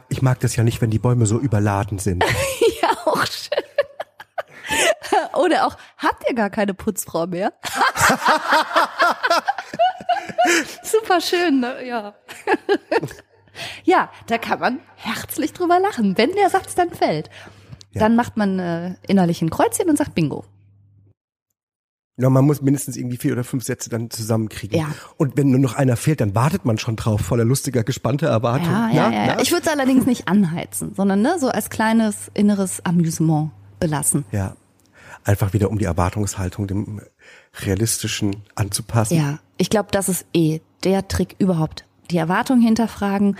Ich 0.09 0.23
mag 0.23 0.39
das 0.39 0.55
ja 0.55 0.63
nicht, 0.63 0.81
wenn 0.81 0.89
die 0.89 0.97
Bäume 0.97 1.27
so 1.27 1.37
überladen 1.37 1.99
sind. 1.99 2.25
ja, 2.81 2.89
auch 3.05 3.23
schön. 3.27 3.63
Oder 5.33 5.67
auch, 5.67 5.77
habt 5.97 6.27
ihr 6.27 6.33
gar 6.33 6.49
keine 6.49 6.73
Putzfrau 6.73 7.27
mehr? 7.27 7.53
Super 10.83 11.21
schön, 11.21 11.59
ne? 11.59 11.85
Ja. 11.85 12.15
Ja, 13.83 14.09
da 14.27 14.37
kann 14.37 14.59
man 14.59 14.79
herzlich 14.95 15.53
drüber 15.53 15.79
lachen, 15.79 16.17
wenn 16.17 16.31
der 16.33 16.49
Satz 16.49 16.75
dann 16.75 16.89
fällt. 16.91 17.29
Ja. 17.91 17.99
Dann 17.99 18.15
macht 18.15 18.37
man 18.37 18.59
äh, 18.59 18.95
innerlich 19.07 19.41
ein 19.41 19.49
Kreuzchen 19.49 19.89
und 19.89 19.97
sagt 19.97 20.15
Bingo. 20.15 20.45
Ja, 22.17 22.29
man 22.29 22.45
muss 22.45 22.61
mindestens 22.61 22.97
irgendwie 22.97 23.17
vier 23.17 23.33
oder 23.33 23.43
fünf 23.43 23.63
Sätze 23.63 23.89
dann 23.89 24.09
zusammenkriegen. 24.09 24.77
Ja. 24.77 24.93
Und 25.17 25.37
wenn 25.37 25.49
nur 25.49 25.59
noch 25.59 25.75
einer 25.75 25.97
fehlt, 25.97 26.21
dann 26.21 26.35
wartet 26.35 26.65
man 26.65 26.77
schon 26.77 26.95
drauf, 26.95 27.21
voller 27.21 27.45
lustiger, 27.45 27.83
gespannter 27.83 28.27
Erwartung. 28.27 28.71
Ja, 28.71 28.89
ja, 28.89 29.11
ja. 29.11 29.25
ja. 29.27 29.39
Ich 29.41 29.51
würde 29.51 29.65
es 29.65 29.71
allerdings 29.71 30.05
nicht 30.05 30.27
anheizen, 30.27 30.93
sondern 30.93 31.21
ne, 31.21 31.37
so 31.39 31.49
als 31.49 31.69
kleines 31.69 32.29
inneres 32.33 32.85
Amüsement 32.85 33.51
belassen. 33.79 34.25
Ja. 34.31 34.55
Einfach 35.23 35.53
wieder 35.53 35.69
um 35.69 35.79
die 35.79 35.85
Erwartungshaltung 35.85 36.67
dem 36.67 37.01
Realistischen 37.61 38.37
anzupassen. 38.55 39.17
Ja, 39.17 39.39
ich 39.57 39.69
glaube, 39.69 39.89
das 39.91 40.09
ist 40.09 40.25
eh 40.33 40.61
der 40.83 41.07
Trick 41.07 41.35
überhaupt. 41.39 41.85
Die 42.11 42.17
Erwartung 42.17 42.61
hinterfragen 42.61 43.37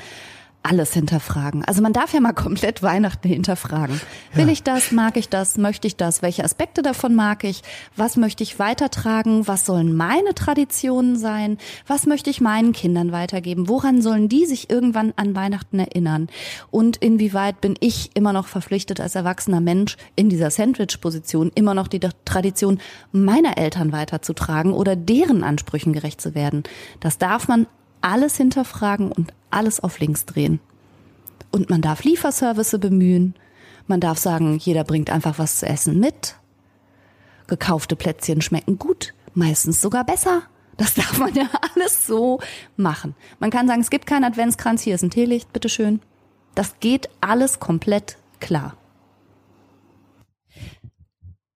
alles 0.64 0.94
hinterfragen. 0.94 1.66
Also 1.66 1.82
man 1.82 1.94
darf 1.94 2.14
ja 2.14 2.20
mal 2.20 2.34
komplett 2.34 2.84
Weihnachten 2.84 3.28
hinterfragen. 3.28 4.00
Will 4.34 4.46
ja. 4.46 4.52
ich 4.52 4.64
das? 4.64 4.92
Mag 4.92 5.18
ich 5.18 5.30
das? 5.30 5.58
Möchte 5.58 5.88
ich 5.88 5.96
das? 5.96 6.22
Welche 6.22 6.44
Aspekte 6.44 6.82
davon 6.82 7.16
mag 7.16 7.44
ich? 7.44 7.62
Was 7.96 8.16
möchte 8.16 8.44
ich 8.44 8.60
weitertragen? 8.60 9.48
Was 9.48 9.66
sollen 9.66 9.96
meine 9.96 10.36
Traditionen 10.36 11.16
sein? 11.18 11.58
Was 11.88 12.06
möchte 12.06 12.30
ich 12.30 12.42
meinen 12.42 12.74
Kindern 12.74 13.12
weitergeben? 13.12 13.70
Woran 13.70 14.02
sollen 14.02 14.30
die 14.30 14.46
sich 14.46 14.70
irgendwann 14.70 15.14
an 15.16 15.36
Weihnachten 15.36 15.80
erinnern? 15.80 16.28
Und 16.70 16.98
inwieweit 16.98 17.62
bin 17.62 17.76
ich 17.80 18.12
immer 18.14 18.34
noch 18.34 18.48
verpflichtet 18.48 19.00
als 19.00 19.16
erwachsener 19.16 19.62
Mensch 19.62 19.98
in 20.16 20.30
dieser 20.30 20.52
Sandwich-Position 20.52 21.52
immer 21.56 21.74
noch 21.74 21.88
die 21.88 22.00
Tradition 22.26 22.80
meiner 23.12 23.58
Eltern 23.58 23.92
weiterzutragen 23.92 24.74
oder 24.74 24.96
deren 24.96 25.44
Ansprüchen 25.44 25.94
gerecht 25.94 26.22
zu 26.22 26.36
werden? 26.36 26.64
Das 27.00 27.18
darf 27.18 27.48
man 27.48 27.66
alles 28.02 28.38
hinterfragen 28.38 29.12
und 29.12 29.34
alles 29.50 29.80
auf 29.80 30.00
links 30.00 30.26
drehen. 30.26 30.60
Und 31.52 31.70
man 31.70 31.82
darf 31.82 32.04
Lieferservice 32.04 32.78
bemühen. 32.80 33.36
Man 33.88 34.00
darf 34.00 34.18
sagen, 34.18 34.58
jeder 34.58 34.84
bringt 34.84 35.10
einfach 35.10 35.38
was 35.38 35.60
zu 35.60 35.66
essen 35.66 36.00
mit. 36.00 36.36
Gekaufte 37.48 37.96
Plätzchen 37.96 38.42
schmecken 38.42 38.80
gut, 38.80 39.14
meistens 39.34 39.82
sogar 39.82 40.06
besser. 40.06 40.44
Das 40.78 40.94
darf 40.96 41.20
man 41.20 41.34
ja 41.36 41.50
alles 41.76 42.08
so 42.08 42.40
machen. 42.78 43.16
Man 43.40 43.52
kann 43.52 43.68
sagen, 43.68 43.82
es 43.82 43.90
gibt 43.90 44.06
keinen 44.06 44.24
Adventskranz, 44.24 44.82
hier 44.82 44.96
ist 44.96 45.04
ein 45.04 45.10
Teelicht, 45.10 45.52
bitteschön. 45.52 46.02
Das 46.56 46.80
geht 46.80 47.10
alles 47.22 47.60
komplett 47.60 48.18
klar. 48.40 48.78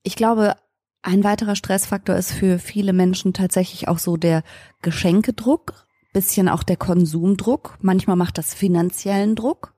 Ich 0.04 0.16
glaube, 0.16 0.56
ein 1.02 1.24
weiterer 1.24 1.56
Stressfaktor 1.56 2.16
ist 2.16 2.32
für 2.32 2.60
viele 2.60 2.94
Menschen 2.94 3.34
tatsächlich 3.34 3.88
auch 3.88 4.00
so 4.00 4.18
der 4.18 4.44
Geschenkedruck 4.82 5.85
bisschen 6.16 6.48
auch 6.48 6.64
der 6.64 6.78
Konsumdruck. 6.78 7.78
Manchmal 7.82 8.16
macht 8.16 8.38
das 8.38 8.54
finanziellen 8.54 9.36
Druck, 9.36 9.74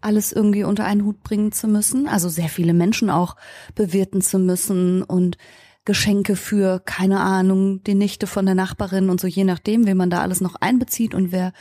alles 0.00 0.32
irgendwie 0.32 0.64
unter 0.64 0.86
einen 0.86 1.04
Hut 1.04 1.22
bringen 1.22 1.52
zu 1.52 1.68
müssen. 1.68 2.08
Also 2.08 2.30
sehr 2.30 2.48
viele 2.48 2.72
Menschen 2.72 3.10
auch 3.10 3.36
bewirten 3.74 4.22
zu 4.22 4.38
müssen 4.38 5.02
und 5.02 5.36
Geschenke 5.84 6.36
für, 6.36 6.80
keine 6.80 7.20
Ahnung, 7.20 7.84
die 7.84 7.94
Nichte 7.94 8.26
von 8.26 8.46
der 8.46 8.54
Nachbarin 8.54 9.10
und 9.10 9.20
so, 9.20 9.26
je 9.26 9.44
nachdem, 9.44 9.86
wen 9.86 9.98
man 9.98 10.08
da 10.08 10.22
alles 10.22 10.40
noch 10.40 10.56
einbezieht 10.56 11.14
und 11.14 11.32
wer 11.32 11.52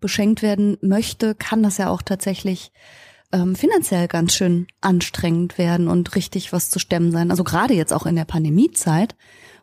beschenkt 0.00 0.40
werden 0.40 0.78
möchte, 0.80 1.34
kann 1.34 1.64
das 1.64 1.76
ja 1.76 1.90
auch 1.90 2.02
tatsächlich 2.02 2.70
ähm, 3.32 3.56
finanziell 3.56 4.06
ganz 4.06 4.32
schön 4.32 4.68
anstrengend 4.80 5.58
werden 5.58 5.88
und 5.88 6.14
richtig 6.14 6.52
was 6.52 6.70
zu 6.70 6.78
stemmen 6.78 7.10
sein. 7.10 7.32
Also 7.32 7.42
gerade 7.42 7.74
jetzt 7.74 7.92
auch 7.92 8.06
in 8.06 8.14
der 8.14 8.24
Pandemiezeit 8.24 9.16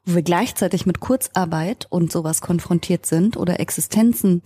wo 0.06 0.16
wir 0.16 0.24
gleichzeitig 0.24 0.86
mit 0.86 1.00
Kurzarbeit 1.00 1.88
und 1.90 2.12
sowas 2.12 2.42
konfrontiert 2.42 3.06
sind 3.06 3.38
oder 3.38 3.60
Existenzen 3.60 4.42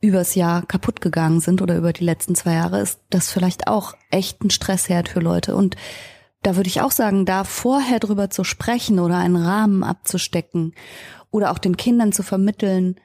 übers 0.00 0.34
Jahr 0.34 0.64
kaputt 0.66 1.00
gegangen 1.00 1.40
sind 1.40 1.60
oder 1.60 1.76
über 1.76 1.92
die 1.92 2.04
letzten 2.04 2.34
zwei 2.34 2.54
Jahre, 2.54 2.80
ist 2.80 3.00
das 3.10 3.30
vielleicht 3.30 3.66
auch 3.66 3.94
echt 4.10 4.42
ein 4.42 4.50
Stressherd 4.50 5.08
für 5.08 5.20
Leute. 5.20 5.56
Und 5.56 5.76
da 6.42 6.54
würde 6.56 6.68
ich 6.68 6.80
auch 6.80 6.92
sagen, 6.92 7.26
da 7.26 7.42
vorher 7.44 7.98
drüber 7.98 8.30
zu 8.30 8.44
sprechen 8.44 9.00
oder 9.00 9.16
einen 9.16 9.36
Rahmen 9.36 9.82
abzustecken 9.82 10.74
oder 11.30 11.50
auch 11.50 11.58
den 11.58 11.76
Kindern 11.76 12.12
zu 12.12 12.22
vermitteln, 12.22 13.00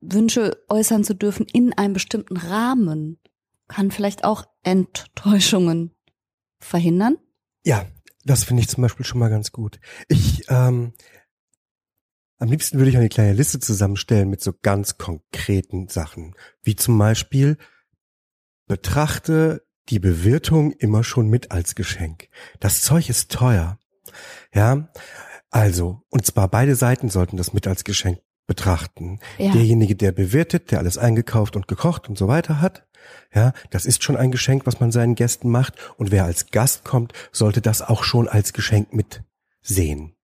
Wünsche 0.00 0.62
äußern 0.68 1.04
zu 1.04 1.14
dürfen 1.14 1.46
in 1.52 1.72
einem 1.74 1.94
bestimmten 1.94 2.36
Rahmen, 2.36 3.18
kann 3.68 3.90
vielleicht 3.90 4.24
auch 4.24 4.44
Enttäuschungen 4.62 5.94
verhindern. 6.58 7.16
Ja, 7.64 7.84
das 8.26 8.44
finde 8.44 8.62
ich 8.62 8.68
zum 8.68 8.82
Beispiel 8.82 9.06
schon 9.06 9.20
mal 9.20 9.30
ganz 9.30 9.52
gut. 9.52 9.80
Ich, 10.08 10.42
ähm, 10.48 10.92
am 12.38 12.48
liebsten 12.48 12.78
würde 12.78 12.90
ich 12.90 12.96
eine 12.96 13.08
kleine 13.08 13.32
Liste 13.32 13.60
zusammenstellen 13.60 14.28
mit 14.28 14.42
so 14.42 14.52
ganz 14.60 14.98
konkreten 14.98 15.88
Sachen, 15.88 16.34
wie 16.62 16.76
zum 16.76 16.98
Beispiel 16.98 17.56
betrachte 18.66 19.66
die 19.88 20.00
Bewirtung 20.00 20.72
immer 20.72 21.04
schon 21.04 21.28
mit 21.28 21.52
als 21.52 21.74
Geschenk. 21.74 22.28
Das 22.60 22.82
Zeug 22.82 23.08
ist 23.08 23.30
teuer. 23.30 23.78
Ja, 24.52 24.92
also, 25.50 26.02
und 26.10 26.26
zwar 26.26 26.48
beide 26.48 26.74
Seiten 26.74 27.08
sollten 27.08 27.36
das 27.36 27.52
mit 27.52 27.66
als 27.66 27.84
Geschenk 27.84 28.18
betrachten. 28.46 29.20
Ja. 29.38 29.52
Derjenige, 29.52 29.96
der 29.96 30.12
bewirtet, 30.12 30.70
der 30.70 30.80
alles 30.80 30.98
eingekauft 30.98 31.56
und 31.56 31.68
gekocht 31.68 32.08
und 32.08 32.18
so 32.18 32.28
weiter 32.28 32.60
hat, 32.60 32.86
ja, 33.34 33.52
das 33.70 33.86
ist 33.86 34.02
schon 34.02 34.16
ein 34.16 34.30
Geschenk, 34.30 34.66
was 34.66 34.80
man 34.80 34.92
seinen 34.92 35.14
Gästen 35.14 35.50
macht. 35.50 35.74
Und 35.96 36.10
wer 36.10 36.24
als 36.24 36.50
Gast 36.50 36.84
kommt, 36.84 37.12
sollte 37.32 37.60
das 37.60 37.82
auch 37.82 38.04
schon 38.04 38.28
als 38.28 38.52
Geschenk 38.52 38.92
mit 38.92 39.22
sehen. 39.62 40.14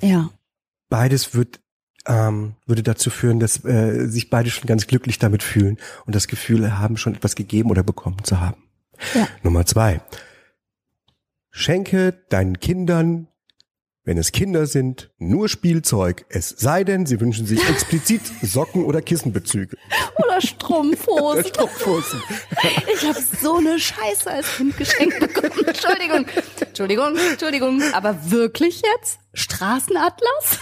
Ja. 0.00 0.30
Beides 0.88 1.34
wird 1.34 1.60
ähm, 2.06 2.54
würde 2.66 2.82
dazu 2.82 3.10
führen, 3.10 3.40
dass 3.40 3.64
äh, 3.64 4.06
sich 4.06 4.30
beide 4.30 4.50
schon 4.50 4.66
ganz 4.66 4.86
glücklich 4.86 5.18
damit 5.18 5.42
fühlen 5.42 5.78
und 6.06 6.14
das 6.14 6.28
Gefühl 6.28 6.78
haben, 6.78 6.96
schon 6.96 7.14
etwas 7.14 7.34
gegeben 7.34 7.70
oder 7.70 7.82
bekommen 7.82 8.24
zu 8.24 8.40
haben. 8.40 8.62
Ja. 9.14 9.28
Nummer 9.42 9.66
zwei. 9.66 10.00
Schenke 11.50 12.12
deinen 12.28 12.60
Kindern, 12.60 13.28
wenn 14.04 14.16
es 14.16 14.32
Kinder 14.32 14.66
sind, 14.66 15.10
nur 15.18 15.48
Spielzeug. 15.48 16.24
Es 16.30 16.48
sei 16.48 16.84
denn, 16.84 17.04
sie 17.04 17.20
wünschen 17.20 17.46
sich 17.46 17.66
explizit 17.68 18.22
Socken 18.42 18.84
oder 18.84 19.02
Kissenbezüge. 19.02 19.76
Oder 20.24 20.40
Strumpfhosen. 20.40 21.44
Strumpfhosen. 21.48 22.22
Ich 22.92 23.06
habe 23.06 23.20
so 23.20 23.56
eine 23.56 23.78
Scheiße 23.78 24.30
als 24.30 24.56
Kind 24.56 24.76
geschenkt 24.76 25.20
bekommen. 25.20 25.52
Entschuldigung. 25.66 26.26
Entschuldigung, 26.60 27.16
Entschuldigung. 27.16 27.82
Aber 27.92 28.30
wirklich 28.30 28.82
jetzt? 28.82 29.20
Straßenatlas? 29.34 30.60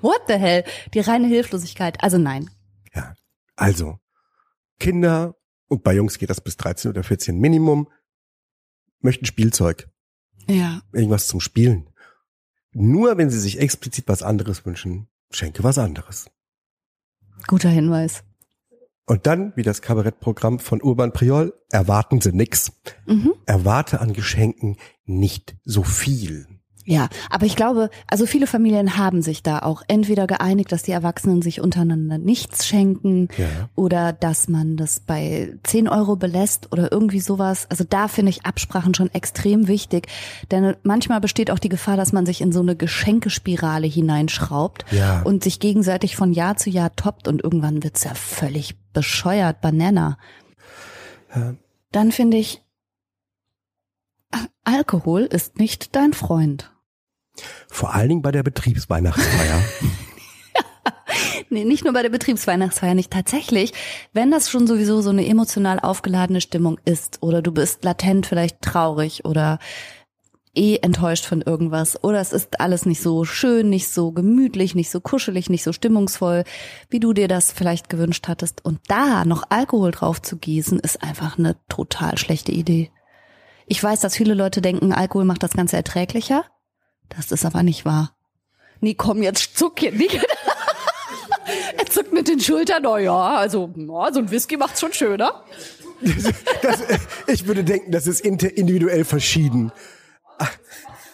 What 0.00 0.22
the 0.28 0.34
hell? 0.34 0.64
Die 0.94 1.00
reine 1.00 1.26
Hilflosigkeit. 1.26 2.02
Also 2.02 2.18
nein. 2.18 2.50
Ja. 2.94 3.14
Also, 3.56 3.98
Kinder, 4.78 5.36
und 5.68 5.82
bei 5.82 5.94
Jungs 5.94 6.18
geht 6.18 6.30
das 6.30 6.40
bis 6.40 6.56
13 6.56 6.90
oder 6.90 7.02
14 7.02 7.38
Minimum, 7.38 7.88
möchten 9.00 9.26
Spielzeug. 9.26 9.88
Ja. 10.48 10.82
Irgendwas 10.92 11.26
zum 11.26 11.40
Spielen. 11.40 11.88
Nur 12.72 13.18
wenn 13.18 13.30
sie 13.30 13.40
sich 13.40 13.60
explizit 13.60 14.08
was 14.08 14.22
anderes 14.22 14.64
wünschen, 14.64 15.08
schenke 15.30 15.62
was 15.62 15.78
anderes. 15.78 16.30
Guter 17.46 17.68
Hinweis. 17.68 18.24
Und 19.04 19.26
dann, 19.26 19.52
wie 19.56 19.62
das 19.62 19.82
Kabarettprogramm 19.82 20.58
von 20.58 20.80
Urban 20.80 21.12
Priol, 21.12 21.52
erwarten 21.70 22.20
sie 22.20 22.32
nix. 22.32 22.72
Mhm. 23.06 23.34
Erwarte 23.46 24.00
an 24.00 24.12
Geschenken 24.12 24.76
nicht 25.04 25.56
so 25.64 25.82
viel. 25.82 26.46
Ja, 26.84 27.08
aber 27.30 27.46
ich 27.46 27.54
glaube, 27.54 27.90
also 28.08 28.26
viele 28.26 28.48
Familien 28.48 28.96
haben 28.96 29.22
sich 29.22 29.42
da 29.42 29.60
auch 29.60 29.82
entweder 29.86 30.26
geeinigt, 30.26 30.72
dass 30.72 30.82
die 30.82 30.90
Erwachsenen 30.90 31.40
sich 31.40 31.60
untereinander 31.60 32.18
nichts 32.18 32.66
schenken 32.66 33.28
ja. 33.38 33.68
oder 33.76 34.12
dass 34.12 34.48
man 34.48 34.76
das 34.76 34.98
bei 34.98 35.54
10 35.62 35.88
Euro 35.88 36.16
belässt 36.16 36.72
oder 36.72 36.90
irgendwie 36.90 37.20
sowas. 37.20 37.66
Also 37.70 37.84
da 37.88 38.08
finde 38.08 38.30
ich 38.30 38.44
Absprachen 38.44 38.94
schon 38.94 39.14
extrem 39.14 39.68
wichtig, 39.68 40.08
denn 40.50 40.74
manchmal 40.82 41.20
besteht 41.20 41.52
auch 41.52 41.60
die 41.60 41.68
Gefahr, 41.68 41.96
dass 41.96 42.12
man 42.12 42.26
sich 42.26 42.40
in 42.40 42.50
so 42.50 42.60
eine 42.60 42.74
Geschenkespirale 42.74 43.86
hineinschraubt 43.86 44.84
ja. 44.90 45.22
und 45.22 45.44
sich 45.44 45.60
gegenseitig 45.60 46.16
von 46.16 46.32
Jahr 46.32 46.56
zu 46.56 46.68
Jahr 46.68 46.96
toppt 46.96 47.28
und 47.28 47.44
irgendwann 47.44 47.84
wird's 47.84 48.02
ja 48.02 48.14
völlig 48.14 48.74
bescheuert, 48.92 49.60
Banana. 49.60 50.18
Ja. 51.34 51.54
Dann 51.92 52.10
finde 52.10 52.38
ich, 52.38 52.62
Alkohol 54.64 55.22
ist 55.22 55.58
nicht 55.58 55.94
dein 55.94 56.12
Freund. 56.12 56.71
Vor 57.68 57.94
allen 57.94 58.08
Dingen 58.08 58.22
bei 58.22 58.32
der 58.32 58.42
Betriebsweihnachtsfeier. 58.42 59.62
nee, 61.50 61.64
nicht 61.64 61.84
nur 61.84 61.92
bei 61.92 62.02
der 62.02 62.10
Betriebsweihnachtsfeier, 62.10 62.94
nicht 62.94 63.10
tatsächlich. 63.10 63.72
Wenn 64.12 64.30
das 64.30 64.50
schon 64.50 64.66
sowieso 64.66 65.00
so 65.00 65.10
eine 65.10 65.26
emotional 65.26 65.80
aufgeladene 65.80 66.40
Stimmung 66.40 66.78
ist 66.84 67.22
oder 67.22 67.42
du 67.42 67.52
bist 67.52 67.84
latent 67.84 68.26
vielleicht 68.26 68.60
traurig 68.62 69.24
oder 69.24 69.58
eh 70.54 70.76
enttäuscht 70.76 71.24
von 71.24 71.40
irgendwas 71.40 72.02
oder 72.04 72.20
es 72.20 72.32
ist 72.32 72.60
alles 72.60 72.84
nicht 72.84 73.00
so 73.00 73.24
schön, 73.24 73.70
nicht 73.70 73.88
so 73.88 74.12
gemütlich, 74.12 74.74
nicht 74.74 74.90
so 74.90 75.00
kuschelig, 75.00 75.48
nicht 75.48 75.64
so 75.64 75.72
stimmungsvoll, 75.72 76.44
wie 76.90 77.00
du 77.00 77.12
dir 77.12 77.28
das 77.28 77.52
vielleicht 77.52 77.88
gewünscht 77.88 78.28
hattest 78.28 78.64
und 78.64 78.80
da 78.88 79.24
noch 79.24 79.44
Alkohol 79.48 79.92
drauf 79.92 80.20
zu 80.20 80.36
gießen, 80.36 80.78
ist 80.78 81.02
einfach 81.02 81.38
eine 81.38 81.56
total 81.68 82.18
schlechte 82.18 82.52
Idee. 82.52 82.90
Ich 83.66 83.82
weiß, 83.82 84.00
dass 84.00 84.16
viele 84.16 84.34
Leute 84.34 84.60
denken, 84.60 84.92
Alkohol 84.92 85.24
macht 85.24 85.42
das 85.42 85.52
Ganze 85.52 85.76
erträglicher. 85.76 86.44
Das 87.16 87.32
ist 87.32 87.44
aber 87.44 87.62
nicht 87.62 87.84
wahr. 87.84 88.14
Nee, 88.80 88.94
komm, 88.94 89.22
jetzt 89.22 89.56
zuck 89.56 89.80
hier 89.80 89.92
nicht. 89.92 90.14
er 91.76 91.86
zuckt 91.86 92.12
mit 92.12 92.28
den 92.28 92.40
Schultern, 92.40 92.82
na 92.82 92.98
ja, 92.98 93.36
also 93.36 93.70
na, 93.76 94.12
so 94.12 94.20
ein 94.20 94.30
Whisky 94.30 94.56
macht's 94.56 94.80
schon 94.80 94.92
schöner. 94.92 95.44
Das, 96.62 96.82
ich 97.28 97.46
würde 97.46 97.62
denken, 97.62 97.92
das 97.92 98.06
ist 98.06 98.20
individuell 98.20 99.04
verschieden. 99.04 99.70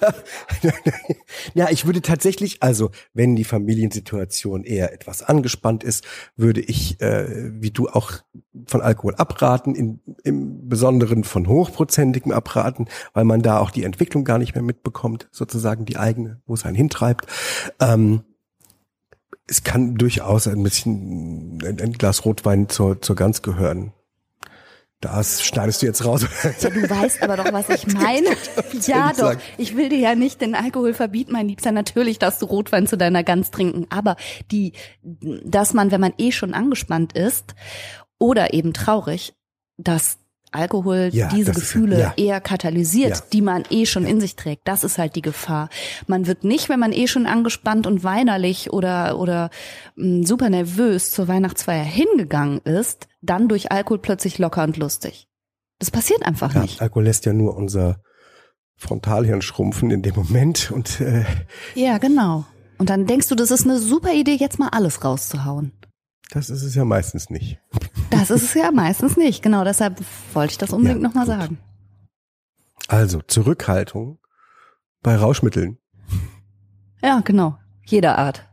ja, 1.55 1.69
ich 1.71 1.87
würde 1.87 2.03
tatsächlich, 2.03 2.63
also 2.63 2.91
wenn 3.15 3.37
die 3.37 3.45
Familiensituation 3.45 4.65
eher 4.65 4.93
etwas 4.93 5.23
angespannt 5.23 5.85
ist, 5.85 6.05
würde 6.37 6.61
ich, 6.61 7.01
äh, 7.01 7.53
wie 7.61 7.71
du 7.71 7.89
auch 7.89 8.13
von 8.67 8.81
Alkohol 8.81 9.15
abraten, 9.17 9.75
in, 9.75 10.01
im 10.25 10.69
Besonderen 10.69 11.25
von 11.25 11.49
hochprozentigem 11.49 12.33
abraten, 12.33 12.87
weil 13.13 13.25
man 13.25 13.43
da 13.43 13.59
auch 13.59 13.71
die 13.71 13.85
Entwicklung 13.85 14.25
gar 14.25 14.39
nicht 14.39 14.55
mehr 14.55 14.65
mitbekommt, 14.65 15.29
sozusagen 15.31 15.85
die 15.85 15.97
eigene, 15.97 16.41
wo 16.47 16.55
es 16.55 16.65
einen 16.65 16.77
hintreibt. 16.77 17.27
Ähm, 17.81 18.23
es 19.47 19.65
kann 19.65 19.95
durchaus 19.95 20.47
ein 20.47 20.63
bisschen 20.63 21.59
ein, 21.63 21.93
Glas 21.95 22.25
Rotwein 22.25 22.69
zur, 22.69 23.01
zur 23.01 23.17
Gans 23.17 23.43
gehören. 23.43 23.93
Das 25.01 25.45
schneidest 25.45 25.81
du 25.81 25.87
jetzt 25.87 26.05
raus. 26.05 26.27
Ja, 26.61 26.71
du 26.71 26.91
weißt 26.91 27.23
aber 27.23 27.37
doch, 27.37 27.53
was 27.53 27.69
ich 27.69 27.87
meine. 27.95 28.31
ja, 28.87 29.13
doch. 29.13 29.37
Ich 29.57 29.77
will 29.77 29.89
dir 29.89 29.99
ja 29.99 30.15
nicht 30.17 30.41
den 30.41 30.57
Alkohol 30.57 30.93
verbieten, 30.93 31.33
mein 31.33 31.47
Liebster. 31.47 31.71
Natürlich 31.71 32.19
darfst 32.19 32.43
du 32.43 32.47
Rotwein 32.47 32.89
zu 32.89 32.97
deiner 32.99 33.23
Gans 33.23 33.53
trinken. 33.53 33.87
Aber 33.91 34.17
die, 34.51 34.73
dass 35.03 35.73
man, 35.73 35.93
wenn 35.93 36.01
man 36.01 36.15
eh 36.19 36.33
schon 36.33 36.53
angespannt 36.53 37.13
ist 37.13 37.55
oder 38.19 38.53
eben 38.55 38.73
traurig, 38.73 39.35
dass 39.77 40.18
Alkohol 40.53 41.11
ja, 41.13 41.29
diese 41.29 41.53
Gefühle 41.53 41.97
ist, 41.97 42.01
ja. 42.01 42.15
eher 42.17 42.41
katalysiert, 42.41 43.17
ja. 43.17 43.23
die 43.33 43.43
man 43.43 43.65
eh 43.71 43.87
schon 43.87 44.07
in 44.07 44.21
sich 44.21 44.37
trägt. 44.37 44.67
Das 44.67 44.85
ist 44.85 44.99
halt 44.99 45.17
die 45.17 45.23
Gefahr. 45.23 45.69
Man 46.07 46.27
wird 46.27 46.45
nicht, 46.45 46.69
wenn 46.69 46.81
man 46.81 46.93
eh 46.93 47.07
schon 47.07 47.27
angespannt 47.27 47.87
und 47.87 48.05
weinerlich 48.05 48.73
oder 48.73 49.19
oder 49.19 49.51
mh, 49.97 50.21
mm, 50.21 50.27
super 50.27 50.51
nervös 50.51 51.11
zur 51.11 51.29
Weihnachtsfeier 51.29 51.85
hingegangen 51.85 52.61
ist, 52.61 53.09
dann 53.21 53.49
durch 53.49 53.73
Alkohol 53.73 53.99
plötzlich 53.99 54.39
locker 54.39 54.65
und 54.65 54.77
lustig. 54.77 55.29
Das 55.79 55.91
passiert 55.91 56.25
einfach 56.25 56.55
nicht. 56.55 56.81
Alkohol 56.81 57.05
lässt 57.05 57.27
ja 57.27 57.33
nur 57.33 57.57
unser 57.57 58.01
Frontalhirn 58.77 59.43
schrumpfen 59.43 59.91
in 59.91 60.03
dem 60.03 60.15
Moment 60.15 60.71
und 60.71 61.01
äh, 61.01 61.25
ja 61.75 61.99
genau. 61.99 62.45
Und 62.79 62.91
dann 62.91 63.07
denkst 63.07 63.29
du, 63.29 63.35
das 63.35 63.51
ist 63.51 63.65
eine 63.65 63.79
super 63.79 64.13
Idee, 64.13 64.37
jetzt 64.37 64.59
mal 64.59 64.69
alles 64.69 65.05
rauszuhauen. 65.05 65.73
Das 66.31 66.51
ist 66.51 66.63
es 66.63 66.75
ja 66.75 66.85
meistens 66.85 67.31
nicht. 67.31 67.59
Das 68.11 68.31
ist 68.31 68.43
es 68.43 68.55
ja 68.55 68.71
meistens 68.71 69.17
nicht. 69.17 69.43
Genau, 69.43 69.65
deshalb 69.65 70.01
wollte 70.33 70.53
ich 70.53 70.59
das 70.59 70.71
unbedingt 70.71 71.03
ja, 71.03 71.09
nochmal 71.09 71.27
sagen. 71.27 71.59
Also 72.89 73.21
Zurückhaltung 73.21 74.19
bei 75.03 75.17
Rauschmitteln. 75.17 75.79
Ja, 77.03 77.21
genau. 77.21 77.59
Jeder 77.85 78.19
Art. 78.19 78.49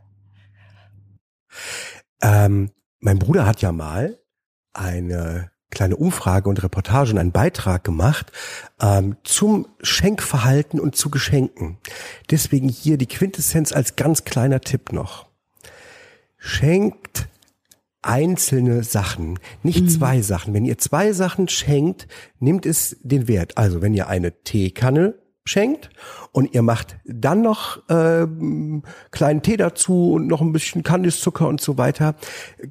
Ähm, 2.22 2.70
mein 3.00 3.18
Bruder 3.18 3.46
hat 3.46 3.62
ja 3.62 3.72
mal 3.72 4.18
eine 4.72 5.50
kleine 5.70 5.96
Umfrage 5.96 6.48
und 6.48 6.62
Reportage 6.62 7.12
und 7.12 7.18
einen 7.18 7.32
Beitrag 7.32 7.84
gemacht 7.84 8.32
ähm, 8.80 9.16
zum 9.24 9.66
Schenkverhalten 9.82 10.80
und 10.80 10.96
zu 10.96 11.10
Geschenken. 11.10 11.78
Deswegen 12.30 12.68
hier 12.68 12.98
die 12.98 13.06
Quintessenz 13.06 13.72
als 13.72 13.96
ganz 13.96 14.24
kleiner 14.24 14.60
Tipp 14.60 14.92
noch. 14.92 15.26
Schenkt 16.38 17.28
einzelne 18.06 18.82
Sachen, 18.82 19.38
nicht 19.62 19.82
mhm. 19.82 19.88
zwei 19.88 20.22
Sachen. 20.22 20.54
Wenn 20.54 20.64
ihr 20.64 20.78
zwei 20.78 21.12
Sachen 21.12 21.48
schenkt, 21.48 22.08
nimmt 22.38 22.66
es 22.66 22.96
den 23.02 23.28
Wert. 23.28 23.58
Also 23.58 23.82
wenn 23.82 23.94
ihr 23.94 24.08
eine 24.08 24.42
Teekanne 24.42 25.14
schenkt 25.44 25.90
und 26.32 26.54
ihr 26.54 26.62
macht 26.62 26.98
dann 27.04 27.42
noch 27.42 27.88
äh, 27.88 28.26
kleinen 29.10 29.42
Tee 29.42 29.56
dazu 29.56 30.12
und 30.12 30.26
noch 30.26 30.40
ein 30.40 30.52
bisschen 30.52 30.82
Kandiszucker 30.82 31.46
und 31.46 31.60
so 31.60 31.78
weiter, 31.78 32.14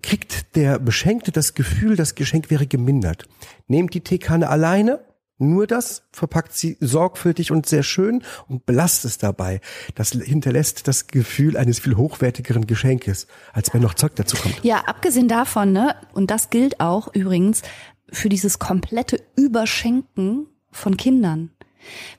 kriegt 0.01 0.55
der 0.55 0.79
Beschenkte 0.79 1.31
das 1.31 1.53
Gefühl, 1.53 1.95
das 1.95 2.15
Geschenk 2.15 2.49
wäre 2.49 2.67
gemindert. 2.67 3.27
Nehmt 3.67 3.93
die 3.93 4.01
Teekanne 4.01 4.49
alleine 4.49 4.99
nur 5.38 5.67
das 5.67 6.03
verpackt 6.11 6.53
sie 6.53 6.77
sorgfältig 6.79 7.51
und 7.51 7.65
sehr 7.65 7.83
schön 7.83 8.23
und 8.47 8.65
belasst 8.65 9.03
es 9.05 9.17
dabei. 9.17 9.59
Das 9.95 10.11
hinterlässt 10.11 10.88
das 10.88 11.07
Gefühl 11.07 11.57
eines 11.57 11.79
viel 11.79 11.97
hochwertigeren 11.97 12.67
Geschenkes, 12.67 13.27
als 13.53 13.73
wenn 13.73 13.81
noch 13.81 13.95
Zeug 13.95 14.15
dazu 14.15 14.38
kommt. 14.38 14.63
Ja, 14.63 14.83
abgesehen 14.86 15.27
davon, 15.27 15.73
ne, 15.73 15.95
und 16.13 16.31
das 16.31 16.49
gilt 16.49 16.79
auch 16.79 17.13
übrigens 17.13 17.61
für 18.09 18.29
dieses 18.29 18.59
komplette 18.59 19.21
Überschenken 19.36 20.47
von 20.71 20.95
Kindern. 20.95 21.51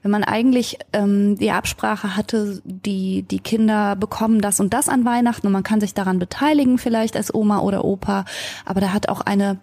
Wenn 0.03 0.11
man 0.11 0.23
eigentlich 0.23 0.79
ähm, 0.93 1.37
die 1.37 1.51
Absprache 1.51 2.17
hatte, 2.17 2.61
die, 2.65 3.23
die 3.23 3.41
Kinder 3.41 3.97
bekommen 3.97 4.41
das 4.41 4.61
und 4.61 4.73
das 4.73 4.89
an 4.89 5.05
Weihnachten 5.05 5.47
und 5.47 5.53
man 5.53 5.65
kann 5.65 5.81
sich 5.81 5.95
daran 5.95 6.19
beteiligen, 6.19 6.79
vielleicht 6.79 7.17
als 7.17 7.35
Oma 7.35 7.61
oder 7.61 7.85
Opa, 7.85 8.25
aber 8.65 8.81
da 8.81 8.93
hat 8.93 9.09
auch 9.09 9.23
eine 9.23 9.59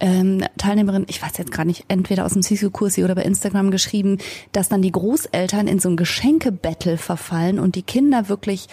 ähm, 0.00 0.44
Teilnehmerin, 0.56 1.06
ich 1.08 1.22
weiß 1.22 1.38
jetzt 1.38 1.52
gar 1.52 1.64
nicht, 1.64 1.84
entweder 1.88 2.24
aus 2.24 2.32
dem 2.32 2.42
Sisu-Kursi 2.42 3.04
oder 3.04 3.14
bei 3.14 3.22
Instagram 3.22 3.70
geschrieben, 3.70 4.18
dass 4.52 4.68
dann 4.68 4.82
die 4.82 4.92
Großeltern 4.92 5.68
in 5.68 5.78
so 5.78 5.88
ein 5.88 5.96
Geschenkebattle 5.96 6.96
verfallen 6.96 7.58
und 7.58 7.74
die 7.76 7.82
Kinder 7.82 8.28
wirklich 8.28 8.68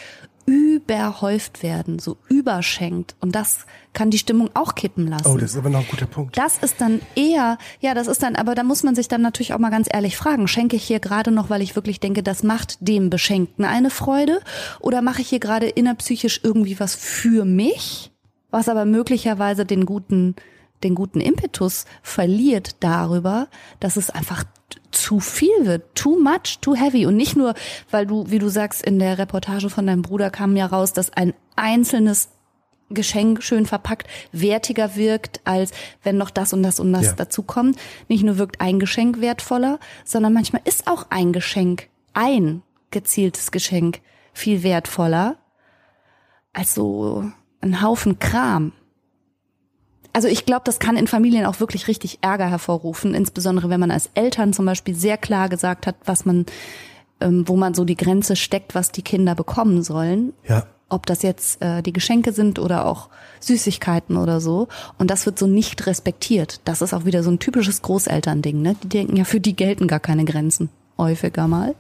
überhäuft 0.47 1.61
werden, 1.61 1.99
so 1.99 2.15
überschenkt. 2.29 3.17
Und 3.19 3.35
das 3.35 3.65
kann 3.91 4.11
die 4.11 4.17
Stimmung 4.17 4.49
auch 4.53 4.75
kippen 4.75 5.05
lassen. 5.05 5.27
Oh, 5.27 5.37
das 5.37 5.51
ist 5.51 5.57
aber 5.57 5.69
noch 5.69 5.81
ein 5.81 5.87
guter 5.91 6.05
Punkt. 6.05 6.37
Das 6.37 6.59
ist 6.59 6.79
dann 6.79 7.01
eher, 7.15 7.57
ja, 7.81 7.93
das 7.93 8.07
ist 8.07 8.23
dann, 8.23 8.37
aber 8.37 8.55
da 8.55 8.63
muss 8.63 8.81
man 8.81 8.95
sich 8.95 9.09
dann 9.09 9.21
natürlich 9.21 9.53
auch 9.53 9.59
mal 9.59 9.71
ganz 9.71 9.89
ehrlich 9.91 10.15
fragen, 10.15 10.47
schenke 10.47 10.77
ich 10.77 10.85
hier 10.85 11.01
gerade 11.01 11.31
noch, 11.31 11.49
weil 11.49 11.61
ich 11.61 11.75
wirklich 11.75 11.99
denke, 11.99 12.23
das 12.23 12.43
macht 12.43 12.77
dem 12.79 13.09
Beschenkten 13.09 13.65
eine 13.65 13.89
Freude? 13.89 14.39
Oder 14.79 15.01
mache 15.01 15.21
ich 15.21 15.27
hier 15.27 15.41
gerade 15.41 15.67
innerpsychisch 15.67 16.39
irgendwie 16.43 16.79
was 16.79 16.95
für 16.95 17.43
mich, 17.43 18.11
was 18.49 18.69
aber 18.69 18.85
möglicherweise 18.85 19.65
den 19.65 19.85
guten 19.85 20.35
den 20.83 20.95
guten 20.95 21.19
Impetus 21.19 21.85
verliert 22.01 22.75
darüber, 22.81 23.47
dass 23.79 23.97
es 23.97 24.09
einfach 24.09 24.43
zu 24.91 25.19
viel 25.19 25.65
wird, 25.65 25.95
too 25.95 26.19
much, 26.19 26.59
too 26.61 26.75
heavy. 26.75 27.05
Und 27.05 27.15
nicht 27.15 27.35
nur, 27.35 27.53
weil 27.91 28.05
du, 28.05 28.29
wie 28.29 28.39
du 28.39 28.49
sagst, 28.49 28.83
in 28.83 28.99
der 28.99 29.17
Reportage 29.17 29.69
von 29.69 29.87
deinem 29.87 30.01
Bruder 30.01 30.29
kam 30.29 30.55
ja 30.55 30.65
raus, 30.65 30.93
dass 30.93 31.11
ein 31.11 31.33
einzelnes 31.55 32.29
Geschenk 32.89 33.43
schön 33.43 33.65
verpackt 33.65 34.07
wertiger 34.31 34.95
wirkt, 34.95 35.41
als 35.43 35.71
wenn 36.03 36.17
noch 36.17 36.29
das 36.29 36.53
und 36.53 36.63
das 36.63 36.79
und 36.79 36.93
das 36.93 37.07
ja. 37.07 37.13
dazu 37.13 37.43
kommt. 37.43 37.77
Nicht 38.07 38.23
nur 38.23 38.37
wirkt 38.37 38.61
ein 38.61 38.79
Geschenk 38.79 39.19
wertvoller, 39.19 39.79
sondern 40.05 40.33
manchmal 40.33 40.61
ist 40.65 40.87
auch 40.87 41.07
ein 41.09 41.33
Geschenk, 41.33 41.89
ein 42.13 42.63
gezieltes 42.91 43.51
Geschenk 43.51 43.99
viel 44.33 44.63
wertvoller 44.63 45.37
als 46.53 46.73
so 46.73 47.29
ein 47.61 47.81
Haufen 47.81 48.19
Kram. 48.19 48.71
Also 50.17 50.29
ich 50.29 50.47
glaube, 50.47 50.63
das 50.63 50.79
kann 50.79 50.97
in 50.97 51.05
Familien 51.05 51.45
auch 51.45 51.59
wirklich 51.59 51.87
richtig 51.87 52.17
Ärger 52.21 52.49
hervorrufen, 52.49 53.13
insbesondere 53.13 53.69
wenn 53.69 53.79
man 53.79 53.91
als 53.91 54.09
Eltern 54.15 54.51
zum 54.51 54.65
Beispiel 54.65 54.95
sehr 54.95 55.15
klar 55.15 55.47
gesagt 55.47 55.85
hat, 55.85 55.95
was 56.05 56.25
man, 56.25 56.47
ähm, 57.21 57.47
wo 57.47 57.55
man 57.55 57.75
so 57.75 57.85
die 57.85 57.95
Grenze 57.95 58.35
steckt, 58.35 58.73
was 58.73 58.91
die 58.91 59.03
Kinder 59.03 59.35
bekommen 59.35 59.83
sollen. 59.83 60.33
Ja 60.47 60.65
ob 60.89 61.05
das 61.05 61.21
jetzt 61.21 61.61
äh, 61.61 61.83
die 61.83 61.93
Geschenke 61.93 62.31
sind 62.31 62.57
oder 62.57 62.85
auch 62.85 63.09
Süßigkeiten 63.41 64.17
oder 64.17 64.39
so. 64.39 64.69
Und 64.97 65.11
das 65.11 65.25
wird 65.27 65.37
so 65.37 65.45
nicht 65.45 65.85
respektiert. 65.85 66.61
Das 66.63 66.81
ist 66.81 66.93
auch 66.93 67.03
wieder 67.05 67.23
so 67.23 67.29
ein 67.29 67.39
typisches 67.39 67.83
Großelternding. 67.83 68.61
Ne? 68.61 68.75
Die 68.81 68.89
denken 68.89 69.17
ja, 69.17 69.25
für 69.25 69.41
die 69.41 69.53
gelten 69.53 69.87
gar 69.87 69.99
keine 69.99 70.23
Grenzen. 70.23 70.69
Häufiger 70.97 71.49
mal. 71.49 71.75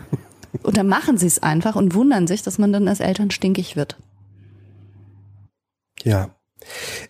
und 0.62 0.76
dann 0.76 0.86
machen 0.86 1.18
sie 1.18 1.26
es 1.26 1.42
einfach 1.42 1.74
und 1.74 1.92
wundern 1.94 2.28
sich, 2.28 2.42
dass 2.44 2.56
man 2.56 2.72
dann 2.72 2.86
als 2.86 3.00
Eltern 3.00 3.32
stinkig 3.32 3.74
wird. 3.74 3.96
Ja. 6.04 6.35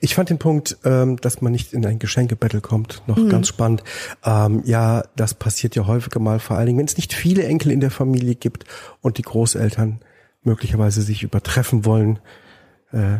Ich 0.00 0.14
fand 0.14 0.30
den 0.30 0.38
Punkt, 0.38 0.76
ähm, 0.84 1.16
dass 1.16 1.40
man 1.40 1.52
nicht 1.52 1.72
in 1.72 1.84
ein 1.86 1.98
Geschenkebattle 1.98 2.60
kommt, 2.60 3.02
noch 3.06 3.16
mhm. 3.16 3.28
ganz 3.28 3.48
spannend. 3.48 3.82
Ähm, 4.24 4.62
ja, 4.64 5.04
das 5.16 5.34
passiert 5.34 5.76
ja 5.76 5.86
häufiger 5.86 6.20
mal, 6.20 6.38
vor 6.38 6.56
allen 6.56 6.66
Dingen, 6.66 6.78
wenn 6.78 6.86
es 6.86 6.96
nicht 6.96 7.12
viele 7.12 7.44
Enkel 7.44 7.72
in 7.72 7.80
der 7.80 7.90
Familie 7.90 8.34
gibt 8.34 8.64
und 9.00 9.18
die 9.18 9.22
Großeltern 9.22 10.00
möglicherweise 10.42 11.02
sich 11.02 11.22
übertreffen 11.22 11.84
wollen 11.84 12.18
äh, 12.92 13.18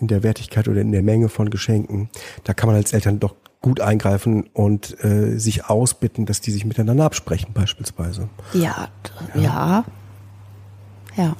in 0.00 0.08
der 0.08 0.22
Wertigkeit 0.22 0.66
oder 0.68 0.80
in 0.80 0.92
der 0.92 1.02
Menge 1.02 1.28
von 1.28 1.50
Geschenken. 1.50 2.10
Da 2.42 2.54
kann 2.54 2.66
man 2.66 2.76
als 2.76 2.92
Eltern 2.92 3.20
doch 3.20 3.34
gut 3.60 3.80
eingreifen 3.80 4.44
und 4.52 5.02
äh, 5.02 5.38
sich 5.38 5.64
ausbitten, 5.66 6.26
dass 6.26 6.40
die 6.42 6.50
sich 6.50 6.66
miteinander 6.66 7.04
absprechen 7.04 7.52
beispielsweise. 7.54 8.28
Ja, 8.52 8.88
ja. 9.34 9.40
Ja. 9.40 9.84
ja. 11.16 11.36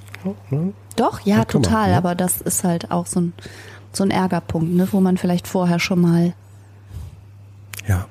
Ne? 0.51 0.73
Doch, 0.97 1.21
ja, 1.21 1.39
ja 1.39 1.45
total. 1.45 1.83
Man, 1.83 1.91
ne? 1.91 1.97
Aber 1.97 2.15
das 2.15 2.41
ist 2.41 2.65
halt 2.65 2.91
auch 2.91 3.07
so 3.07 3.21
ein, 3.21 3.33
so 3.97 4.05
ein 4.05 4.11
Ärgerpunkt, 4.11 4.73
ne, 4.75 4.89
wo 4.91 5.01
man 5.01 5.17
vielleicht 5.17 5.47
vorher 5.47 5.79
schon 5.79 6.01
mal 6.01 6.35
ja. 7.87 8.09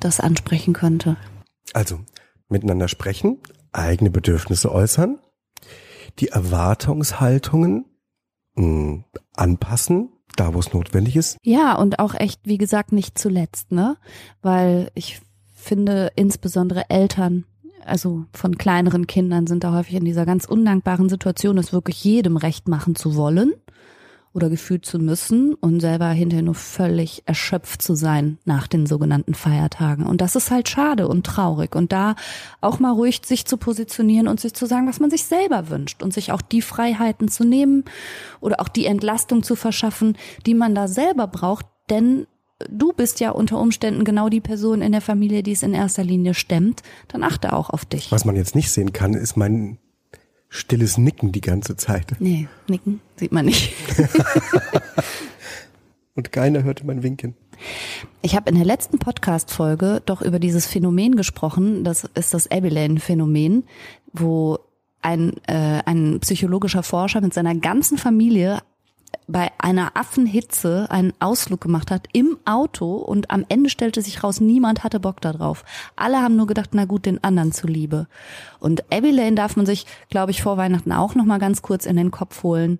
das 0.00 0.20
ansprechen 0.20 0.74
könnte. 0.74 1.16
Also, 1.72 2.00
miteinander 2.48 2.88
sprechen, 2.88 3.38
eigene 3.72 4.10
Bedürfnisse 4.10 4.72
äußern, 4.72 5.18
die 6.20 6.28
Erwartungshaltungen 6.28 7.86
mh, 8.54 8.64
hm, 8.64 9.04
anpassen, 9.34 10.10
da 10.36 10.54
wo 10.54 10.58
es 10.58 10.72
notwendig 10.72 11.16
ist. 11.16 11.36
Ja, 11.42 11.76
und 11.76 11.98
auch 11.98 12.14
echt, 12.14 12.40
wie 12.44 12.58
gesagt, 12.58 12.92
nicht 12.92 13.18
zuletzt, 13.18 13.72
ne? 13.72 13.96
Weil 14.42 14.90
ich 14.94 15.20
finde, 15.54 16.10
insbesondere 16.16 16.90
Eltern, 16.90 17.44
also 17.84 18.24
von 18.32 18.58
kleineren 18.58 19.06
Kindern 19.06 19.46
sind 19.46 19.64
da 19.64 19.72
häufig 19.72 19.94
in 19.94 20.04
dieser 20.04 20.26
ganz 20.26 20.44
undankbaren 20.44 21.08
Situation, 21.08 21.58
es 21.58 21.72
wirklich 21.72 22.02
jedem 22.04 22.36
recht 22.36 22.68
machen 22.68 22.94
zu 22.94 23.16
wollen 23.16 23.54
oder 24.34 24.50
gefühlt 24.50 24.84
zu 24.84 24.98
müssen 24.98 25.54
und 25.54 25.80
selber 25.80 26.08
hinterher 26.08 26.42
nur 26.42 26.56
völlig 26.56 27.22
erschöpft 27.24 27.80
zu 27.80 27.94
sein 27.94 28.38
nach 28.44 28.66
den 28.66 28.84
sogenannten 28.84 29.34
Feiertagen. 29.34 30.04
Und 30.04 30.20
das 30.20 30.34
ist 30.34 30.50
halt 30.50 30.68
schade 30.68 31.06
und 31.06 31.24
traurig. 31.24 31.76
Und 31.76 31.92
da 31.92 32.16
auch 32.60 32.80
mal 32.80 32.90
ruhig 32.90 33.20
sich 33.24 33.46
zu 33.46 33.56
positionieren 33.56 34.26
und 34.26 34.40
sich 34.40 34.52
zu 34.52 34.66
sagen, 34.66 34.88
was 34.88 34.98
man 34.98 35.08
sich 35.08 35.24
selber 35.24 35.70
wünscht 35.70 36.02
und 36.02 36.12
sich 36.12 36.32
auch 36.32 36.42
die 36.42 36.62
Freiheiten 36.62 37.28
zu 37.28 37.44
nehmen 37.44 37.84
oder 38.40 38.60
auch 38.60 38.68
die 38.68 38.86
Entlastung 38.86 39.44
zu 39.44 39.54
verschaffen, 39.54 40.16
die 40.46 40.54
man 40.54 40.74
da 40.74 40.88
selber 40.88 41.28
braucht. 41.28 41.66
Denn 41.88 42.26
du 42.68 42.92
bist 42.92 43.20
ja 43.20 43.30
unter 43.30 43.60
Umständen 43.60 44.04
genau 44.04 44.28
die 44.28 44.40
Person 44.40 44.82
in 44.82 44.90
der 44.90 45.00
Familie, 45.00 45.44
die 45.44 45.52
es 45.52 45.62
in 45.62 45.74
erster 45.74 46.02
Linie 46.02 46.34
stemmt, 46.34 46.82
dann 47.06 47.22
achte 47.22 47.52
auch 47.52 47.70
auf 47.70 47.84
dich. 47.84 48.10
Was 48.10 48.24
man 48.24 48.34
jetzt 48.34 48.56
nicht 48.56 48.72
sehen 48.72 48.92
kann, 48.92 49.14
ist 49.14 49.36
mein 49.36 49.78
stilles 50.54 50.98
Nicken 50.98 51.32
die 51.32 51.40
ganze 51.40 51.76
Zeit. 51.76 52.14
Nee, 52.20 52.46
Nicken 52.68 53.00
sieht 53.16 53.32
man 53.32 53.46
nicht. 53.46 53.74
Und 56.14 56.30
keiner 56.30 56.62
hörte 56.62 56.86
mein 56.86 57.02
Winken. 57.02 57.34
Ich 58.22 58.36
habe 58.36 58.48
in 58.50 58.54
der 58.54 58.64
letzten 58.64 59.00
Podcast-Folge 59.00 60.00
doch 60.06 60.22
über 60.22 60.38
dieses 60.38 60.66
Phänomen 60.66 61.16
gesprochen, 61.16 61.82
das 61.82 62.04
ist 62.14 62.34
das 62.34 62.48
Abilene-Phänomen, 62.48 63.64
wo 64.12 64.60
ein, 65.02 65.32
äh, 65.48 65.82
ein 65.84 66.20
psychologischer 66.20 66.84
Forscher 66.84 67.20
mit 67.20 67.34
seiner 67.34 67.56
ganzen 67.56 67.98
Familie 67.98 68.60
bei 69.26 69.50
einer 69.58 69.96
Affenhitze 69.96 70.86
einen 70.90 71.12
Ausflug 71.20 71.60
gemacht 71.60 71.90
hat 71.90 72.08
im 72.12 72.38
Auto 72.44 72.96
und 72.96 73.30
am 73.30 73.44
Ende 73.48 73.70
stellte 73.70 74.02
sich 74.02 74.22
raus, 74.22 74.40
niemand 74.40 74.84
hatte 74.84 75.00
Bock 75.00 75.20
darauf. 75.20 75.64
Alle 75.96 76.22
haben 76.22 76.36
nur 76.36 76.46
gedacht, 76.46 76.70
na 76.72 76.84
gut, 76.84 77.06
den 77.06 77.22
anderen 77.22 77.52
zuliebe. 77.52 78.06
Und 78.60 78.84
Abby 78.92 79.10
Lane 79.10 79.34
darf 79.34 79.56
man 79.56 79.66
sich, 79.66 79.86
glaube 80.10 80.30
ich, 80.30 80.42
vor 80.42 80.56
Weihnachten 80.56 80.92
auch 80.92 81.14
noch 81.14 81.24
mal 81.24 81.38
ganz 81.38 81.62
kurz 81.62 81.86
in 81.86 81.96
den 81.96 82.10
Kopf 82.10 82.42
holen. 82.42 82.78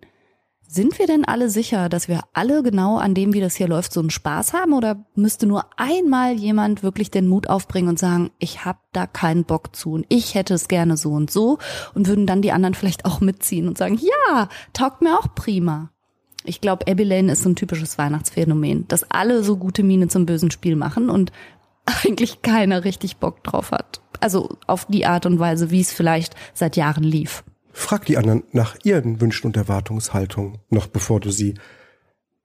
Sind 0.66 0.98
wir 0.98 1.06
denn 1.06 1.24
alle 1.24 1.50
sicher, 1.50 1.88
dass 1.88 2.08
wir 2.08 2.22
alle 2.32 2.64
genau 2.64 2.96
an 2.96 3.14
dem, 3.14 3.32
wie 3.32 3.40
das 3.40 3.54
hier 3.54 3.68
läuft, 3.68 3.92
so 3.92 4.00
einen 4.00 4.10
Spaß 4.10 4.54
haben? 4.54 4.72
Oder 4.72 5.04
müsste 5.14 5.46
nur 5.46 5.66
einmal 5.76 6.32
jemand 6.32 6.82
wirklich 6.82 7.12
den 7.12 7.28
Mut 7.28 7.48
aufbringen 7.48 7.88
und 7.88 7.98
sagen, 7.98 8.32
ich 8.40 8.64
hab 8.64 8.78
da 8.92 9.06
keinen 9.06 9.44
Bock 9.44 9.76
zu 9.76 9.92
und 9.92 10.06
ich 10.08 10.34
hätte 10.34 10.54
es 10.54 10.66
gerne 10.66 10.96
so 10.96 11.12
und 11.12 11.30
so 11.30 11.58
und 11.94 12.08
würden 12.08 12.26
dann 12.26 12.42
die 12.42 12.50
anderen 12.50 12.74
vielleicht 12.74 13.04
auch 13.04 13.20
mitziehen 13.20 13.68
und 13.68 13.78
sagen, 13.78 14.00
ja, 14.00 14.48
taugt 14.72 15.00
mir 15.00 15.16
auch 15.16 15.32
prima. 15.36 15.90
Ich 16.44 16.60
glaube, 16.60 16.86
Abilene 16.86 17.32
ist 17.32 17.42
so 17.42 17.48
ein 17.48 17.56
typisches 17.56 17.96
Weihnachtsphänomen, 17.98 18.86
dass 18.88 19.10
alle 19.10 19.42
so 19.42 19.56
gute 19.56 19.82
Miene 19.82 20.08
zum 20.08 20.26
bösen 20.26 20.50
Spiel 20.50 20.76
machen 20.76 21.10
und 21.10 21.32
eigentlich 22.04 22.42
keiner 22.42 22.84
richtig 22.84 23.16
Bock 23.16 23.42
drauf 23.42 23.72
hat. 23.72 24.00
Also 24.20 24.56
auf 24.66 24.86
die 24.86 25.06
Art 25.06 25.26
und 25.26 25.38
Weise, 25.38 25.70
wie 25.70 25.80
es 25.80 25.92
vielleicht 25.92 26.34
seit 26.52 26.76
Jahren 26.76 27.04
lief. 27.04 27.44
Frag 27.72 28.06
die 28.06 28.16
anderen 28.16 28.44
nach 28.52 28.76
ihren 28.84 29.20
Wünschen 29.20 29.48
und 29.48 29.56
Erwartungshaltungen, 29.56 30.58
noch 30.70 30.86
bevor 30.86 31.18
du 31.18 31.30
sie 31.30 31.54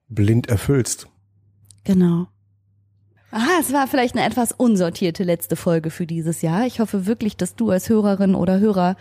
blind 0.07 0.49
erfüllst. 0.49 1.07
Genau. 1.83 2.27
Aha, 3.31 3.59
es 3.59 3.71
war 3.71 3.87
vielleicht 3.87 4.15
eine 4.15 4.25
etwas 4.25 4.51
unsortierte 4.51 5.23
letzte 5.23 5.55
Folge 5.55 5.91
für 5.91 6.07
dieses 6.07 6.41
Jahr. 6.41 6.65
Ich 6.65 6.79
hoffe 6.79 7.05
wirklich, 7.05 7.37
dass 7.37 7.55
du 7.55 7.69
als 7.69 7.87
Hörerin 7.87 8.33
oder 8.33 8.59
Hörer 8.59 8.95